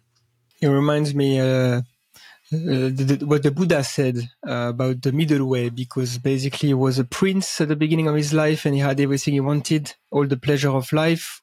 It 0.61 0.68
reminds 0.68 1.14
me, 1.14 1.41
uh, 1.41 1.82
uh, 2.51 2.91
the, 2.91 3.23
what 3.25 3.41
the 3.41 3.51
Buddha 3.51 3.83
said 3.83 4.17
uh, 4.47 4.69
about 4.69 5.01
the 5.01 5.11
middle 5.11 5.47
way, 5.47 5.69
because 5.69 6.17
basically 6.17 6.69
he 6.69 6.73
was 6.73 6.99
a 6.99 7.03
prince 7.05 7.61
at 7.61 7.69
the 7.69 7.75
beginning 7.75 8.07
of 8.07 8.15
his 8.15 8.33
life 8.33 8.65
and 8.65 8.75
he 8.75 8.81
had 8.81 8.99
everything 8.99 9.33
he 9.33 9.39
wanted, 9.39 9.93
all 10.11 10.27
the 10.27 10.37
pleasure 10.37 10.69
of 10.69 10.91
life 10.91 11.41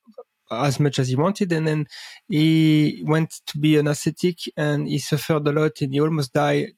as 0.51 0.79
much 0.79 0.99
as 0.99 1.09
he 1.09 1.17
wanted. 1.17 1.53
And 1.53 1.67
then 1.67 1.87
he 2.29 3.03
went 3.07 3.41
to 3.47 3.59
be 3.59 3.79
an 3.79 3.89
ascetic 3.89 4.39
and 4.57 4.89
he 4.89 4.99
suffered 4.99 5.47
a 5.47 5.53
lot 5.53 5.81
and 5.81 5.93
he 5.93 6.01
almost 6.01 6.33
died 6.33 6.73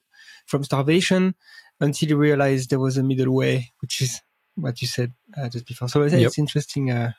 from 0.46 0.64
starvation 0.64 1.34
until 1.80 2.08
he 2.08 2.14
realized 2.14 2.70
there 2.70 2.78
was 2.78 2.96
a 2.96 3.02
middle 3.02 3.34
way, 3.34 3.72
which 3.80 4.00
is 4.00 4.20
what 4.54 4.80
you 4.80 4.88
said 4.88 5.12
uh, 5.36 5.48
just 5.48 5.66
before. 5.66 5.88
So 5.88 6.04
yep. 6.04 6.12
it's 6.12 6.38
interesting 6.38 6.90
uh, 6.90 7.12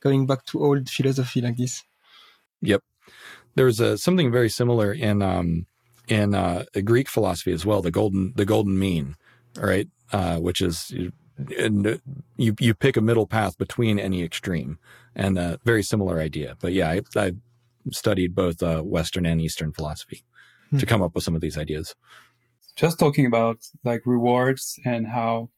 going 0.00 0.26
back 0.26 0.44
to 0.46 0.64
old 0.64 0.88
philosophy 0.90 1.40
like 1.40 1.56
this. 1.56 1.82
Yep. 2.62 2.82
There's 3.54 3.80
a, 3.80 3.96
something 3.96 4.32
very 4.32 4.48
similar 4.48 4.92
in 4.92 5.22
um, 5.22 5.66
in 6.08 6.34
uh, 6.34 6.64
Greek 6.84 7.08
philosophy 7.08 7.52
as 7.52 7.66
well, 7.66 7.82
the 7.82 7.90
golden 7.90 8.32
the 8.36 8.44
golden 8.44 8.78
mean, 8.78 9.16
right? 9.56 9.88
Uh, 10.12 10.36
which 10.38 10.60
is 10.60 10.92
and 11.58 12.00
you 12.36 12.54
you 12.58 12.74
pick 12.74 12.96
a 12.96 13.00
middle 13.00 13.26
path 13.26 13.58
between 13.58 13.98
any 13.98 14.22
extreme, 14.22 14.78
and 15.14 15.38
a 15.38 15.58
very 15.64 15.82
similar 15.82 16.20
idea. 16.20 16.56
But 16.60 16.72
yeah, 16.72 16.90
I, 16.90 17.00
I 17.16 17.32
studied 17.90 18.34
both 18.34 18.62
uh, 18.62 18.82
Western 18.82 19.26
and 19.26 19.40
Eastern 19.40 19.72
philosophy 19.72 20.24
hmm. 20.70 20.78
to 20.78 20.86
come 20.86 21.02
up 21.02 21.14
with 21.14 21.24
some 21.24 21.34
of 21.34 21.40
these 21.40 21.58
ideas. 21.58 21.94
Just 22.74 22.98
talking 22.98 23.26
about 23.26 23.58
like 23.84 24.02
rewards 24.04 24.78
and 24.84 25.06
how 25.06 25.50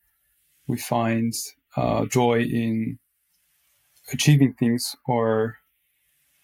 we 0.66 0.78
find 0.78 1.32
uh, 1.76 2.07
joy 2.07 2.40
in 2.42 2.99
achieving 4.12 4.55
things, 4.55 4.96
or 5.07 5.59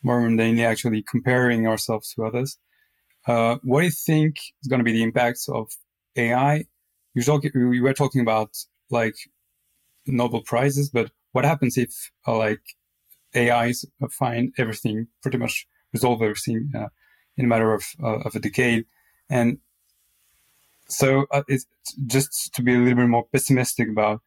more 0.03 0.21
mundanely, 0.21 0.65
actually 0.65 1.03
comparing 1.03 1.67
ourselves 1.67 2.13
to 2.15 2.25
others. 2.25 2.59
Uh, 3.27 3.57
what 3.62 3.81
do 3.81 3.87
you 3.87 3.93
think 3.93 4.37
is 4.62 4.68
going 4.68 4.81
to 4.81 4.85
be 4.85 4.93
the 4.93 5.03
impacts 5.03 5.49
of 5.49 5.70
AI? 6.16 6.64
You 7.14 7.83
were 7.83 7.95
talking 7.95 8.20
about 8.20 8.57
like 8.91 9.16
Nobel 10.07 10.43
prizes, 10.43 10.91
but 10.91 11.11
what 11.33 11.45
happens 11.45 11.79
if 11.79 12.11
uh, 12.27 12.37
like 12.37 12.61
AIs 13.35 13.85
find 14.11 14.53
everything, 14.59 15.09
pretty 15.22 15.39
much 15.39 15.66
resolve 15.93 16.22
everything 16.22 16.70
uh, 16.77 16.89
in 17.37 17.47
a 17.47 17.49
matter 17.49 17.72
of 17.72 17.85
uh, 18.03 18.18
of 18.18 18.35
a 18.35 18.41
decade? 18.41 18.85
And 19.31 19.59
so 20.87 21.27
uh, 21.31 21.45
it's 21.49 21.66
just 22.07 22.55
to 22.55 22.62
be 22.62 22.75
a 22.75 22.79
little 22.79 22.97
bit 22.97 23.09
more 23.09 23.27
pessimistic 23.33 23.89
about 23.89 24.20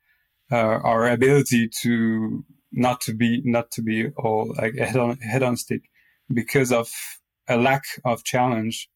our 0.49 1.07
ability 1.09 1.69
to 1.81 2.43
not 2.71 3.01
to 3.01 3.13
be 3.13 3.41
not 3.43 3.69
to 3.71 3.81
be 3.81 4.07
all 4.17 4.53
like 4.57 4.75
head 4.75 4.95
on 4.95 5.17
hedonistic 5.19 5.89
because 6.33 6.71
of 6.71 6.89
a 7.47 7.57
lack 7.57 7.83
of 8.05 8.23
challenge 8.23 8.89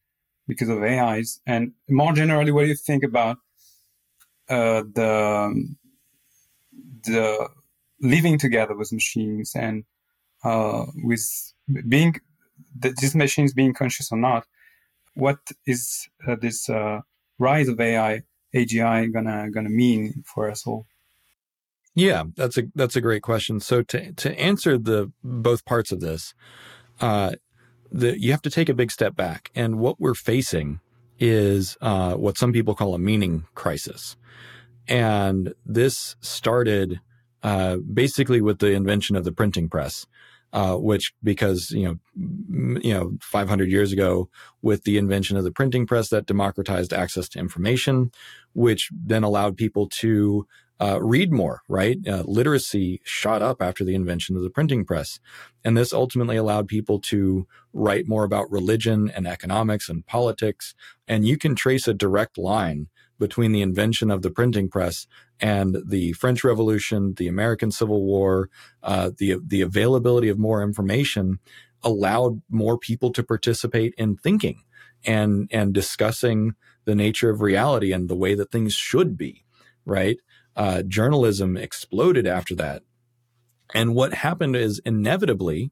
because 0.47 0.70
of 0.70 0.84
AIs? 0.84 1.39
And 1.45 1.74
more 1.89 2.14
generally, 2.14 2.52
what 2.52 2.64
do 2.64 2.70
you 2.70 2.76
think 2.76 3.04
about 3.04 3.38
uh, 4.49 4.84
the 4.93 5.76
the 7.04 7.49
living 7.99 8.38
together 8.38 8.76
with 8.76 8.91
machines 8.91 9.54
and 9.56 9.84
uh, 10.43 10.86
with 11.04 11.54
being 11.88 12.16
the, 12.78 12.93
these 12.99 13.16
machines 13.16 13.54
being 13.54 13.74
conscious 13.74 14.12
or 14.12 14.18
not? 14.18 14.45
What 15.14 15.39
is 15.66 16.08
uh, 16.28 16.36
this 16.36 16.70
uh, 16.70 17.02
rise 17.38 17.68
of 17.68 17.80
AI 17.80 18.24
AGI 18.56 19.14
gonna 19.14 19.49
gonna 19.52 19.70
mean 19.70 20.24
for 20.26 20.49
us 20.49 20.66
all? 20.66 20.86
Yeah, 21.95 22.24
that's 22.36 22.58
a 22.58 22.64
that's 22.76 22.95
a 22.95 23.02
great 23.02 23.22
question. 23.22 23.60
So 23.60 23.82
to 23.84 24.14
to 24.14 24.39
answer 24.39 24.78
the 24.78 25.12
both 25.24 25.66
parts 25.66 25.91
of 25.91 25.99
this, 25.99 26.34
uh, 27.02 27.34
the, 27.92 28.20
you 28.20 28.32
have 28.32 28.42
to 28.44 28.50
take 28.50 28.70
a 28.70 28.74
big 28.74 28.92
step 28.92 29.16
back. 29.16 29.52
And 29.56 29.80
what 29.80 30.00
we're 30.00 30.14
facing 30.14 30.80
is 31.20 31.78
uh, 31.82 32.16
what 32.16 32.38
some 32.38 32.54
people 32.54 32.76
call 32.76 32.96
a 32.96 33.00
meaning 33.00 33.46
crisis. 33.54 34.16
And 34.88 35.54
this 35.66 36.16
started 36.22 37.00
uh, 37.44 37.78
basically 37.78 38.42
with 38.42 38.60
the 38.60 38.72
invention 38.72 39.16
of 39.16 39.24
the 39.24 39.32
printing 39.32 39.70
press. 39.70 40.08
Uh, 40.54 40.76
which 40.76 41.14
because 41.24 41.72
you 41.72 41.86
know 41.86 41.98
m- 42.18 42.78
you 42.84 42.94
know 42.94 43.14
500 43.22 43.72
years 43.72 43.94
ago 43.94 44.28
with 44.62 44.84
the 44.84 44.98
invention 44.98 45.38
of 45.38 45.46
the 45.46 45.52
printing 45.52 45.88
press 45.88 46.10
that 46.10 46.26
democratized 46.26 46.92
access 46.92 47.30
to 47.30 47.39
information 47.39 48.12
which 48.52 48.89
then 48.92 49.24
allowed 49.24 49.56
people 49.56 49.88
to 49.88 50.46
uh, 50.82 51.00
read 51.02 51.32
more, 51.32 51.62
right? 51.70 51.98
Uh, 52.08 52.24
literacy 52.26 53.02
shot 53.06 53.42
up 53.44 53.62
after 53.62 53.86
the 53.86 53.96
invention 53.96 54.36
of 54.36 54.44
the 54.44 54.50
printing 54.50 54.84
press. 54.84 55.20
And 55.64 55.78
this 55.78 55.94
ultimately 55.94 56.38
allowed 56.38 56.68
people 56.68 57.00
to 57.02 57.48
write 57.72 58.08
more 58.08 58.24
about 58.24 58.52
religion 58.52 59.12
and 59.16 59.28
economics 59.28 59.90
and 59.90 60.06
politics. 60.06 60.74
And 61.08 61.28
you 61.28 61.38
can 61.38 61.56
trace 61.56 61.88
a 61.88 61.94
direct 61.94 62.38
line 62.38 62.88
between 63.20 63.52
the 63.52 63.62
invention 63.62 64.10
of 64.10 64.24
the 64.24 64.32
printing 64.32 64.70
press 64.70 65.06
and 65.40 65.78
the 65.88 66.14
French 66.14 66.44
Revolution, 66.44 67.14
the 67.16 67.28
American 67.28 67.72
Civil 67.72 68.04
War, 68.04 68.50
uh, 68.82 69.12
the 69.18 69.38
the 69.46 69.62
availability 69.62 70.30
of 70.30 70.40
more 70.40 70.64
information 70.64 71.40
allowed 71.84 72.42
more 72.50 72.78
people 72.78 73.12
to 73.14 73.24
participate 73.24 73.94
in 73.98 74.18
thinking 74.18 74.64
and 75.06 75.48
and 75.52 75.74
discussing 75.74 76.56
the 76.86 76.96
nature 76.96 77.30
of 77.30 77.42
reality 77.42 77.94
and 77.94 78.10
the 78.10 78.16
way 78.16 78.34
that 78.34 78.52
things 78.52 78.74
should 78.74 79.18
be, 79.18 79.46
right? 79.86 80.18
Uh, 80.62 80.84
journalism 80.84 81.57
exploded 81.57 82.28
after 82.28 82.53
that. 82.53 82.84
And 83.74 83.95
what 83.95 84.14
happened 84.14 84.55
is 84.55 84.80
inevitably, 84.86 85.72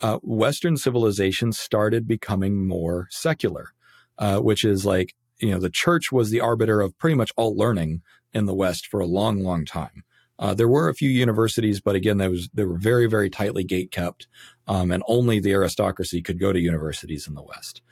uh, 0.00 0.20
Western 0.22 0.78
civilization 0.78 1.52
started 1.52 2.08
becoming 2.08 2.66
more 2.66 3.08
secular, 3.10 3.74
uh, 4.16 4.38
which 4.38 4.64
is 4.64 4.86
like, 4.86 5.14
you 5.38 5.50
know, 5.50 5.58
the 5.58 5.68
church 5.68 6.10
was 6.10 6.30
the 6.30 6.40
arbiter 6.40 6.80
of 6.80 6.96
pretty 6.96 7.14
much 7.14 7.30
all 7.36 7.54
learning 7.54 8.00
in 8.32 8.46
the 8.46 8.54
West 8.54 8.86
for 8.86 9.00
a 9.00 9.06
long, 9.06 9.44
long 9.44 9.66
time. 9.66 10.02
Uh, 10.38 10.54
there 10.54 10.66
were 10.66 10.88
a 10.88 10.94
few 10.94 11.10
universities, 11.10 11.82
but 11.82 11.94
again, 11.94 12.16
there 12.16 12.30
was 12.30 12.48
they 12.54 12.64
were 12.64 12.78
very, 12.78 13.06
very 13.06 13.28
tightly 13.28 13.64
gate 13.64 13.90
kept, 13.90 14.28
um, 14.66 14.90
and 14.90 15.02
only 15.06 15.40
the 15.40 15.52
aristocracy 15.52 16.22
could 16.22 16.40
go 16.40 16.54
to 16.54 16.58
universities 16.58 17.28
in 17.28 17.34
the 17.34 17.42
West. 17.42 17.82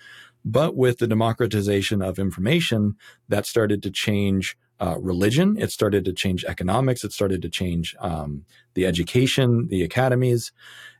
But 0.42 0.74
with 0.74 1.00
the 1.00 1.06
democratization 1.06 2.00
of 2.00 2.18
information, 2.18 2.96
that 3.28 3.44
started 3.44 3.82
to 3.82 3.90
change 3.90 4.56
uh, 4.80 4.96
religion. 4.98 5.56
It 5.58 5.70
started 5.70 6.04
to 6.06 6.12
change 6.12 6.44
economics. 6.44 7.04
It 7.04 7.12
started 7.12 7.42
to 7.42 7.48
change 7.48 7.94
um, 8.00 8.44
the 8.74 8.86
education, 8.86 9.68
the 9.68 9.82
academies. 9.82 10.52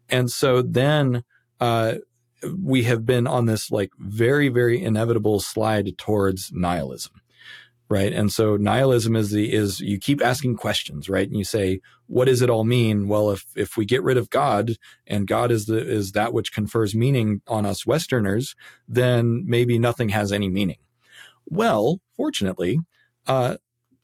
And 0.09 0.31
so 0.31 0.63
then 0.63 1.25
uh, 1.61 1.95
we 2.63 2.85
have 2.85 3.07
been 3.07 3.27
on 3.27 3.47
this 3.47 3.71
like 3.71 3.91
very, 3.99 4.49
very 4.49 4.83
inevitable 4.83 5.41
slide 5.41 5.97
towards 5.99 6.53
nihilism 6.53 7.21
right 7.91 8.13
and 8.13 8.33
so 8.33 8.57
nihilism 8.57 9.17
is 9.17 9.33
the 9.33 9.53
is 9.53 9.81
you 9.81 9.99
keep 9.99 10.25
asking 10.25 10.57
questions 10.57 11.09
right 11.09 11.27
and 11.27 11.37
you 11.37 11.45
say 11.45 11.81
what 12.07 12.27
does 12.27 12.41
it 12.41 12.49
all 12.49 12.65
mean 12.65 13.09
well 13.09 13.31
if 13.31 13.45
if 13.57 13.77
we 13.77 13.85
get 13.85 14.03
rid 14.03 14.17
of 14.17 14.31
god 14.31 14.77
and 15.07 15.27
god 15.27 15.51
is 15.51 15.67
the 15.67 15.77
is 15.77 16.13
that 16.13 16.33
which 16.33 16.53
confers 16.53 16.95
meaning 16.95 17.43
on 17.49 17.67
us 17.67 17.85
westerners 17.85 18.55
then 18.89 19.43
maybe 19.45 19.79
nothing 19.79 20.11
has 20.11 20.33
any 20.33 20.49
meaning 20.49 20.79
well 21.47 22.01
fortunately 22.17 22.79
uh, 23.27 23.57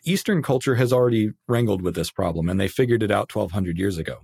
eastern 0.07 0.43
culture 0.43 0.77
has 0.77 0.93
already 0.93 1.31
wrangled 1.47 1.83
with 1.83 1.95
this 1.95 2.11
problem 2.11 2.49
and 2.49 2.59
they 2.59 2.69
figured 2.69 3.03
it 3.03 3.11
out 3.11 3.35
1200 3.35 3.79
years 3.79 3.99
ago 3.99 4.21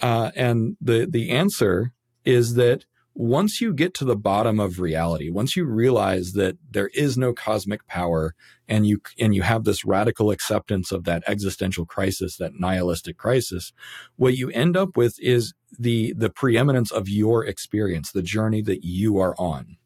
uh, 0.00 0.30
and 0.36 0.76
the 0.80 1.06
the 1.08 1.30
answer 1.30 1.92
is 2.24 2.54
that 2.54 2.84
once 3.14 3.60
you 3.60 3.72
get 3.72 3.94
to 3.94 4.04
the 4.04 4.16
bottom 4.16 4.58
of 4.58 4.80
reality, 4.80 5.30
once 5.30 5.54
you 5.54 5.64
realize 5.64 6.32
that 6.32 6.56
there 6.68 6.90
is 6.94 7.16
no 7.16 7.32
cosmic 7.32 7.86
power 7.86 8.34
and 8.68 8.86
you 8.86 9.00
and 9.20 9.34
you 9.34 9.42
have 9.42 9.64
this 9.64 9.84
radical 9.84 10.32
acceptance 10.32 10.90
of 10.90 11.04
that 11.04 11.22
existential 11.28 11.86
crisis, 11.86 12.36
that 12.36 12.58
nihilistic 12.58 13.16
crisis, 13.16 13.72
what 14.16 14.36
you 14.36 14.50
end 14.50 14.76
up 14.76 14.96
with 14.96 15.16
is 15.20 15.54
the 15.78 16.12
the 16.14 16.30
preeminence 16.30 16.90
of 16.90 17.08
your 17.08 17.44
experience, 17.44 18.10
the 18.10 18.22
journey 18.22 18.62
that 18.62 18.84
you 18.84 19.18
are 19.18 19.36
on. 19.38 19.76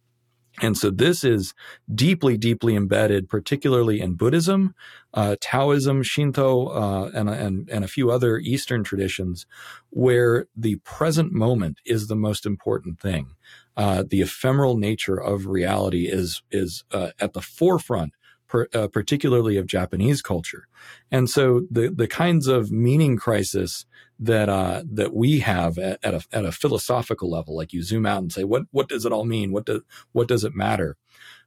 And 0.60 0.76
so 0.76 0.90
this 0.90 1.24
is 1.24 1.54
deeply, 1.92 2.36
deeply 2.36 2.74
embedded, 2.74 3.28
particularly 3.28 4.00
in 4.00 4.14
Buddhism, 4.14 4.74
uh, 5.14 5.36
Taoism, 5.40 6.02
Shinto, 6.02 6.66
uh, 6.66 7.10
and, 7.14 7.28
and, 7.28 7.68
and 7.70 7.84
a 7.84 7.88
few 7.88 8.10
other 8.10 8.38
Eastern 8.38 8.84
traditions, 8.84 9.46
where 9.90 10.46
the 10.56 10.76
present 10.76 11.32
moment 11.32 11.78
is 11.84 12.08
the 12.08 12.16
most 12.16 12.44
important 12.44 13.00
thing. 13.00 13.34
Uh, 13.76 14.02
the 14.08 14.20
ephemeral 14.20 14.76
nature 14.76 15.16
of 15.16 15.46
reality 15.46 16.08
is 16.08 16.42
is 16.50 16.82
uh, 16.90 17.10
at 17.20 17.32
the 17.32 17.40
forefront 17.40 18.12
Per, 18.48 18.66
uh, 18.74 18.88
particularly 18.88 19.58
of 19.58 19.66
Japanese 19.66 20.22
culture. 20.22 20.66
And 21.10 21.28
so 21.28 21.66
the 21.70 21.90
the 21.90 22.08
kinds 22.08 22.46
of 22.46 22.70
meaning 22.70 23.18
crisis 23.18 23.84
that 24.18 24.48
uh, 24.48 24.82
that 24.90 25.14
we 25.14 25.40
have 25.40 25.78
at, 25.78 25.98
at, 26.02 26.14
a 26.14 26.22
at 26.32 26.44
a 26.44 26.52
philosophical 26.52 27.30
level. 27.30 27.54
Like 27.56 27.72
you 27.72 27.82
zoom 27.82 28.06
out 28.06 28.22
and 28.22 28.32
say, 28.32 28.44
what 28.44 28.62
what 28.70 28.88
does 28.88 29.04
it 29.04 29.12
all 29.12 29.24
mean? 29.24 29.52
What 29.52 29.66
does 29.66 29.82
what 30.12 30.28
does 30.28 30.44
it 30.44 30.54
matter? 30.54 30.96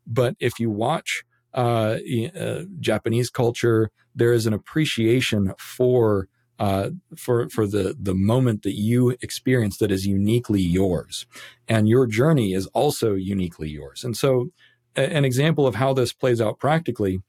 But 0.06 0.36
if 0.40 0.60
you 0.60 0.70
watch 0.70 1.24
uh, 1.54 1.98
uh, 2.40 2.64
Japanese 2.80 3.30
culture, 3.30 3.92
there 4.16 4.34
is 4.34 4.46
an 4.46 4.54
appreciation 4.54 5.54
for 5.58 6.28
uh, 6.60 6.92
for 7.18 7.50
for 7.50 7.66
the 7.66 7.96
the 8.00 8.14
moment 8.14 8.62
that 8.64 8.76
you 8.76 9.18
experience 9.22 9.78
that 9.78 9.92
is 9.92 10.06
uniquely 10.06 10.62
yours, 10.62 11.26
and 11.68 11.90
your 11.90 12.06
journey 12.06 12.54
is 12.54 12.68
also 12.68 13.16
uniquely 13.16 13.70
yours. 13.70 14.04
And 14.04 14.16
so, 14.16 14.50
a, 14.96 15.02
an 15.02 15.26
example 15.26 15.68
of 15.68 15.76
how 15.76 15.94
this 15.94 16.14
plays 16.14 16.42
out 16.42 16.60
practically, 16.60 17.22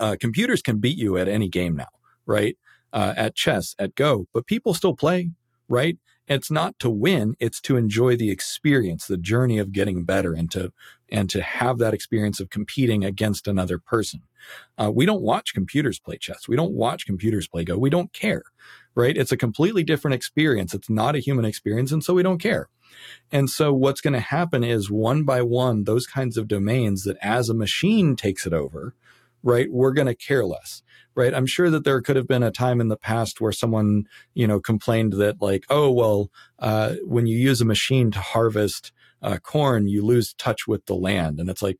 uh, 0.00 0.16
computers 0.20 0.62
can 0.62 0.78
beat 0.78 0.98
you 0.98 1.16
at 1.16 1.28
any 1.28 1.48
game 1.48 1.76
now, 1.76 1.88
right? 2.26 2.56
uh, 2.92 3.14
at 3.16 3.34
chess, 3.34 3.74
at 3.78 3.94
Go, 3.94 4.26
but 4.32 4.46
people 4.46 4.74
still 4.74 4.94
play, 4.96 5.30
right? 5.68 5.98
It's 6.28 6.50
not 6.50 6.78
to 6.80 6.90
win; 6.90 7.36
it's 7.38 7.60
to 7.62 7.76
enjoy 7.76 8.16
the 8.16 8.30
experience, 8.30 9.06
the 9.06 9.18
journey 9.18 9.58
of 9.58 9.70
getting 9.70 10.04
better, 10.04 10.32
and 10.32 10.50
to 10.52 10.72
and 11.10 11.30
to 11.30 11.42
have 11.42 11.78
that 11.78 11.94
experience 11.94 12.40
of 12.40 12.50
competing 12.50 13.04
against 13.04 13.46
another 13.46 13.78
person. 13.78 14.22
Uh, 14.78 14.90
we 14.92 15.06
don't 15.06 15.22
watch 15.22 15.54
computers 15.54 16.00
play 16.00 16.16
chess. 16.16 16.48
We 16.48 16.56
don't 16.56 16.72
watch 16.72 17.06
computers 17.06 17.46
play 17.46 17.64
Go. 17.64 17.78
We 17.78 17.90
don't 17.90 18.12
care, 18.12 18.42
right? 18.94 19.16
It's 19.16 19.30
a 19.30 19.36
completely 19.36 19.84
different 19.84 20.14
experience. 20.16 20.74
It's 20.74 20.90
not 20.90 21.14
a 21.14 21.20
human 21.20 21.44
experience, 21.44 21.92
and 21.92 22.02
so 22.02 22.14
we 22.14 22.22
don't 22.24 22.40
care. 22.40 22.68
And 23.32 23.50
so 23.50 23.72
what's 23.72 24.00
going 24.00 24.14
to 24.14 24.20
happen 24.20 24.64
is 24.64 24.90
one 24.90 25.24
by 25.24 25.42
one, 25.42 25.84
those 25.84 26.06
kinds 26.06 26.36
of 26.36 26.48
domains 26.48 27.04
that 27.04 27.16
as 27.22 27.48
a 27.48 27.54
machine 27.54 28.16
takes 28.16 28.46
it 28.46 28.52
over, 28.52 28.94
right? 29.42 29.70
We're 29.70 29.92
going 29.92 30.08
to 30.08 30.14
care 30.14 30.44
less 30.44 30.82
right? 31.16 31.34
I'm 31.34 31.46
sure 31.46 31.70
that 31.70 31.82
there 31.82 32.00
could 32.00 32.14
have 32.14 32.28
been 32.28 32.44
a 32.44 32.52
time 32.52 32.80
in 32.80 32.88
the 32.88 32.96
past 32.96 33.40
where 33.40 33.50
someone, 33.50 34.04
you 34.34 34.46
know, 34.46 34.60
complained 34.60 35.14
that 35.14 35.40
like, 35.40 35.64
oh, 35.70 35.90
well, 35.90 36.30
uh, 36.60 36.96
when 37.02 37.26
you 37.26 37.36
use 37.36 37.60
a 37.60 37.64
machine 37.64 38.10
to 38.12 38.20
harvest 38.20 38.92
uh, 39.22 39.38
corn, 39.38 39.88
you 39.88 40.04
lose 40.04 40.34
touch 40.34 40.68
with 40.68 40.84
the 40.86 40.94
land. 40.94 41.40
And 41.40 41.48
it's 41.48 41.62
like, 41.62 41.78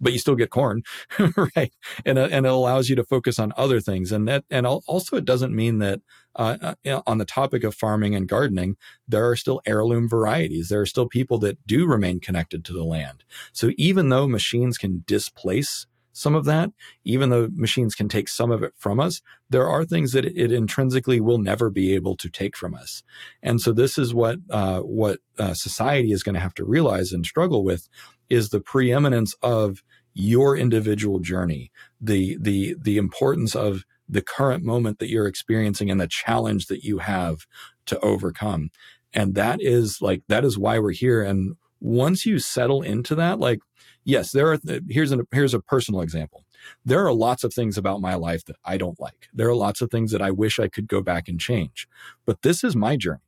but 0.00 0.12
you 0.12 0.18
still 0.18 0.36
get 0.36 0.50
corn, 0.50 0.82
right? 1.56 1.72
And, 2.04 2.18
uh, 2.18 2.28
and 2.30 2.46
it 2.46 2.52
allows 2.52 2.88
you 2.88 2.96
to 2.96 3.04
focus 3.04 3.38
on 3.38 3.52
other 3.56 3.80
things. 3.80 4.12
And 4.12 4.26
that, 4.28 4.44
and 4.50 4.66
also 4.66 5.16
it 5.16 5.24
doesn't 5.24 5.54
mean 5.54 5.78
that, 5.78 6.00
uh, 6.36 6.74
uh 6.86 7.02
on 7.06 7.18
the 7.18 7.24
topic 7.24 7.64
of 7.64 7.74
farming 7.74 8.14
and 8.14 8.28
gardening, 8.28 8.76
there 9.06 9.28
are 9.28 9.36
still 9.36 9.60
heirloom 9.66 10.08
varieties. 10.08 10.68
There 10.68 10.80
are 10.80 10.86
still 10.86 11.08
people 11.08 11.38
that 11.40 11.66
do 11.66 11.86
remain 11.86 12.20
connected 12.20 12.64
to 12.66 12.72
the 12.72 12.84
land. 12.84 13.24
So 13.52 13.72
even 13.76 14.08
though 14.08 14.28
machines 14.28 14.78
can 14.78 15.02
displace 15.06 15.86
some 16.12 16.34
of 16.34 16.44
that, 16.44 16.70
even 17.04 17.30
though 17.30 17.48
machines 17.52 17.94
can 17.94 18.08
take 18.08 18.28
some 18.28 18.50
of 18.50 18.62
it 18.62 18.72
from 18.76 19.00
us, 19.00 19.22
there 19.48 19.68
are 19.68 19.84
things 19.84 20.12
that 20.12 20.24
it 20.24 20.52
intrinsically 20.52 21.20
will 21.20 21.38
never 21.38 21.70
be 21.70 21.94
able 21.94 22.16
to 22.16 22.28
take 22.28 22.56
from 22.56 22.74
us. 22.74 23.02
And 23.42 23.60
so 23.60 23.72
this 23.72 23.96
is 23.96 24.12
what 24.12 24.38
uh, 24.50 24.80
what 24.80 25.20
uh, 25.38 25.54
society 25.54 26.12
is 26.12 26.22
going 26.22 26.34
to 26.34 26.40
have 26.40 26.54
to 26.54 26.64
realize 26.64 27.12
and 27.12 27.24
struggle 27.24 27.64
with 27.64 27.88
is 28.30 28.48
the 28.48 28.60
preeminence 28.60 29.34
of 29.42 29.82
your 30.14 30.56
individual 30.56 31.18
journey, 31.18 31.70
the 32.00 32.38
the 32.40 32.76
the 32.80 32.96
importance 32.96 33.54
of 33.54 33.84
the 34.08 34.22
current 34.22 34.64
moment 34.64 34.98
that 34.98 35.08
you're 35.08 35.26
experiencing 35.26 35.90
and 35.90 36.00
the 36.00 36.08
challenge 36.08 36.66
that 36.66 36.82
you 36.82 36.98
have 36.98 37.46
to 37.86 37.98
overcome. 38.00 38.70
And 39.12 39.34
that 39.34 39.60
is 39.60 40.00
like 40.00 40.22
that 40.28 40.44
is 40.44 40.58
why 40.58 40.78
we're 40.78 40.92
here. 40.92 41.22
And 41.22 41.56
once 41.80 42.26
you 42.26 42.38
settle 42.38 42.82
into 42.82 43.14
that, 43.14 43.38
like 43.38 43.60
yes, 44.04 44.32
there 44.32 44.52
are, 44.52 44.58
here's, 44.88 45.12
an, 45.12 45.26
here's 45.32 45.54
a 45.54 45.60
personal 45.60 46.00
example. 46.00 46.44
There 46.84 47.04
are 47.06 47.12
lots 47.12 47.44
of 47.44 47.54
things 47.54 47.78
about 47.78 48.00
my 48.00 48.14
life 48.14 48.44
that 48.46 48.56
I 48.64 48.76
don't 48.76 49.00
like. 49.00 49.28
There 49.32 49.48
are 49.48 49.54
lots 49.54 49.80
of 49.80 49.90
things 49.90 50.12
that 50.12 50.22
I 50.22 50.30
wish 50.30 50.58
I 50.58 50.68
could 50.68 50.88
go 50.88 51.00
back 51.00 51.28
and 51.28 51.40
change. 51.40 51.88
But 52.26 52.42
this 52.42 52.62
is 52.62 52.76
my 52.76 52.96
journey. 52.96 53.20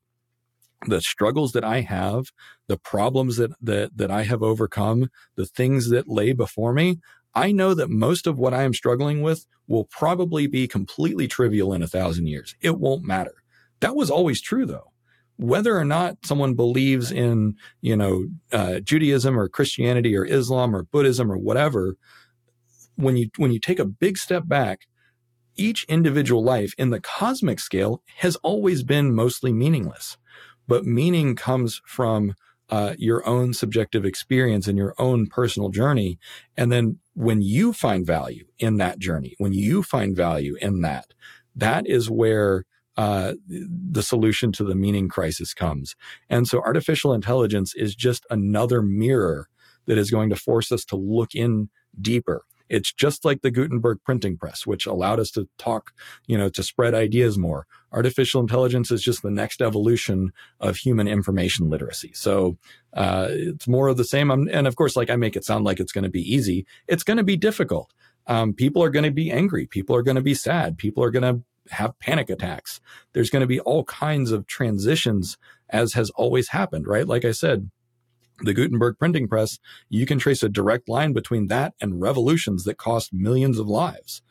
The 0.87 1.01
struggles 1.01 1.53
that 1.53 1.65
I 1.65 1.81
have, 1.81 2.27
the 2.67 2.77
problems 2.77 3.37
that, 3.37 3.53
that, 3.61 3.97
that 3.97 4.11
I 4.11 4.23
have 4.23 4.43
overcome, 4.43 5.11
the 5.37 5.47
things 5.47 5.91
that 5.91 6.09
lay 6.09 6.33
before 6.33 6.73
me, 6.73 6.99
I 7.35 7.53
know 7.53 7.75
that 7.75 7.89
most 7.89 8.27
of 8.27 8.39
what 8.39 8.53
I 8.53 8.63
am 8.63 8.75
struggling 8.75 9.23
with 9.23 9.47
will 9.67 9.85
probably 9.85 10.47
be 10.47 10.69
completely 10.69 11.29
trivial 11.29 11.73
in 11.73 11.83
a 11.83 11.87
thousand 11.89 12.27
years. 12.27 12.55
It 12.61 12.79
won't 12.79 13.05
matter. 13.05 13.35
That 13.81 13.97
was 13.97 14.11
always 14.11 14.41
true 14.41 14.67
though 14.67 14.93
whether 15.37 15.77
or 15.77 15.85
not 15.85 16.19
someone 16.25 16.55
believes 16.55 17.11
in, 17.11 17.57
you 17.81 17.97
know, 17.97 18.27
uh, 18.53 18.81
Judaism 18.81 19.39
or 19.39 19.49
Christianity 19.49 20.17
or 20.17 20.25
Islam 20.25 20.75
or 20.75 20.85
Buddhism 20.85 21.31
or 21.31 21.39
whatever, 21.39 21.97
when 22.97 23.17
you 23.17 23.31
when 23.37 23.53
you 23.53 23.59
take 23.59 23.79
a 23.79 23.85
big 23.85 24.19
step 24.19 24.45
back, 24.47 24.87
each 25.57 25.85
individual 25.85 26.43
life 26.43 26.75
in 26.79 26.91
the 26.91 27.01
cosmic 27.01 27.59
scale 27.61 28.03
has 28.19 28.37
always 28.37 28.83
been 28.83 29.15
mostly 29.15 29.53
meaningless. 29.53 30.17
But 30.69 30.85
meaning 30.87 31.37
comes 31.37 31.81
from 31.85 32.35
uh, 32.71 32.95
your 32.99 33.27
own 33.27 33.53
subjective 33.53 34.05
experience 34.05 34.67
and 34.67 34.79
your 34.79 34.95
own 34.99 35.27
personal 35.27 35.69
journey. 35.69 36.19
And 36.57 36.73
then 36.73 36.99
when 37.15 37.43
you 37.43 37.73
find 37.73 38.07
value 38.07 38.47
in 38.59 38.79
that 38.79 38.99
journey, 38.99 39.35
when 39.39 39.53
you 39.53 39.83
find 39.83 40.17
value 40.17 40.57
in 40.61 40.81
that, 40.81 41.13
that 41.55 41.87
is 41.87 42.09
where 42.09 42.65
uh, 42.97 43.35
the 43.49 44.03
solution 44.03 44.53
to 44.53 44.65
the 44.65 44.75
meaning 44.75 45.09
crisis 45.09 45.55
comes. 45.55 45.97
And 46.31 46.47
so 46.47 46.61
artificial 46.63 47.13
intelligence 47.13 47.75
is 47.75 47.95
just 47.95 48.27
another 48.31 48.83
mirror 48.83 49.49
that 49.87 49.99
is 49.99 50.11
going 50.11 50.31
to 50.31 50.37
force 50.37 50.71
us 50.73 50.85
to 50.87 50.97
look 50.97 51.35
in 51.35 51.69
deeper. 52.01 52.45
It's 52.73 52.93
just 52.93 53.25
like 53.25 53.43
the 53.43 53.51
Gutenberg 53.51 53.99
printing 54.03 54.39
press, 54.39 54.67
which 54.67 54.87
allowed 54.87 55.21
us 55.21 55.31
to 55.33 55.47
talk, 55.59 55.93
you 56.27 56.39
know, 56.39 56.49
to 56.49 56.63
spread 56.63 56.95
ideas 56.95 57.37
more. 57.37 57.67
Artificial 57.93 58.41
intelligence 58.41 58.91
is 58.91 59.03
just 59.03 59.23
the 59.23 59.31
next 59.31 59.61
evolution 59.61 60.33
of 60.59 60.77
human 60.77 61.07
information 61.07 61.69
literacy. 61.69 62.13
So 62.15 62.57
uh, 62.95 63.29
it's 63.31 63.69
more 63.69 63.89
of 63.89 63.99
the 63.99 64.05
same. 64.05 64.31
I'm, 64.31 64.49
and 64.49 64.67
of 64.67 64.77
course, 64.77 64.97
like 64.97 65.11
I 65.11 65.17
make 65.17 65.37
it 65.37 65.45
sound 65.45 65.67
like 65.67 65.81
it's 65.81 65.93
going 65.93 66.05
to 66.05 66.11
be 66.11 66.23
easy. 66.23 66.67
It's 66.89 67.05
going 67.05 67.19
to 67.19 67.23
be 67.25 67.37
difficult. 67.37 67.93
Um, 68.27 68.55
people 68.55 68.83
are 68.83 68.91
going 68.91 69.05
to 69.05 69.11
be 69.11 69.31
angry. 69.31 69.67
People 69.67 69.95
are 69.95 70.03
going 70.03 70.17
to 70.17 70.23
be 70.23 70.35
sad. 70.35 70.79
People 70.79 71.05
are 71.05 71.11
going 71.11 71.23
to 71.23 71.43
have 71.75 71.99
panic 71.99 72.31
attacks. 72.31 72.81
There's 73.13 73.31
going 73.31 73.43
to 73.43 73.47
be 73.47 73.61
all 73.61 73.85
kinds 73.85 74.33
of 74.33 74.47
transitions 74.47 75.37
as 75.69 75.93
has 75.93 76.11
always 76.11 76.49
happened, 76.49 76.87
right? 76.87 77.07
Like 77.07 77.25
I 77.25 77.33
said, 77.33 77.71
the 78.41 78.55
Gutenberg 78.55 78.99
printing 78.99 79.29
press, 79.29 79.59
you 79.89 80.07
can 80.07 80.19
trace 80.19 80.43
a 80.43 80.49
direct 80.49 80.89
line 80.89 81.13
between 81.13 81.49
that 81.49 81.75
and 81.81 82.01
revolutions 82.01 82.65
that 82.65 82.77
cost 82.79 83.13
millions 83.13 83.59
of 83.59 83.69
lives. 83.69 84.23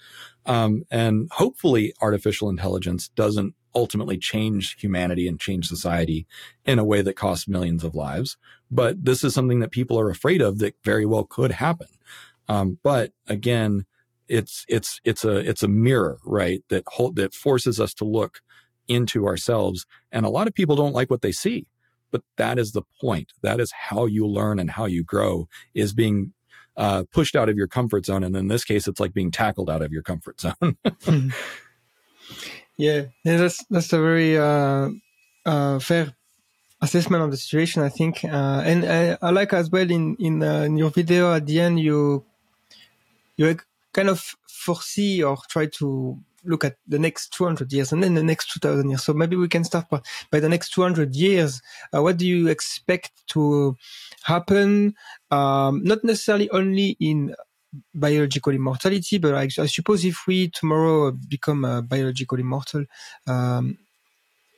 Um, 0.46 0.84
and 0.90 1.30
hopefully, 1.32 1.94
artificial 2.02 2.50
intelligence 2.50 3.10
doesn't 3.10 3.56
ultimately 3.74 4.18
change 4.18 4.76
humanity 4.80 5.28
and 5.28 5.40
change 5.40 5.68
society 5.68 6.28
in 6.66 6.80
a 6.80 6.84
way 6.84 7.02
that 7.02 7.16
costs 7.16 7.48
millions 7.48 7.84
of 7.84 7.96
lives. 7.96 8.38
But 8.70 9.06
this 9.06 9.24
is 9.24 9.34
something 9.34 9.60
that 9.60 9.72
people 9.72 10.00
are 10.00 10.10
afraid 10.10 10.42
of 10.42 10.60
that 10.60 10.76
very 10.84 11.06
well 11.06 11.24
could 11.24 11.52
happen. 11.52 11.88
Um, 12.48 12.80
but 12.84 13.12
again, 13.28 13.86
it's 14.28 14.66
it's 14.68 15.00
it's 15.04 15.24
a 15.24 15.38
it's 15.38 15.64
a 15.64 15.68
mirror, 15.68 16.20
right? 16.26 16.64
That 16.70 16.84
hold, 16.88 17.16
that 17.18 17.34
forces 17.34 17.80
us 17.80 17.94
to 17.96 18.06
look 18.06 18.42
into 18.88 19.26
ourselves. 19.26 19.86
And 20.12 20.26
a 20.26 20.30
lot 20.30 20.48
of 20.48 20.54
people 20.54 20.76
don't 20.76 20.94
like 20.94 21.10
what 21.10 21.22
they 21.22 21.32
see 21.32 21.68
but 22.12 22.24
that 22.38 22.60
is 22.60 22.72
the 22.72 22.84
point. 23.00 23.34
That 23.42 23.60
is 23.60 23.72
how 23.72 24.06
you 24.06 24.28
learn 24.28 24.60
and 24.60 24.72
how 24.72 24.86
you 24.86 25.04
grow 25.04 25.48
is 25.74 25.94
being 25.94 26.34
uh, 26.78 27.04
pushed 27.12 27.36
out 27.36 27.50
of 27.50 27.58
your 27.58 27.68
comfort 27.68 28.06
zone. 28.06 28.24
And 28.24 28.36
in 28.36 28.48
this 28.48 28.64
case, 28.64 28.88
it's 28.88 29.00
like 29.00 29.14
being 29.14 29.32
tackled 29.32 29.70
out 29.70 29.82
of 29.82 29.92
your 29.92 30.04
comfort 30.04 30.42
zone. 30.42 30.54
yeah, 32.78 33.06
yeah, 33.24 33.38
that's 33.38 33.64
that's 33.70 33.94
a 33.94 34.00
very 34.00 34.38
uh, 34.38 34.90
uh, 35.46 35.80
fair 35.80 36.14
assessment 36.82 37.24
of 37.24 37.32
the 37.32 37.38
situation, 37.38 37.84
I 37.84 37.90
think. 37.90 38.24
Uh, 38.24 38.62
and 38.66 38.86
I, 38.86 39.18
I, 39.22 39.30
like 39.32 39.54
as 39.54 39.70
well 39.70 39.90
in 39.90 40.16
in, 40.18 40.44
uh, 40.44 40.62
in, 40.62 40.78
your 40.78 40.90
video 40.90 41.34
at 41.34 41.46
the 41.46 41.60
end, 41.60 41.80
you 41.80 42.26
you 43.38 43.58
kind 43.94 44.10
of 44.10 44.36
foresee 44.48 45.24
or 45.24 45.38
try 45.50 45.68
to 45.68 46.18
look 46.44 46.64
at 46.64 46.78
the 46.88 47.00
next 47.00 47.34
200 47.34 47.72
years 47.72 47.92
and 47.92 48.04
then 48.04 48.16
the 48.16 48.24
next 48.24 48.52
2000 48.54 48.90
years. 48.90 49.04
So 49.04 49.14
maybe 49.14 49.36
we 49.36 49.48
can 49.48 49.64
start 49.64 49.90
by, 49.90 50.02
by 50.32 50.40
the 50.40 50.50
next 50.50 50.74
200 50.74 51.16
years. 51.16 51.62
Uh, 51.94 52.02
what 52.02 52.18
do 52.18 52.28
you 52.28 52.48
expect 52.48 53.12
to 53.28 53.76
happen? 54.24 54.96
Um, 55.30 55.84
not 55.84 56.04
necessarily 56.04 56.50
only 56.50 56.98
in 57.00 57.36
biological 57.94 58.54
immortality, 58.54 59.18
but 59.18 59.36
I, 59.36 59.44
I 59.44 59.66
suppose 59.66 60.04
if 60.04 60.28
we 60.28 60.50
tomorrow 60.50 61.12
become 61.12 61.66
uh, 61.66 61.82
biological 61.82 62.40
immortal, 62.40 62.86
um, 63.28 63.78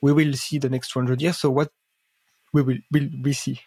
we 0.02 0.12
will 0.12 0.34
see 0.34 0.58
the 0.58 0.68
next 0.70 0.90
200 0.90 1.20
years. 1.22 1.38
So 1.38 1.50
what 1.50 1.70
we 2.52 2.62
will, 2.62 2.78
will 2.92 3.08
we 3.22 3.32
see? 3.32 3.60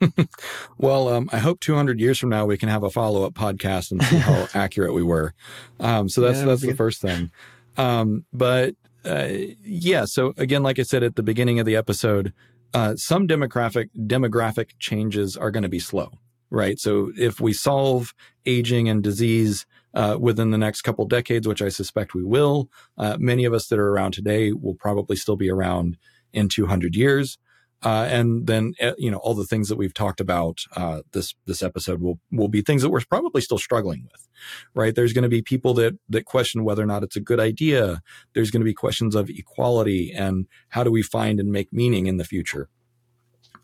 well, 0.78 1.08
um, 1.08 1.28
I 1.32 1.38
hope 1.38 1.60
200 1.60 2.00
years 2.00 2.18
from 2.18 2.30
now 2.30 2.46
we 2.46 2.58
can 2.58 2.68
have 2.68 2.82
a 2.82 2.90
follow 2.90 3.24
up 3.24 3.34
podcast 3.34 3.90
and 3.90 4.02
see 4.02 4.16
how 4.16 4.46
accurate 4.54 4.94
we 4.94 5.02
were. 5.02 5.34
Um, 5.80 6.08
so 6.08 6.20
that's 6.20 6.38
yeah, 6.38 6.44
that's 6.46 6.60
the 6.60 6.68
good. 6.68 6.76
first 6.76 7.00
thing. 7.00 7.30
Um, 7.76 8.24
but 8.32 8.74
uh, 9.04 9.28
yeah, 9.62 10.04
so 10.04 10.34
again, 10.36 10.62
like 10.62 10.78
I 10.78 10.82
said 10.82 11.02
at 11.02 11.16
the 11.16 11.22
beginning 11.22 11.58
of 11.58 11.66
the 11.66 11.76
episode, 11.76 12.32
uh, 12.74 12.96
some 12.96 13.26
demographic 13.28 13.88
demographic 13.96 14.70
changes 14.78 15.36
are 15.36 15.50
going 15.50 15.62
to 15.62 15.68
be 15.68 15.78
slow, 15.78 16.10
right? 16.50 16.78
So 16.78 17.12
if 17.16 17.40
we 17.40 17.52
solve 17.52 18.12
aging 18.44 18.88
and 18.88 19.02
disease 19.02 19.66
uh, 19.94 20.16
within 20.20 20.50
the 20.50 20.58
next 20.58 20.82
couple 20.82 21.06
decades, 21.06 21.48
which 21.48 21.62
I 21.62 21.68
suspect 21.68 22.14
we 22.14 22.24
will, 22.24 22.68
uh, 22.98 23.16
many 23.18 23.44
of 23.44 23.54
us 23.54 23.68
that 23.68 23.78
are 23.78 23.88
around 23.88 24.12
today 24.12 24.52
will 24.52 24.74
probably 24.74 25.16
still 25.16 25.36
be 25.36 25.50
around 25.50 25.96
in 26.32 26.48
200 26.48 26.94
years. 26.94 27.38
Uh, 27.82 28.08
and 28.10 28.46
then 28.46 28.72
uh, 28.80 28.92
you 28.96 29.10
know 29.10 29.18
all 29.18 29.34
the 29.34 29.44
things 29.44 29.68
that 29.68 29.76
we've 29.76 29.92
talked 29.92 30.20
about 30.20 30.60
uh, 30.76 31.02
this 31.12 31.34
this 31.44 31.62
episode 31.62 32.00
will 32.00 32.18
will 32.32 32.48
be 32.48 32.62
things 32.62 32.82
that 32.82 32.90
we're 32.90 33.02
probably 33.08 33.40
still 33.40 33.58
struggling 33.58 34.08
with, 34.10 34.26
right? 34.74 34.94
There's 34.94 35.12
going 35.12 35.24
to 35.24 35.28
be 35.28 35.42
people 35.42 35.74
that 35.74 35.98
that 36.08 36.24
question 36.24 36.64
whether 36.64 36.82
or 36.82 36.86
not 36.86 37.02
it's 37.02 37.16
a 37.16 37.20
good 37.20 37.38
idea. 37.38 38.00
There's 38.34 38.50
going 38.50 38.62
to 38.62 38.66
be 38.66 38.74
questions 38.74 39.14
of 39.14 39.28
equality 39.28 40.12
and 40.12 40.46
how 40.70 40.84
do 40.84 40.90
we 40.90 41.02
find 41.02 41.38
and 41.38 41.52
make 41.52 41.72
meaning 41.72 42.06
in 42.06 42.16
the 42.16 42.24
future. 42.24 42.68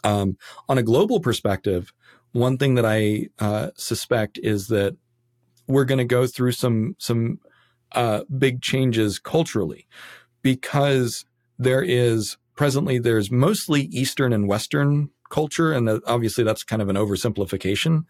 Um, 0.04 0.36
on 0.68 0.78
a 0.78 0.82
global 0.82 1.20
perspective, 1.20 1.92
one 2.32 2.58
thing 2.58 2.74
that 2.74 2.86
I 2.86 3.28
uh, 3.38 3.70
suspect 3.76 4.38
is 4.42 4.68
that 4.68 4.96
we're 5.66 5.84
going 5.84 5.98
to 5.98 6.04
go 6.04 6.26
through 6.26 6.52
some 6.52 6.96
some 6.98 7.38
uh, 7.92 8.24
big 8.38 8.62
changes 8.62 9.18
culturally 9.18 9.86
because 10.42 11.24
there 11.58 11.82
is 11.82 12.36
presently 12.54 12.98
there's 12.98 13.30
mostly 13.30 13.82
Eastern 13.82 14.32
and 14.32 14.48
Western 14.48 15.10
culture, 15.30 15.72
and 15.72 15.88
obviously 16.06 16.44
that's 16.44 16.64
kind 16.64 16.82
of 16.82 16.88
an 16.88 16.96
oversimplification. 16.96 18.04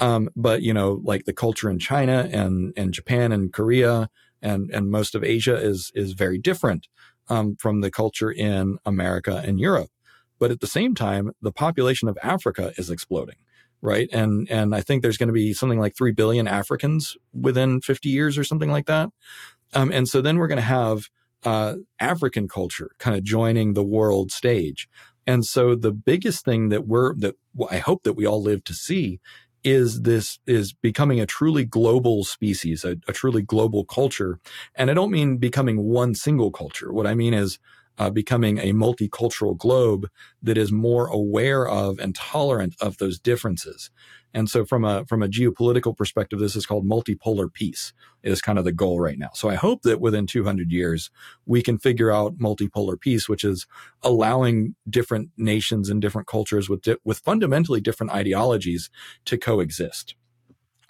Um, 0.00 0.28
but 0.34 0.62
you 0.62 0.74
know, 0.74 1.00
like 1.04 1.24
the 1.24 1.32
culture 1.32 1.70
in 1.70 1.78
China 1.78 2.28
and 2.32 2.72
and 2.76 2.92
Japan 2.92 3.32
and 3.32 3.52
Korea 3.52 4.08
and 4.42 4.70
and 4.70 4.90
most 4.90 5.14
of 5.14 5.22
Asia 5.22 5.56
is 5.56 5.92
is 5.94 6.12
very 6.12 6.38
different 6.38 6.88
um, 7.28 7.56
from 7.56 7.80
the 7.80 7.90
culture 7.90 8.30
in 8.30 8.78
America 8.84 9.42
and 9.44 9.60
Europe. 9.60 9.90
But 10.38 10.50
at 10.50 10.60
the 10.60 10.66
same 10.66 10.94
time, 10.94 11.32
the 11.40 11.52
population 11.52 12.08
of 12.08 12.18
Africa 12.22 12.72
is 12.76 12.90
exploding, 12.90 13.36
right? 13.80 14.08
And 14.12 14.48
and 14.50 14.74
I 14.74 14.80
think 14.80 15.02
there's 15.02 15.18
going 15.18 15.28
to 15.28 15.32
be 15.32 15.52
something 15.52 15.78
like 15.78 15.96
three 15.96 16.12
billion 16.12 16.48
Africans 16.48 17.16
within 17.32 17.80
50 17.80 18.08
years 18.08 18.36
or 18.36 18.44
something 18.44 18.70
like 18.70 18.86
that. 18.86 19.10
Um, 19.74 19.90
and 19.92 20.08
so 20.08 20.20
then 20.20 20.38
we're 20.38 20.48
going 20.48 20.56
to 20.56 20.62
have 20.62 21.08
uh, 21.44 21.76
African 22.00 22.48
culture 22.48 22.90
kind 22.98 23.16
of 23.16 23.22
joining 23.22 23.74
the 23.74 23.84
world 23.84 24.32
stage. 24.32 24.88
And 25.26 25.44
so 25.44 25.74
the 25.74 25.92
biggest 25.92 26.44
thing 26.44 26.68
that 26.68 26.86
we're, 26.86 27.14
that 27.16 27.36
I 27.70 27.78
hope 27.78 28.02
that 28.02 28.12
we 28.14 28.26
all 28.26 28.42
live 28.42 28.64
to 28.64 28.74
see 28.74 29.20
is 29.62 30.02
this 30.02 30.38
is 30.46 30.74
becoming 30.74 31.20
a 31.20 31.26
truly 31.26 31.64
global 31.64 32.22
species, 32.24 32.84
a, 32.84 32.96
a 33.08 33.12
truly 33.12 33.40
global 33.40 33.84
culture. 33.84 34.38
And 34.74 34.90
I 34.90 34.94
don't 34.94 35.10
mean 35.10 35.38
becoming 35.38 35.84
one 35.84 36.14
single 36.14 36.50
culture. 36.50 36.92
What 36.92 37.06
I 37.06 37.14
mean 37.14 37.32
is 37.32 37.58
uh, 37.96 38.10
becoming 38.10 38.58
a 38.58 38.72
multicultural 38.72 39.56
globe 39.56 40.08
that 40.42 40.58
is 40.58 40.70
more 40.70 41.06
aware 41.06 41.66
of 41.66 41.98
and 41.98 42.14
tolerant 42.14 42.74
of 42.80 42.98
those 42.98 43.18
differences. 43.18 43.90
And 44.34 44.50
so 44.50 44.64
from 44.64 44.84
a 44.84 45.04
from 45.06 45.22
a 45.22 45.28
geopolitical 45.28 45.96
perspective, 45.96 46.40
this 46.40 46.56
is 46.56 46.66
called 46.66 46.84
multipolar 46.84 47.50
peace 47.52 47.92
is 48.24 48.42
kind 48.42 48.58
of 48.58 48.64
the 48.64 48.72
goal 48.72 48.98
right 48.98 49.18
now. 49.18 49.30
So 49.34 49.48
I 49.48 49.54
hope 49.54 49.82
that 49.82 50.00
within 50.00 50.26
200 50.26 50.72
years, 50.72 51.10
we 51.46 51.62
can 51.62 51.78
figure 51.78 52.10
out 52.10 52.38
multipolar 52.38 53.00
peace, 53.00 53.28
which 53.28 53.44
is 53.44 53.66
allowing 54.02 54.74
different 54.90 55.30
nations 55.36 55.88
and 55.88 56.02
different 56.02 56.26
cultures 56.26 56.68
with, 56.68 56.82
di- 56.82 56.96
with 57.04 57.18
fundamentally 57.20 57.80
different 57.80 58.12
ideologies 58.12 58.90
to 59.26 59.38
coexist 59.38 60.16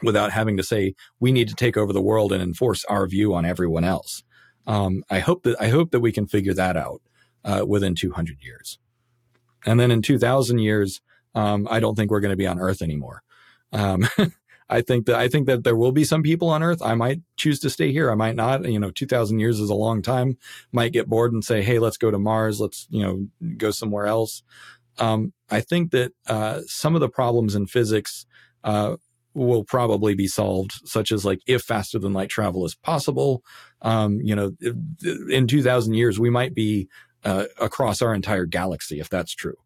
without 0.02 0.32
having 0.32 0.56
to 0.56 0.62
say, 0.62 0.94
we 1.20 1.32
need 1.32 1.48
to 1.48 1.54
take 1.54 1.76
over 1.76 1.92
the 1.92 2.02
world 2.02 2.32
and 2.32 2.42
enforce 2.42 2.84
our 2.86 3.06
view 3.06 3.34
on 3.34 3.44
everyone 3.44 3.84
else. 3.84 4.22
Um, 4.66 5.02
I 5.10 5.20
hope 5.20 5.42
that, 5.42 5.60
I 5.60 5.68
hope 5.68 5.90
that 5.90 6.00
we 6.00 6.12
can 6.12 6.26
figure 6.26 6.54
that 6.54 6.76
out, 6.76 7.02
uh, 7.44 7.64
within 7.66 7.94
200 7.94 8.38
years. 8.42 8.78
And 9.66 9.78
then 9.78 9.90
in 9.90 10.02
2000 10.02 10.58
years, 10.58 11.00
um, 11.34 11.66
I 11.70 11.80
don't 11.80 11.96
think 11.96 12.10
we're 12.10 12.20
going 12.20 12.30
to 12.30 12.36
be 12.36 12.46
on 12.46 12.60
Earth 12.60 12.82
anymore. 12.82 13.22
Um, 13.72 14.06
I 14.68 14.80
think 14.80 15.06
that 15.06 15.16
I 15.16 15.28
think 15.28 15.46
that 15.46 15.62
there 15.62 15.76
will 15.76 15.92
be 15.92 16.04
some 16.04 16.22
people 16.22 16.48
on 16.48 16.62
Earth. 16.62 16.80
I 16.82 16.94
might 16.94 17.20
choose 17.36 17.60
to 17.60 17.70
stay 17.70 17.92
here. 17.92 18.10
I 18.10 18.14
might 18.14 18.34
not. 18.34 18.64
You 18.64 18.78
know, 18.78 18.90
two 18.90 19.06
thousand 19.06 19.40
years 19.40 19.60
is 19.60 19.70
a 19.70 19.74
long 19.74 20.00
time. 20.02 20.38
Might 20.72 20.92
get 20.92 21.08
bored 21.08 21.32
and 21.32 21.44
say, 21.44 21.62
"Hey, 21.62 21.78
let's 21.78 21.98
go 21.98 22.10
to 22.10 22.18
Mars. 22.18 22.60
Let's 22.60 22.86
you 22.90 23.02
know 23.02 23.26
go 23.56 23.70
somewhere 23.70 24.06
else." 24.06 24.42
Um, 24.98 25.32
I 25.50 25.60
think 25.60 25.90
that 25.90 26.12
uh, 26.26 26.60
some 26.66 26.94
of 26.94 27.00
the 27.00 27.08
problems 27.08 27.54
in 27.54 27.66
physics 27.66 28.26
uh, 28.62 28.96
will 29.34 29.64
probably 29.64 30.14
be 30.14 30.28
solved, 30.28 30.72
such 30.84 31.12
as 31.12 31.24
like 31.24 31.40
if 31.46 31.62
faster 31.62 31.98
than 31.98 32.12
light 32.12 32.30
travel 32.30 32.64
is 32.64 32.74
possible. 32.74 33.42
Um, 33.82 34.20
you 34.22 34.34
know, 34.34 34.52
in 35.30 35.46
two 35.46 35.62
thousand 35.62 35.94
years, 35.94 36.18
we 36.18 36.30
might 36.30 36.54
be 36.54 36.88
uh, 37.22 37.44
across 37.60 38.00
our 38.00 38.14
entire 38.14 38.46
galaxy 38.46 38.98
if 38.98 39.10
that's 39.10 39.34
true. 39.34 39.56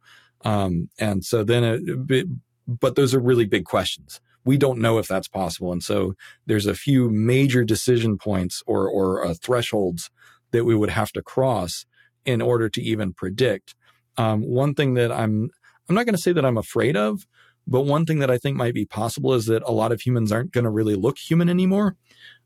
Um, 0.45 0.89
and 0.99 1.25
so 1.25 1.45
then, 1.45 1.65
it, 2.09 2.27
but 2.69 2.95
those 2.95 3.15
are 3.15 3.21
really 3.21 3.47
big 3.47 3.65
questions. 3.65 4.21
We 4.45 4.59
don't 4.59 4.79
know 4.79 4.99
if 4.99 5.09
that's 5.09 5.29
possible. 5.29 5.73
And 5.73 5.83
so 5.83 6.15
there's 6.47 6.67
a 6.67 6.75
few 6.75 7.11
major 7.11 7.65
decision 7.65 8.19
points 8.19 8.63
or, 8.67 8.89
or 8.89 9.25
uh, 9.25 9.35
thresholds 9.35 10.11
that 10.53 10.65
we 10.65 10.77
would 10.77 10.91
have 10.91 11.13
to 11.13 11.23
cross 11.23 11.87
in 12.25 12.41
order 12.43 12.69
to 12.69 12.83
even 12.83 13.13
predict. 13.15 13.75
Um, 14.17 14.43
one 14.43 14.75
thing 14.75 14.95
that 14.95 15.11
I'm, 15.11 15.51
I'm 15.89 15.95
not 15.95 16.05
going 16.05 16.15
to 16.15 16.23
say 16.23 16.33
that 16.33 16.45
I'm 16.45 16.59
afraid 16.59 16.97
of, 16.97 17.27
but 17.67 17.83
one 17.83 18.07
thing 18.07 18.19
that 18.19 18.31
I 18.31 18.39
think 18.39 18.57
might 18.57 18.75
be 18.75 18.85
possible 18.85 19.35
is 19.35 19.47
that 19.47 19.63
a 19.65 19.73
lot 19.73 19.93
of 19.93 20.03
humans 20.03 20.33
aren't 20.33 20.53
going 20.53 20.65
to 20.65 20.71
really 20.71 20.95
look 20.95 21.19
human 21.19 21.49
anymore. 21.49 21.97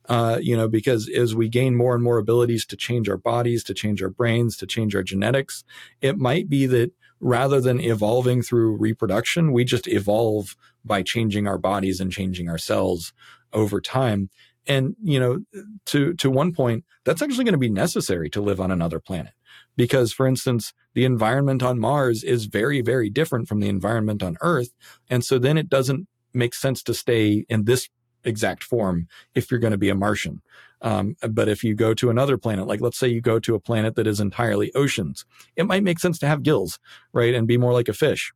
Uh, 0.08 0.38
you 0.40 0.56
know, 0.56 0.68
because 0.68 1.08
as 1.08 1.32
we 1.32 1.48
gain 1.48 1.76
more 1.76 1.94
and 1.94 2.02
more 2.02 2.18
abilities 2.18 2.66
to 2.66 2.76
change 2.76 3.08
our 3.08 3.16
bodies, 3.16 3.62
to 3.62 3.74
change 3.74 4.02
our 4.02 4.08
brains, 4.08 4.56
to 4.56 4.66
change 4.66 4.96
our 4.96 5.02
genetics, 5.04 5.62
it 6.00 6.18
might 6.18 6.48
be 6.48 6.66
that 6.66 6.90
rather 7.22 7.60
than 7.60 7.80
evolving 7.80 8.42
through 8.42 8.76
reproduction, 8.76 9.52
we 9.52 9.64
just 9.64 9.86
evolve 9.86 10.56
by 10.84 11.02
changing 11.02 11.46
our 11.46 11.56
bodies 11.56 12.00
and 12.00 12.12
changing 12.12 12.48
our 12.48 12.58
cells 12.58 13.12
over 13.52 13.80
time. 13.80 14.28
And, 14.66 14.96
you 15.02 15.18
know, 15.18 15.44
to, 15.86 16.14
to 16.14 16.30
one 16.30 16.52
point, 16.52 16.84
that's 17.04 17.22
actually 17.22 17.44
going 17.44 17.52
to 17.52 17.58
be 17.58 17.70
necessary 17.70 18.28
to 18.30 18.40
live 18.40 18.60
on 18.60 18.70
another 18.70 18.98
planet. 18.98 19.32
Because, 19.76 20.12
for 20.12 20.26
instance, 20.26 20.74
the 20.94 21.04
environment 21.04 21.62
on 21.62 21.78
Mars 21.78 22.24
is 22.24 22.46
very, 22.46 22.80
very 22.80 23.08
different 23.08 23.48
from 23.48 23.60
the 23.60 23.68
environment 23.68 24.22
on 24.22 24.36
Earth. 24.40 24.74
And 25.08 25.24
so 25.24 25.38
then 25.38 25.56
it 25.56 25.68
doesn't 25.68 26.08
make 26.34 26.54
sense 26.54 26.82
to 26.82 26.94
stay 26.94 27.46
in 27.48 27.64
this 27.64 27.88
exact 28.24 28.64
form 28.64 29.06
if 29.34 29.50
you're 29.50 29.60
going 29.60 29.72
to 29.72 29.78
be 29.78 29.88
a 29.88 29.94
Martian. 29.94 30.42
Um, 30.82 31.16
but 31.30 31.48
if 31.48 31.64
you 31.64 31.74
go 31.74 31.94
to 31.94 32.10
another 32.10 32.36
planet, 32.36 32.66
like 32.66 32.80
let's 32.80 32.98
say 32.98 33.08
you 33.08 33.20
go 33.20 33.38
to 33.38 33.54
a 33.54 33.60
planet 33.60 33.94
that 33.94 34.06
is 34.06 34.20
entirely 34.20 34.72
oceans, 34.74 35.24
it 35.56 35.66
might 35.66 35.84
make 35.84 36.00
sense 36.00 36.18
to 36.18 36.26
have 36.26 36.42
gills, 36.42 36.78
right? 37.12 37.34
And 37.34 37.46
be 37.46 37.56
more 37.56 37.72
like 37.72 37.88
a 37.88 37.94
fish. 37.94 38.32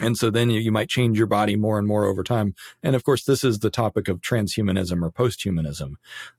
And 0.00 0.16
so 0.16 0.30
then 0.30 0.50
you, 0.50 0.60
you 0.60 0.70
might 0.70 0.88
change 0.88 1.18
your 1.18 1.26
body 1.26 1.56
more 1.56 1.78
and 1.78 1.86
more 1.86 2.04
over 2.04 2.22
time. 2.22 2.54
And 2.82 2.94
of 2.94 3.04
course, 3.04 3.24
this 3.24 3.42
is 3.42 3.60
the 3.60 3.70
topic 3.70 4.08
of 4.08 4.20
transhumanism 4.20 5.02
or 5.02 5.10
posthumanism. 5.10 5.94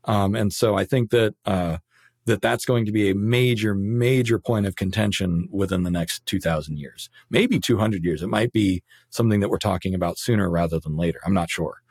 Um, 0.06 0.36
and 0.36 0.54
so 0.54 0.76
I 0.76 0.86
think 0.86 1.10
that, 1.12 1.36
uh, 1.46 1.78
that 2.26 2.42
that's 2.42 2.66
going 2.66 2.86
to 2.86 2.92
be 2.92 3.10
a 3.10 3.16
major, 3.16 3.74
major 3.74 4.40
point 4.40 4.66
of 4.66 4.76
contention 4.76 5.50
within 5.52 5.84
the 5.84 5.92
next 5.92 6.26
2000 6.26 6.78
years, 6.78 7.10
maybe 7.30 7.60
200 7.60 8.04
years. 8.04 8.22
It 8.22 8.28
might 8.28 8.54
be 8.54 8.84
something 9.10 9.40
that 9.40 9.50
we're 9.50 9.58
talking 9.58 9.96
about 9.96 10.20
sooner 10.20 10.50
rather 10.50 10.80
than 10.80 10.96
later. 10.96 11.20
I'm 11.26 11.34
not 11.34 11.50
sure. 11.50 11.82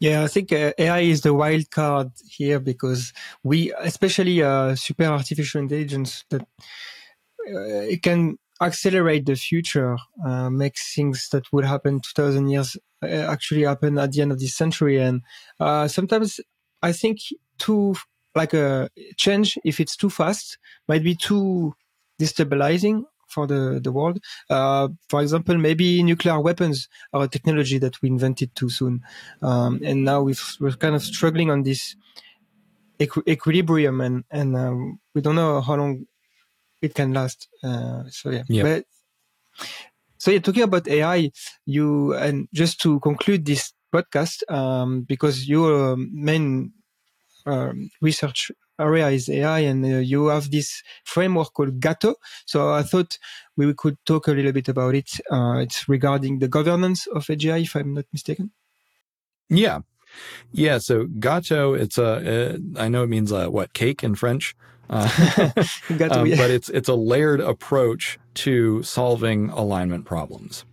Yeah, 0.00 0.24
I 0.24 0.26
think 0.28 0.52
uh, 0.52 0.72
AI 0.78 1.00
is 1.00 1.22
the 1.22 1.32
wild 1.32 1.70
card 1.70 2.10
here 2.28 2.60
because 2.60 3.12
we, 3.42 3.72
especially 3.78 4.42
uh, 4.42 4.74
super 4.74 5.04
artificial 5.04 5.60
intelligence, 5.62 6.24
that 6.30 6.42
uh, 7.48 7.84
it 7.92 8.02
can 8.02 8.38
accelerate 8.60 9.26
the 9.26 9.36
future, 9.36 9.96
uh, 10.24 10.50
make 10.50 10.76
things 10.78 11.28
that 11.30 11.44
would 11.52 11.64
happen 11.64 12.00
2000 12.00 12.48
years 12.48 12.76
uh, 13.02 13.06
actually 13.06 13.62
happen 13.62 13.98
at 13.98 14.12
the 14.12 14.22
end 14.22 14.32
of 14.32 14.40
this 14.40 14.56
century. 14.56 14.98
And 14.98 15.22
uh, 15.60 15.88
sometimes 15.88 16.40
I 16.82 16.92
think 16.92 17.18
too, 17.58 17.94
like 18.34 18.54
a 18.54 18.88
change, 19.16 19.58
if 19.64 19.80
it's 19.80 19.96
too 19.96 20.10
fast, 20.10 20.58
might 20.88 21.04
be 21.04 21.14
too 21.14 21.74
destabilizing 22.20 23.04
for 23.26 23.46
the, 23.46 23.80
the 23.82 23.92
world. 23.92 24.18
Uh, 24.48 24.88
for 25.08 25.22
example, 25.22 25.56
maybe 25.58 26.02
nuclear 26.02 26.40
weapons 26.40 26.88
are 27.12 27.24
a 27.24 27.28
technology 27.28 27.78
that 27.78 28.00
we 28.02 28.08
invented 28.08 28.54
too 28.54 28.70
soon. 28.70 29.02
Um, 29.42 29.80
and 29.84 30.04
now 30.04 30.22
we 30.22 30.34
are 30.62 30.72
kind 30.72 30.94
of 30.94 31.02
struggling 31.02 31.50
on 31.50 31.62
this 31.62 31.96
equi- 33.00 33.22
equilibrium 33.28 34.00
and, 34.00 34.24
and 34.30 34.56
um, 34.56 35.00
we 35.14 35.20
don't 35.20 35.36
know 35.36 35.60
how 35.60 35.76
long 35.76 36.06
it 36.82 36.94
can 36.94 37.12
last. 37.12 37.48
Uh, 37.62 38.04
so 38.08 38.30
yeah. 38.30 38.42
Yep. 38.48 38.64
But, 38.64 38.84
so 40.18 40.30
yeah, 40.30 40.38
talking 40.38 40.62
about 40.62 40.88
AI, 40.88 41.30
you, 41.66 42.14
and 42.14 42.48
just 42.52 42.80
to 42.80 42.98
conclude 43.00 43.44
this 43.44 43.72
podcast, 43.94 44.50
um, 44.50 45.02
because 45.02 45.48
your 45.48 45.96
main 45.96 46.72
um, 47.44 47.90
research 48.00 48.50
area 48.78 49.08
is 49.08 49.28
AI, 49.28 49.60
and 49.60 49.84
uh, 49.84 49.98
you 49.98 50.26
have 50.26 50.50
this 50.50 50.82
framework 51.04 51.52
called 51.52 51.80
Gato. 51.80 52.16
So 52.46 52.72
I 52.72 52.82
thought 52.82 53.18
we 53.56 53.72
could 53.74 53.98
talk 54.04 54.28
a 54.28 54.32
little 54.32 54.52
bit 54.52 54.68
about 54.68 54.94
it. 54.94 55.10
Uh, 55.30 55.58
it's 55.58 55.88
regarding 55.88 56.38
the 56.38 56.48
governance 56.48 57.06
of 57.06 57.26
AGI, 57.26 57.62
if 57.62 57.74
I'm 57.74 57.94
not 57.94 58.04
mistaken. 58.12 58.52
Yeah. 59.48 59.80
Yeah. 60.52 60.78
So 60.78 61.06
Gato, 61.18 61.74
it's 61.74 61.98
a, 61.98 62.54
uh, 62.54 62.58
I 62.76 62.88
know 62.88 63.04
it 63.04 63.08
means 63.08 63.32
uh, 63.32 63.48
what, 63.48 63.72
cake 63.72 64.02
in 64.02 64.14
French? 64.14 64.54
Uh, 64.88 65.08
Gato, 65.96 66.20
um, 66.20 66.26
yeah. 66.26 66.36
But 66.36 66.50
it's, 66.50 66.68
it's 66.68 66.88
a 66.88 66.94
layered 66.94 67.40
approach 67.40 68.18
to 68.34 68.82
solving 68.82 69.50
alignment 69.50 70.04
problems. 70.04 70.64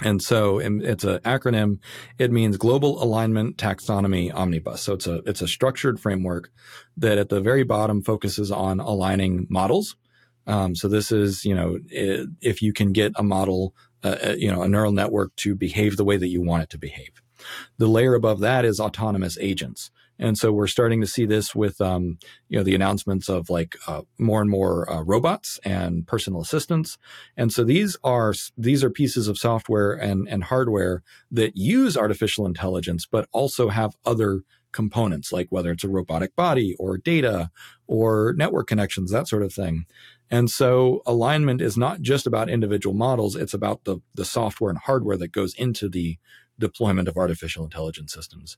And 0.00 0.22
so 0.22 0.58
it's 0.58 1.04
an 1.04 1.18
acronym. 1.18 1.78
It 2.18 2.32
means 2.32 2.56
Global 2.56 3.02
Alignment 3.02 3.58
Taxonomy 3.58 4.34
Omnibus. 4.34 4.80
So 4.80 4.94
it's 4.94 5.06
a 5.06 5.16
it's 5.26 5.42
a 5.42 5.48
structured 5.48 6.00
framework 6.00 6.50
that 6.96 7.18
at 7.18 7.28
the 7.28 7.40
very 7.40 7.62
bottom 7.62 8.02
focuses 8.02 8.50
on 8.50 8.80
aligning 8.80 9.46
models. 9.50 9.96
Um, 10.46 10.74
so 10.74 10.88
this 10.88 11.12
is 11.12 11.44
you 11.44 11.54
know 11.54 11.78
if 11.90 12.62
you 12.62 12.72
can 12.72 12.92
get 12.92 13.12
a 13.16 13.22
model, 13.22 13.74
uh, 14.02 14.16
uh, 14.28 14.34
you 14.38 14.50
know, 14.50 14.62
a 14.62 14.68
neural 14.68 14.92
network 14.92 15.36
to 15.36 15.54
behave 15.54 15.96
the 15.96 16.04
way 16.04 16.16
that 16.16 16.28
you 16.28 16.40
want 16.40 16.62
it 16.62 16.70
to 16.70 16.78
behave. 16.78 17.22
The 17.78 17.86
layer 17.86 18.14
above 18.14 18.40
that 18.40 18.64
is 18.64 18.80
autonomous 18.80 19.36
agents. 19.40 19.90
And 20.18 20.38
so 20.38 20.52
we're 20.52 20.66
starting 20.66 21.00
to 21.00 21.06
see 21.06 21.26
this 21.26 21.54
with, 21.54 21.80
um, 21.80 22.18
you 22.48 22.58
know, 22.58 22.62
the 22.62 22.74
announcements 22.74 23.28
of 23.28 23.50
like 23.50 23.76
uh, 23.86 24.02
more 24.18 24.40
and 24.40 24.50
more 24.50 24.90
uh, 24.90 25.02
robots 25.02 25.58
and 25.64 26.06
personal 26.06 26.40
assistants. 26.40 26.98
And 27.36 27.52
so 27.52 27.64
these 27.64 27.96
are 28.04 28.34
these 28.56 28.84
are 28.84 28.90
pieces 28.90 29.28
of 29.28 29.38
software 29.38 29.92
and 29.92 30.28
and 30.28 30.44
hardware 30.44 31.02
that 31.30 31.56
use 31.56 31.96
artificial 31.96 32.46
intelligence, 32.46 33.06
but 33.10 33.28
also 33.32 33.68
have 33.68 33.96
other 34.04 34.42
components, 34.72 35.32
like 35.32 35.48
whether 35.50 35.70
it's 35.70 35.84
a 35.84 35.88
robotic 35.88 36.34
body 36.34 36.74
or 36.78 36.96
data 36.98 37.50
or 37.86 38.34
network 38.36 38.66
connections, 38.66 39.10
that 39.10 39.28
sort 39.28 39.42
of 39.42 39.52
thing. 39.52 39.84
And 40.30 40.50
so 40.50 41.02
alignment 41.04 41.60
is 41.60 41.76
not 41.76 42.00
just 42.00 42.26
about 42.26 42.48
individual 42.48 42.94
models; 42.94 43.36
it's 43.36 43.54
about 43.54 43.84
the 43.84 43.98
the 44.14 44.24
software 44.24 44.70
and 44.70 44.78
hardware 44.78 45.18
that 45.18 45.32
goes 45.32 45.54
into 45.54 45.88
the 45.88 46.18
deployment 46.58 47.08
of 47.08 47.16
artificial 47.16 47.64
intelligence 47.64 48.12
systems. 48.12 48.56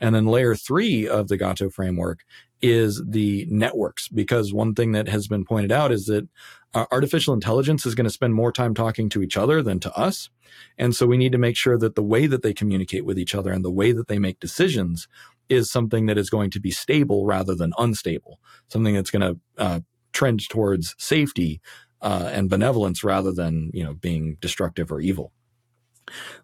And 0.00 0.14
then 0.14 0.26
layer 0.26 0.54
three 0.54 1.06
of 1.08 1.28
the 1.28 1.36
Gato 1.36 1.70
framework 1.70 2.20
is 2.60 3.02
the 3.06 3.46
networks, 3.50 4.08
because 4.08 4.52
one 4.52 4.74
thing 4.74 4.92
that 4.92 5.08
has 5.08 5.26
been 5.28 5.44
pointed 5.44 5.72
out 5.72 5.92
is 5.92 6.06
that 6.06 6.28
uh, 6.74 6.86
artificial 6.90 7.34
intelligence 7.34 7.84
is 7.84 7.94
going 7.94 8.04
to 8.04 8.10
spend 8.10 8.34
more 8.34 8.52
time 8.52 8.74
talking 8.74 9.08
to 9.10 9.22
each 9.22 9.36
other 9.36 9.62
than 9.62 9.80
to 9.80 9.92
us. 9.94 10.30
And 10.78 10.94
so 10.94 11.06
we 11.06 11.16
need 11.16 11.32
to 11.32 11.38
make 11.38 11.56
sure 11.56 11.76
that 11.78 11.96
the 11.96 12.02
way 12.02 12.26
that 12.26 12.42
they 12.42 12.54
communicate 12.54 13.04
with 13.04 13.18
each 13.18 13.34
other 13.34 13.52
and 13.52 13.64
the 13.64 13.70
way 13.70 13.92
that 13.92 14.08
they 14.08 14.18
make 14.18 14.40
decisions 14.40 15.08
is 15.48 15.70
something 15.70 16.06
that 16.06 16.18
is 16.18 16.30
going 16.30 16.50
to 16.50 16.60
be 16.60 16.70
stable 16.70 17.26
rather 17.26 17.54
than 17.54 17.72
unstable, 17.78 18.38
something 18.68 18.94
that's 18.94 19.10
going 19.10 19.20
to 19.34 19.40
uh, 19.58 19.80
trend 20.12 20.48
towards 20.48 20.94
safety 20.98 21.60
uh, 22.00 22.30
and 22.32 22.50
benevolence 22.50 23.04
rather 23.04 23.32
than 23.32 23.70
you 23.72 23.84
know 23.84 23.94
being 23.94 24.36
destructive 24.40 24.90
or 24.90 25.00
evil. 25.00 25.32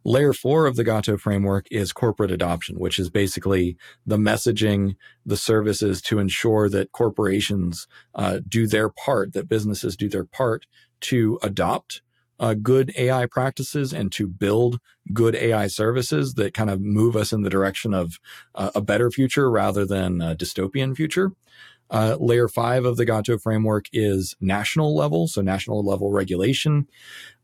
Layer 0.04 0.32
four 0.32 0.66
of 0.66 0.76
the 0.76 0.84
Gato 0.84 1.16
framework 1.16 1.66
is 1.70 1.92
corporate 1.92 2.30
adoption, 2.30 2.78
which 2.78 2.98
is 2.98 3.10
basically 3.10 3.76
the 4.06 4.16
messaging, 4.16 4.96
the 5.24 5.36
services 5.36 6.00
to 6.02 6.18
ensure 6.18 6.68
that 6.68 6.92
corporations 6.92 7.86
uh, 8.14 8.40
do 8.46 8.66
their 8.66 8.88
part, 8.88 9.32
that 9.32 9.48
businesses 9.48 9.96
do 9.96 10.08
their 10.08 10.24
part 10.24 10.66
to 11.00 11.38
adopt 11.42 12.02
uh, 12.40 12.54
good 12.54 12.92
AI 12.96 13.26
practices 13.26 13.92
and 13.92 14.12
to 14.12 14.26
build 14.26 14.78
good 15.12 15.34
AI 15.34 15.66
services 15.66 16.34
that 16.34 16.54
kind 16.54 16.70
of 16.70 16.80
move 16.80 17.16
us 17.16 17.32
in 17.32 17.42
the 17.42 17.50
direction 17.50 17.94
of 17.94 18.18
uh, 18.54 18.70
a 18.74 18.80
better 18.80 19.10
future 19.10 19.50
rather 19.50 19.84
than 19.84 20.20
a 20.20 20.36
dystopian 20.36 20.94
future. 20.96 21.32
Uh, 21.90 22.16
layer 22.20 22.48
five 22.48 22.84
of 22.84 22.96
the 22.96 23.04
Gato 23.04 23.38
framework 23.38 23.86
is 23.92 24.36
national 24.40 24.94
level, 24.94 25.26
so 25.26 25.40
national 25.40 25.82
level 25.84 26.10
regulation. 26.10 26.86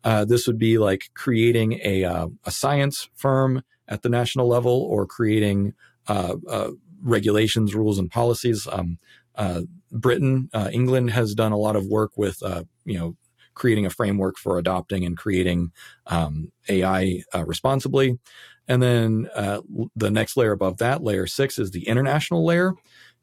Uh, 0.02 0.24
this 0.24 0.46
would 0.46 0.58
be 0.58 0.78
like 0.78 1.10
creating 1.14 1.80
a 1.82 2.04
uh, 2.04 2.28
a 2.44 2.50
science 2.50 3.08
firm 3.14 3.62
at 3.88 4.02
the 4.02 4.08
national 4.08 4.46
level 4.46 4.72
or 4.72 5.06
creating 5.06 5.72
uh, 6.08 6.36
uh, 6.48 6.70
regulations, 7.02 7.74
rules, 7.74 7.98
and 7.98 8.10
policies. 8.10 8.68
Um, 8.70 8.98
uh, 9.34 9.62
Britain, 9.90 10.50
England 10.72 11.10
has 11.10 11.34
done 11.34 11.52
a 11.52 11.56
lot 11.58 11.76
of 11.76 11.86
work 11.86 12.12
with 12.16 12.42
you 12.84 12.98
know 12.98 13.16
creating 13.54 13.86
a 13.86 13.90
framework 13.90 14.36
for 14.36 14.58
adopting 14.58 15.04
and 15.04 15.16
creating 15.16 15.70
um, 16.08 16.50
AI 16.68 17.22
responsibly. 17.44 18.18
And 18.66 18.82
then 18.82 19.28
the 19.96 20.10
next 20.10 20.36
layer 20.36 20.52
above 20.52 20.78
that, 20.78 21.02
layer 21.02 21.26
six, 21.26 21.58
is 21.58 21.70
the 21.70 21.86
international 21.86 22.44
layer. 22.44 22.74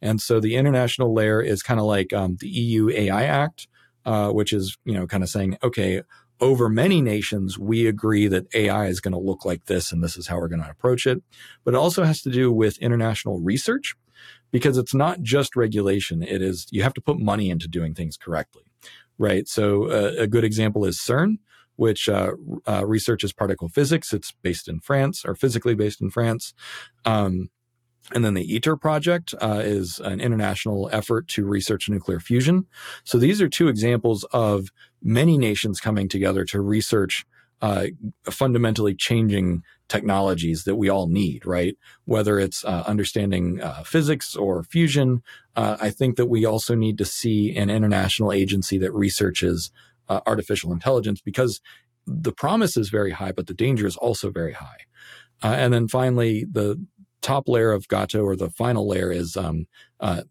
And 0.01 0.21
so 0.21 0.39
the 0.39 0.55
international 0.55 1.13
layer 1.13 1.41
is 1.41 1.63
kind 1.63 1.79
of 1.79 1.85
like 1.85 2.13
um, 2.13 2.37
the 2.39 2.47
EU 2.47 2.89
AI 2.89 3.23
Act, 3.23 3.67
uh, 4.05 4.29
which 4.29 4.53
is 4.53 4.77
you 4.85 4.93
know 4.93 5.07
kind 5.07 5.23
of 5.23 5.29
saying, 5.29 5.57
okay, 5.63 6.01
over 6.39 6.69
many 6.69 7.01
nations, 7.01 7.59
we 7.59 7.85
agree 7.85 8.27
that 8.27 8.47
AI 8.55 8.87
is 8.87 8.99
going 8.99 9.11
to 9.13 9.19
look 9.19 9.45
like 9.45 9.65
this, 9.65 9.91
and 9.91 10.03
this 10.03 10.17
is 10.17 10.27
how 10.27 10.37
we're 10.37 10.47
going 10.47 10.63
to 10.63 10.69
approach 10.69 11.05
it. 11.05 11.21
But 11.63 11.75
it 11.75 11.77
also 11.77 12.03
has 12.03 12.21
to 12.23 12.31
do 12.31 12.51
with 12.51 12.77
international 12.79 13.39
research, 13.39 13.95
because 14.49 14.77
it's 14.77 14.93
not 14.93 15.21
just 15.21 15.55
regulation. 15.55 16.23
It 16.23 16.41
is 16.41 16.67
you 16.71 16.83
have 16.83 16.93
to 16.95 17.01
put 17.01 17.19
money 17.19 17.49
into 17.49 17.67
doing 17.67 17.93
things 17.93 18.17
correctly, 18.17 18.63
right? 19.17 19.47
So 19.47 19.85
uh, 19.85 20.13
a 20.17 20.27
good 20.27 20.43
example 20.43 20.85
is 20.85 20.97
CERN 20.97 21.37
which 21.81 22.07
uh, 22.07 22.33
uh, 22.67 22.85
researches 22.85 23.33
particle 23.33 23.67
physics. 23.67 24.13
It's 24.13 24.31
based 24.43 24.67
in 24.67 24.79
France 24.81 25.25
or 25.25 25.33
physically 25.33 25.73
based 25.73 25.99
in 25.99 26.11
France. 26.11 26.53
Um, 27.05 27.49
and 28.13 28.25
then 28.25 28.33
the 28.33 28.55
ITER 28.55 28.75
project 28.75 29.33
uh, 29.41 29.61
is 29.63 29.99
an 29.99 30.19
international 30.19 30.89
effort 30.91 31.27
to 31.29 31.45
research 31.45 31.89
nuclear 31.89 32.19
fusion. 32.19 32.65
So 33.03 33.17
these 33.17 33.41
are 33.41 33.49
two 33.49 33.67
examples 33.67 34.23
of 34.31 34.69
many 35.01 35.37
nations 35.37 35.79
coming 35.79 36.07
together 36.09 36.43
to 36.45 36.61
research 36.61 37.25
uh, 37.61 37.87
fundamentally 38.23 38.95
changing 38.95 39.63
technologies 39.87 40.63
that 40.63 40.75
we 40.75 40.89
all 40.89 41.07
need, 41.07 41.45
right? 41.45 41.77
Whether 42.05 42.39
it's 42.39 42.65
uh, 42.65 42.83
understanding 42.87 43.61
uh, 43.61 43.83
physics 43.83 44.35
or 44.35 44.63
fusion, 44.63 45.21
uh, 45.55 45.77
I 45.79 45.91
think 45.91 46.15
that 46.15 46.25
we 46.25 46.45
also 46.45 46.75
need 46.75 46.97
to 46.97 47.05
see 47.05 47.55
an 47.55 47.69
international 47.69 48.31
agency 48.31 48.77
that 48.79 48.93
researches 48.93 49.71
uh, 50.09 50.21
artificial 50.25 50.73
intelligence 50.73 51.21
because 51.21 51.61
the 52.07 52.31
promise 52.31 52.77
is 52.77 52.89
very 52.89 53.11
high, 53.11 53.31
but 53.31 53.47
the 53.47 53.53
danger 53.53 53.85
is 53.85 53.95
also 53.97 54.31
very 54.31 54.53
high. 54.53 54.85
Uh, 55.43 55.55
and 55.57 55.73
then 55.73 55.87
finally, 55.87 56.45
the 56.51 56.83
top 57.21 57.47
layer 57.47 57.71
of 57.71 57.87
Gato 57.87 58.23
or 58.23 58.35
the 58.35 58.49
final 58.49 58.87
layer 58.87 59.11
is 59.11 59.37
um, 59.37 59.67
uh, 59.99 60.23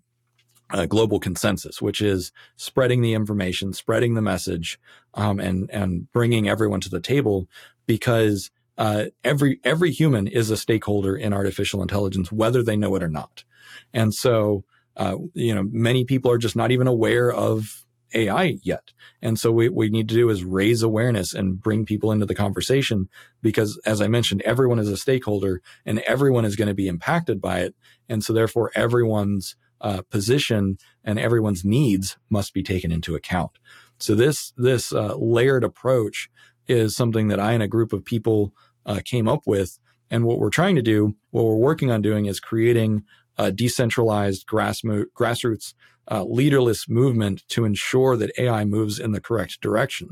global 0.87 1.19
consensus, 1.19 1.83
which 1.83 2.01
is 2.01 2.33
spreading 2.57 3.03
the 3.03 3.15
information, 3.15 3.73
spreading 3.73 4.15
the 4.15 4.23
message, 4.23 4.79
um, 5.15 5.41
and 5.41 5.71
and 5.71 6.11
bringing 6.13 6.49
everyone 6.49 6.81
to 6.81 6.89
the 6.91 7.01
table, 7.01 7.49
because 7.87 8.51
uh, 8.79 9.07
every 9.25 9.61
every 9.65 9.91
human 9.91 10.27
is 10.27 10.51
a 10.51 10.57
stakeholder 10.57 11.17
in 11.17 11.33
artificial 11.33 11.83
intelligence, 11.83 12.31
whether 12.31 12.63
they 12.63 12.77
know 12.77 12.95
it 12.95 13.03
or 13.03 13.09
not. 13.09 13.45
And 13.93 14.15
so, 14.15 14.65
uh, 14.97 15.17
you 15.35 15.55
know, 15.55 15.65
many 15.71 16.05
people 16.05 16.31
are 16.31 16.39
just 16.39 16.57
not 16.57 16.71
even 16.71 16.87
aware 16.87 17.33
of 17.33 17.85
AI 18.15 18.59
yet. 18.63 18.93
And 19.23 19.39
so 19.39 19.53
what 19.53 19.73
we 19.73 19.89
need 19.91 20.09
to 20.09 20.15
do 20.15 20.31
is 20.31 20.45
raise 20.45 20.83
awareness 20.83 21.35
and 21.35 21.61
bring 21.61 21.85
people 21.85 22.13
into 22.13 22.27
the 22.27 22.35
conversation 22.35 23.09
because 23.43 23.81
as 23.85 24.01
I 24.01 24.09
mentioned, 24.09 24.43
everyone 24.43 24.79
is 24.79 24.89
a 24.89 24.97
stakeholder 24.97 25.61
and 25.85 26.01
everyone 26.01 26.45
is 26.45 26.57
going 26.57 26.69
to 26.69 26.75
be 26.75 26.89
impacted 26.89 27.41
by 27.41 27.61
it. 27.61 27.75
And 28.09 28.25
so 28.25 28.33
therefore 28.33 28.71
everyone's 28.75 29.57
uh, 29.81 30.03
position 30.11 30.79
and 31.05 31.19
everyone's 31.19 31.65
needs 31.65 32.17
must 32.29 32.53
be 32.53 32.63
taken 32.63 32.93
into 32.93 33.15
account. 33.15 33.53
So 33.99 34.15
this, 34.15 34.53
this 34.57 34.93
uh, 34.93 35.15
layered 35.17 35.65
approach 35.65 36.31
is 36.67 36.95
something 36.97 37.29
that 37.29 37.41
I 37.41 37.53
and 37.53 37.63
a 37.63 37.69
group 37.69 37.93
of 37.93 38.05
people 38.05 38.55
uh, 38.87 39.01
came 39.05 39.29
up 39.29 39.43
with. 39.47 39.79
And 40.11 40.25
what 40.25 40.39
we're 40.39 40.51
trying 40.51 40.77
to 40.77 40.83
do, 40.83 41.15
what 41.31 41.45
we're 41.45 41.57
working 41.57 41.91
on 41.91 42.03
doing 42.03 42.27
is 42.27 42.41
creating 42.41 43.05
a 43.39 43.51
decentralized 43.51 44.47
grass 44.47 44.83
grassroots 44.83 45.75
uh, 46.11 46.25
leaderless 46.25 46.89
movement 46.89 47.47
to 47.49 47.65
ensure 47.65 48.17
that 48.17 48.33
AI 48.39 48.65
moves 48.65 48.99
in 48.99 49.13
the 49.13 49.21
correct 49.21 49.61
direction. 49.61 50.11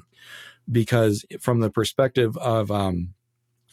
Because 0.70 1.24
from 1.40 1.60
the 1.60 1.70
perspective 1.70 2.36
of 2.36 2.70
um, 2.70 3.14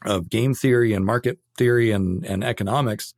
of 0.06 0.30
game 0.30 0.54
theory 0.54 0.94
and 0.94 1.06
market 1.06 1.40
theory 1.58 1.92
and, 1.92 2.26
and 2.26 2.44
economics, 2.44 3.14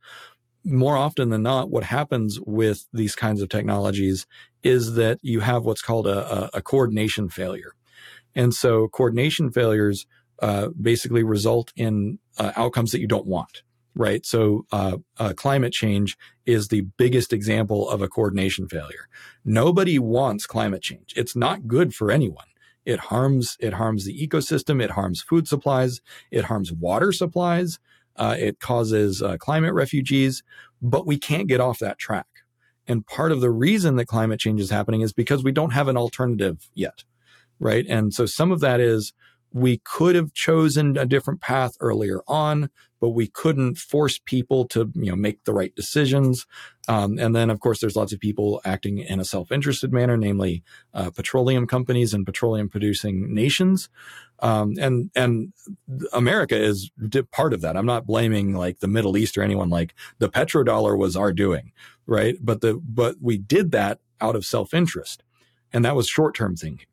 more 0.64 0.96
often 0.96 1.30
than 1.30 1.42
not, 1.42 1.70
what 1.70 1.84
happens 1.84 2.38
with 2.44 2.86
these 2.92 3.14
kinds 3.14 3.40
of 3.40 3.48
technologies 3.48 4.26
is 4.62 4.94
that 4.94 5.18
you 5.22 5.40
have 5.40 5.64
what's 5.64 5.82
called 5.82 6.06
a, 6.06 6.50
a, 6.56 6.60
coordination 6.60 7.28
failure. 7.28 7.74
And 8.34 8.52
so 8.52 8.88
coordination 8.88 9.50
failures 9.50 10.06
uh, 10.40 10.68
basically 10.80 11.22
result 11.22 11.72
in 11.76 12.18
uh, 12.38 12.52
outcomes 12.56 12.90
that 12.92 13.00
you 13.00 13.06
don't 13.06 13.26
want 13.26 13.62
right? 13.98 14.24
So, 14.24 14.64
uh, 14.70 14.98
uh, 15.18 15.34
climate 15.36 15.72
change 15.72 16.16
is 16.46 16.68
the 16.68 16.82
biggest 16.96 17.32
example 17.32 17.90
of 17.90 18.00
a 18.00 18.08
coordination 18.08 18.68
failure. 18.68 19.08
Nobody 19.44 19.98
wants 19.98 20.46
climate 20.46 20.82
change. 20.82 21.12
It's 21.16 21.34
not 21.34 21.66
good 21.66 21.94
for 21.94 22.10
anyone. 22.10 22.46
It 22.86 23.00
harms, 23.00 23.56
it 23.60 23.74
harms 23.74 24.04
the 24.04 24.26
ecosystem. 24.26 24.80
It 24.80 24.92
harms 24.92 25.20
food 25.20 25.48
supplies. 25.48 26.00
It 26.30 26.44
harms 26.44 26.72
water 26.72 27.12
supplies. 27.12 27.80
Uh, 28.14 28.36
it 28.38 28.60
causes 28.60 29.20
uh, 29.20 29.36
climate 29.36 29.74
refugees, 29.74 30.42
but 30.80 31.06
we 31.06 31.18
can't 31.18 31.48
get 31.48 31.60
off 31.60 31.80
that 31.80 31.98
track. 31.98 32.26
And 32.86 33.06
part 33.06 33.32
of 33.32 33.40
the 33.40 33.50
reason 33.50 33.96
that 33.96 34.06
climate 34.06 34.40
change 34.40 34.60
is 34.60 34.70
happening 34.70 35.02
is 35.02 35.12
because 35.12 35.44
we 35.44 35.52
don't 35.52 35.72
have 35.72 35.88
an 35.88 35.96
alternative 35.96 36.70
yet, 36.74 37.04
right? 37.58 37.84
And 37.88 38.14
so 38.14 38.26
some 38.26 38.52
of 38.52 38.60
that 38.60 38.80
is 38.80 39.12
we 39.52 39.78
could 39.78 40.14
have 40.14 40.32
chosen 40.34 40.96
a 40.96 41.06
different 41.06 41.40
path 41.40 41.76
earlier 41.80 42.20
on, 42.26 42.70
but 43.00 43.10
we 43.10 43.28
couldn't 43.28 43.78
force 43.78 44.18
people 44.24 44.66
to, 44.66 44.90
you 44.94 45.10
know, 45.10 45.16
make 45.16 45.44
the 45.44 45.52
right 45.52 45.74
decisions. 45.74 46.46
Um, 46.88 47.18
and 47.18 47.34
then, 47.34 47.48
of 47.50 47.60
course, 47.60 47.80
there's 47.80 47.96
lots 47.96 48.12
of 48.12 48.20
people 48.20 48.60
acting 48.64 48.98
in 48.98 49.20
a 49.20 49.24
self-interested 49.24 49.92
manner, 49.92 50.16
namely 50.16 50.62
uh, 50.92 51.10
petroleum 51.10 51.66
companies 51.66 52.12
and 52.12 52.26
petroleum-producing 52.26 53.32
nations. 53.32 53.88
Um, 54.40 54.74
and 54.78 55.10
and 55.16 55.52
America 56.12 56.56
is 56.56 56.90
part 57.32 57.52
of 57.52 57.60
that. 57.60 57.76
I'm 57.76 57.86
not 57.86 58.06
blaming 58.06 58.54
like 58.54 58.80
the 58.80 58.88
Middle 58.88 59.16
East 59.16 59.36
or 59.36 59.42
anyone. 59.42 59.68
Like 59.68 59.94
the 60.18 60.28
petrodollar 60.28 60.96
was 60.96 61.16
our 61.16 61.32
doing, 61.32 61.72
right? 62.06 62.36
But 62.40 62.60
the 62.60 62.74
but 62.74 63.16
we 63.20 63.38
did 63.38 63.72
that 63.72 63.98
out 64.20 64.36
of 64.36 64.44
self-interest, 64.44 65.24
and 65.72 65.84
that 65.84 65.96
was 65.96 66.08
short-term 66.08 66.56
thinking. 66.56 66.86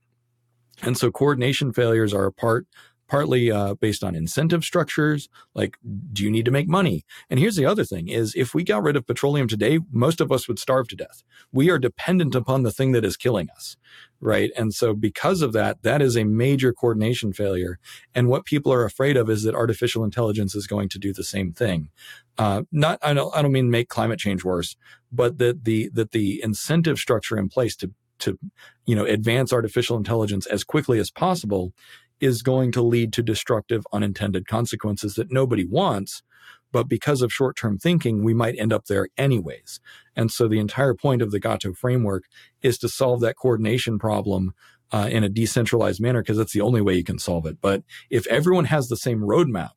And 0.82 0.98
so 0.98 1.12
coordination 1.12 1.74
failures 1.74 2.14
are 2.14 2.26
a 2.26 2.32
part 2.32 2.68
partly 3.08 3.52
uh, 3.52 3.76
based 3.76 4.04
on 4.04 4.16
incentive 4.16 4.64
structures 4.64 5.30
like 5.54 5.78
do 6.12 6.24
you 6.24 6.32
need 6.32 6.46
to 6.46 6.52
make 6.52 6.68
money? 6.68 7.06
And 7.30 7.40
here's 7.40 7.56
the 7.56 7.66
other 7.66 7.84
thing 7.84 8.08
is 8.08 8.34
if 8.36 8.54
we 8.54 8.64
got 8.64 8.84
rid 8.84 8.96
of 8.96 9.06
petroleum 9.06 9.48
today 9.48 9.80
most 9.92 10.22
of 10.22 10.32
us 10.32 10.48
would 10.48 10.60
starve 10.60 10.88
to 10.90 10.96
death. 10.96 11.24
We 11.52 11.70
are 11.70 11.78
dependent 11.78 12.36
upon 12.36 12.64
the 12.64 12.72
thing 12.72 12.92
that 12.94 13.06
is 13.06 13.18
killing 13.18 13.50
us 13.56 13.78
right? 14.22 14.50
And 14.58 14.74
so 14.74 14.96
because 14.96 15.42
of 15.42 15.54
that 15.54 15.84
that 15.84 16.02
is 16.02 16.16
a 16.18 16.24
major 16.24 16.74
coordination 16.74 17.32
failure. 17.32 17.78
And 18.16 18.28
what 18.28 18.46
people 18.46 18.74
are 18.74 18.86
afraid 18.86 19.18
of 19.18 19.30
is 19.30 19.44
that 19.44 19.54
artificial 19.54 20.04
intelligence 20.04 20.56
is 20.56 20.66
going 20.66 20.90
to 20.90 21.00
do 21.00 21.14
the 21.14 21.24
same 21.24 21.52
thing. 21.54 21.90
Uh, 22.38 22.64
not 22.72 22.98
I 23.04 23.14
don't, 23.14 23.36
I 23.36 23.42
don't 23.42 23.52
mean 23.52 23.70
make 23.70 23.88
climate 23.90 24.20
change 24.20 24.44
worse 24.44 24.76
but 25.12 25.38
that 25.38 25.64
the 25.64 25.90
that 25.94 26.12
the 26.12 26.42
incentive 26.44 26.98
structure 27.00 27.38
in 27.38 27.50
place 27.50 27.76
to 27.78 27.92
to 28.20 28.38
you 28.86 28.96
know 28.96 29.06
advance 29.06 29.54
artificial 29.54 29.98
intelligence 29.98 30.46
as 30.48 30.64
quickly 30.64 31.00
as 31.00 31.12
possible 31.12 31.74
is 32.20 32.42
going 32.42 32.72
to 32.72 32.82
lead 32.82 33.12
to 33.14 33.22
destructive 33.22 33.86
unintended 33.92 34.48
consequences 34.48 35.16
that 35.16 35.32
nobody 35.32 35.66
wants 35.66 36.24
but 36.72 36.90
because 36.90 37.22
of 37.22 37.32
short-term 37.32 37.78
thinking 37.78 38.24
we 38.24 38.34
might 38.34 38.60
end 38.60 38.74
up 38.74 38.86
there 38.88 39.08
anyways. 39.18 39.80
And 40.14 40.30
so 40.30 40.50
the 40.50 40.60
entire 40.60 40.94
point 40.94 41.22
of 41.22 41.32
the 41.32 41.40
GATO 41.40 41.74
framework 41.74 42.26
is 42.62 42.78
to 42.80 42.90
solve 42.90 43.22
that 43.22 43.38
coordination 43.38 43.98
problem 43.98 44.54
uh, 44.92 45.08
in 45.10 45.24
a 45.24 45.30
decentralized 45.30 46.02
manner 46.02 46.22
because 46.22 46.38
that's 46.38 46.52
the 46.52 46.60
only 46.60 46.82
way 46.82 46.94
you 46.96 47.04
can 47.04 47.18
solve 47.18 47.46
it. 47.46 47.60
But 47.62 47.84
if 48.10 48.28
everyone 48.28 48.66
has 48.66 48.90
the 48.90 48.98
same 48.98 49.22
roadmap 49.22 49.72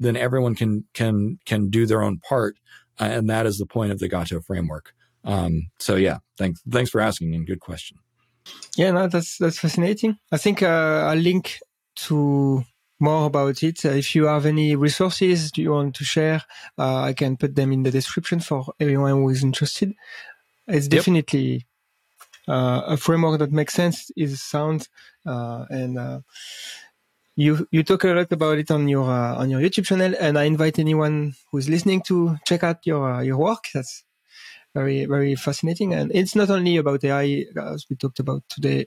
then 0.00 0.16
everyone 0.16 0.54
can 0.54 0.84
can 0.94 1.38
can 1.44 1.70
do 1.70 1.86
their 1.86 2.02
own 2.02 2.18
part 2.18 2.56
uh, 3.00 3.04
and 3.04 3.28
that 3.28 3.46
is 3.46 3.58
the 3.58 3.66
point 3.66 3.92
of 3.92 3.98
the 3.98 4.08
GATO 4.08 4.40
framework 4.40 4.94
um, 5.24 5.70
so 5.78 5.96
yeah, 5.96 6.18
thanks 6.36 6.60
thanks 6.70 6.90
for 6.90 7.00
asking 7.00 7.34
and 7.34 7.46
good 7.46 7.60
question. 7.60 7.98
Yeah, 8.76 8.92
no, 8.92 9.08
that's 9.08 9.38
that's 9.38 9.58
fascinating. 9.58 10.18
I 10.32 10.38
think 10.38 10.62
uh, 10.62 11.06
I'll 11.08 11.18
link 11.18 11.60
to 12.06 12.64
more 13.00 13.26
about 13.26 13.62
it. 13.62 13.84
Uh, 13.84 13.90
if 13.90 14.14
you 14.14 14.24
have 14.24 14.46
any 14.46 14.74
resources 14.76 15.50
you 15.56 15.70
want 15.70 15.94
to 15.96 16.04
share, 16.04 16.42
uh, 16.78 17.02
I 17.02 17.12
can 17.12 17.36
put 17.36 17.54
them 17.54 17.72
in 17.72 17.82
the 17.82 17.90
description 17.90 18.40
for 18.40 18.72
everyone 18.80 19.12
who 19.12 19.28
is 19.28 19.42
interested. 19.42 19.94
It's 20.66 20.88
definitely 20.88 21.66
yep. 22.46 22.48
uh, 22.48 22.82
a 22.86 22.96
framework 22.96 23.38
that 23.38 23.52
makes 23.52 23.74
sense, 23.74 24.10
is 24.16 24.42
sound, 24.42 24.88
uh, 25.26 25.64
and 25.70 25.98
uh, 25.98 26.20
you 27.36 27.66
you 27.70 27.82
talk 27.82 28.04
a 28.04 28.08
lot 28.08 28.32
about 28.32 28.58
it 28.58 28.70
on 28.70 28.88
your 28.88 29.10
uh, 29.10 29.36
on 29.36 29.50
your 29.50 29.60
YouTube 29.60 29.86
channel. 29.86 30.14
And 30.20 30.38
I 30.38 30.44
invite 30.44 30.78
anyone 30.78 31.34
who 31.50 31.58
is 31.58 31.68
listening 31.68 32.02
to 32.02 32.36
check 32.46 32.64
out 32.64 32.84
your 32.84 33.22
your 33.22 33.38
work. 33.38 33.64
That's 33.72 34.04
very 34.74 35.06
very 35.06 35.34
fascinating. 35.34 35.94
And 35.94 36.10
it's 36.14 36.34
not 36.34 36.50
only 36.50 36.76
about 36.76 37.04
AI 37.04 37.46
as 37.60 37.86
we 37.88 37.96
talked 37.96 38.18
about 38.18 38.42
today, 38.48 38.86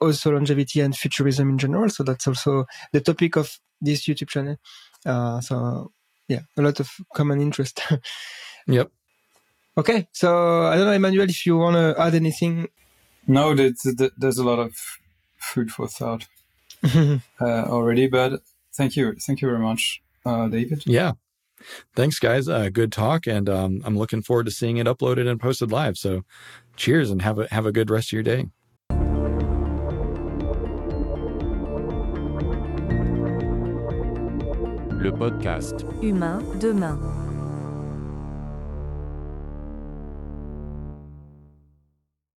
also 0.00 0.32
longevity 0.32 0.80
and 0.80 0.96
futurism 0.96 1.50
in 1.50 1.58
general. 1.58 1.88
So 1.88 2.04
that's 2.04 2.26
also 2.26 2.66
the 2.92 3.00
topic 3.00 3.36
of 3.36 3.58
this 3.80 4.06
YouTube 4.06 4.28
channel. 4.28 4.56
Uh, 5.04 5.40
so 5.40 5.92
yeah, 6.28 6.40
a 6.56 6.62
lot 6.62 6.80
of 6.80 6.90
common 7.14 7.40
interest. 7.40 7.80
yep. 8.66 8.90
Okay, 9.76 10.08
so 10.12 10.66
I 10.66 10.76
don't 10.76 10.86
know, 10.86 10.92
Emmanuel, 10.92 11.28
if 11.28 11.44
you 11.46 11.56
want 11.56 11.74
to 11.74 12.00
add 12.00 12.14
anything. 12.14 12.68
No, 13.26 13.54
there's 13.54 14.38
a 14.38 14.44
lot 14.44 14.60
of 14.60 14.76
food 15.38 15.72
for 15.72 15.88
thought 15.88 16.28
uh, 16.84 17.20
already, 17.40 18.06
but 18.06 18.40
thank 18.72 18.96
you, 18.96 19.14
thank 19.26 19.40
you 19.40 19.48
very 19.48 19.60
much, 19.60 20.00
uh, 20.24 20.46
David. 20.46 20.84
Yeah, 20.86 21.12
Thanks, 21.94 22.18
guys. 22.18 22.48
Uh, 22.48 22.68
good 22.70 22.92
talk, 22.92 23.26
and 23.26 23.48
um, 23.48 23.82
I'm 23.84 23.96
looking 23.96 24.22
forward 24.22 24.46
to 24.46 24.52
seeing 24.52 24.76
it 24.76 24.86
uploaded 24.86 25.28
and 25.28 25.40
posted 25.40 25.72
live. 25.72 25.96
So, 25.96 26.22
cheers, 26.76 27.10
and 27.10 27.22
have 27.22 27.38
a 27.38 27.48
have 27.50 27.66
a 27.66 27.72
good 27.72 27.90
rest 27.90 28.08
of 28.08 28.12
your 28.12 28.22
day. 28.22 28.46
Le 35.04 35.12
podcast 35.12 35.84
Humain 36.00 36.58
demain. 36.58 37.23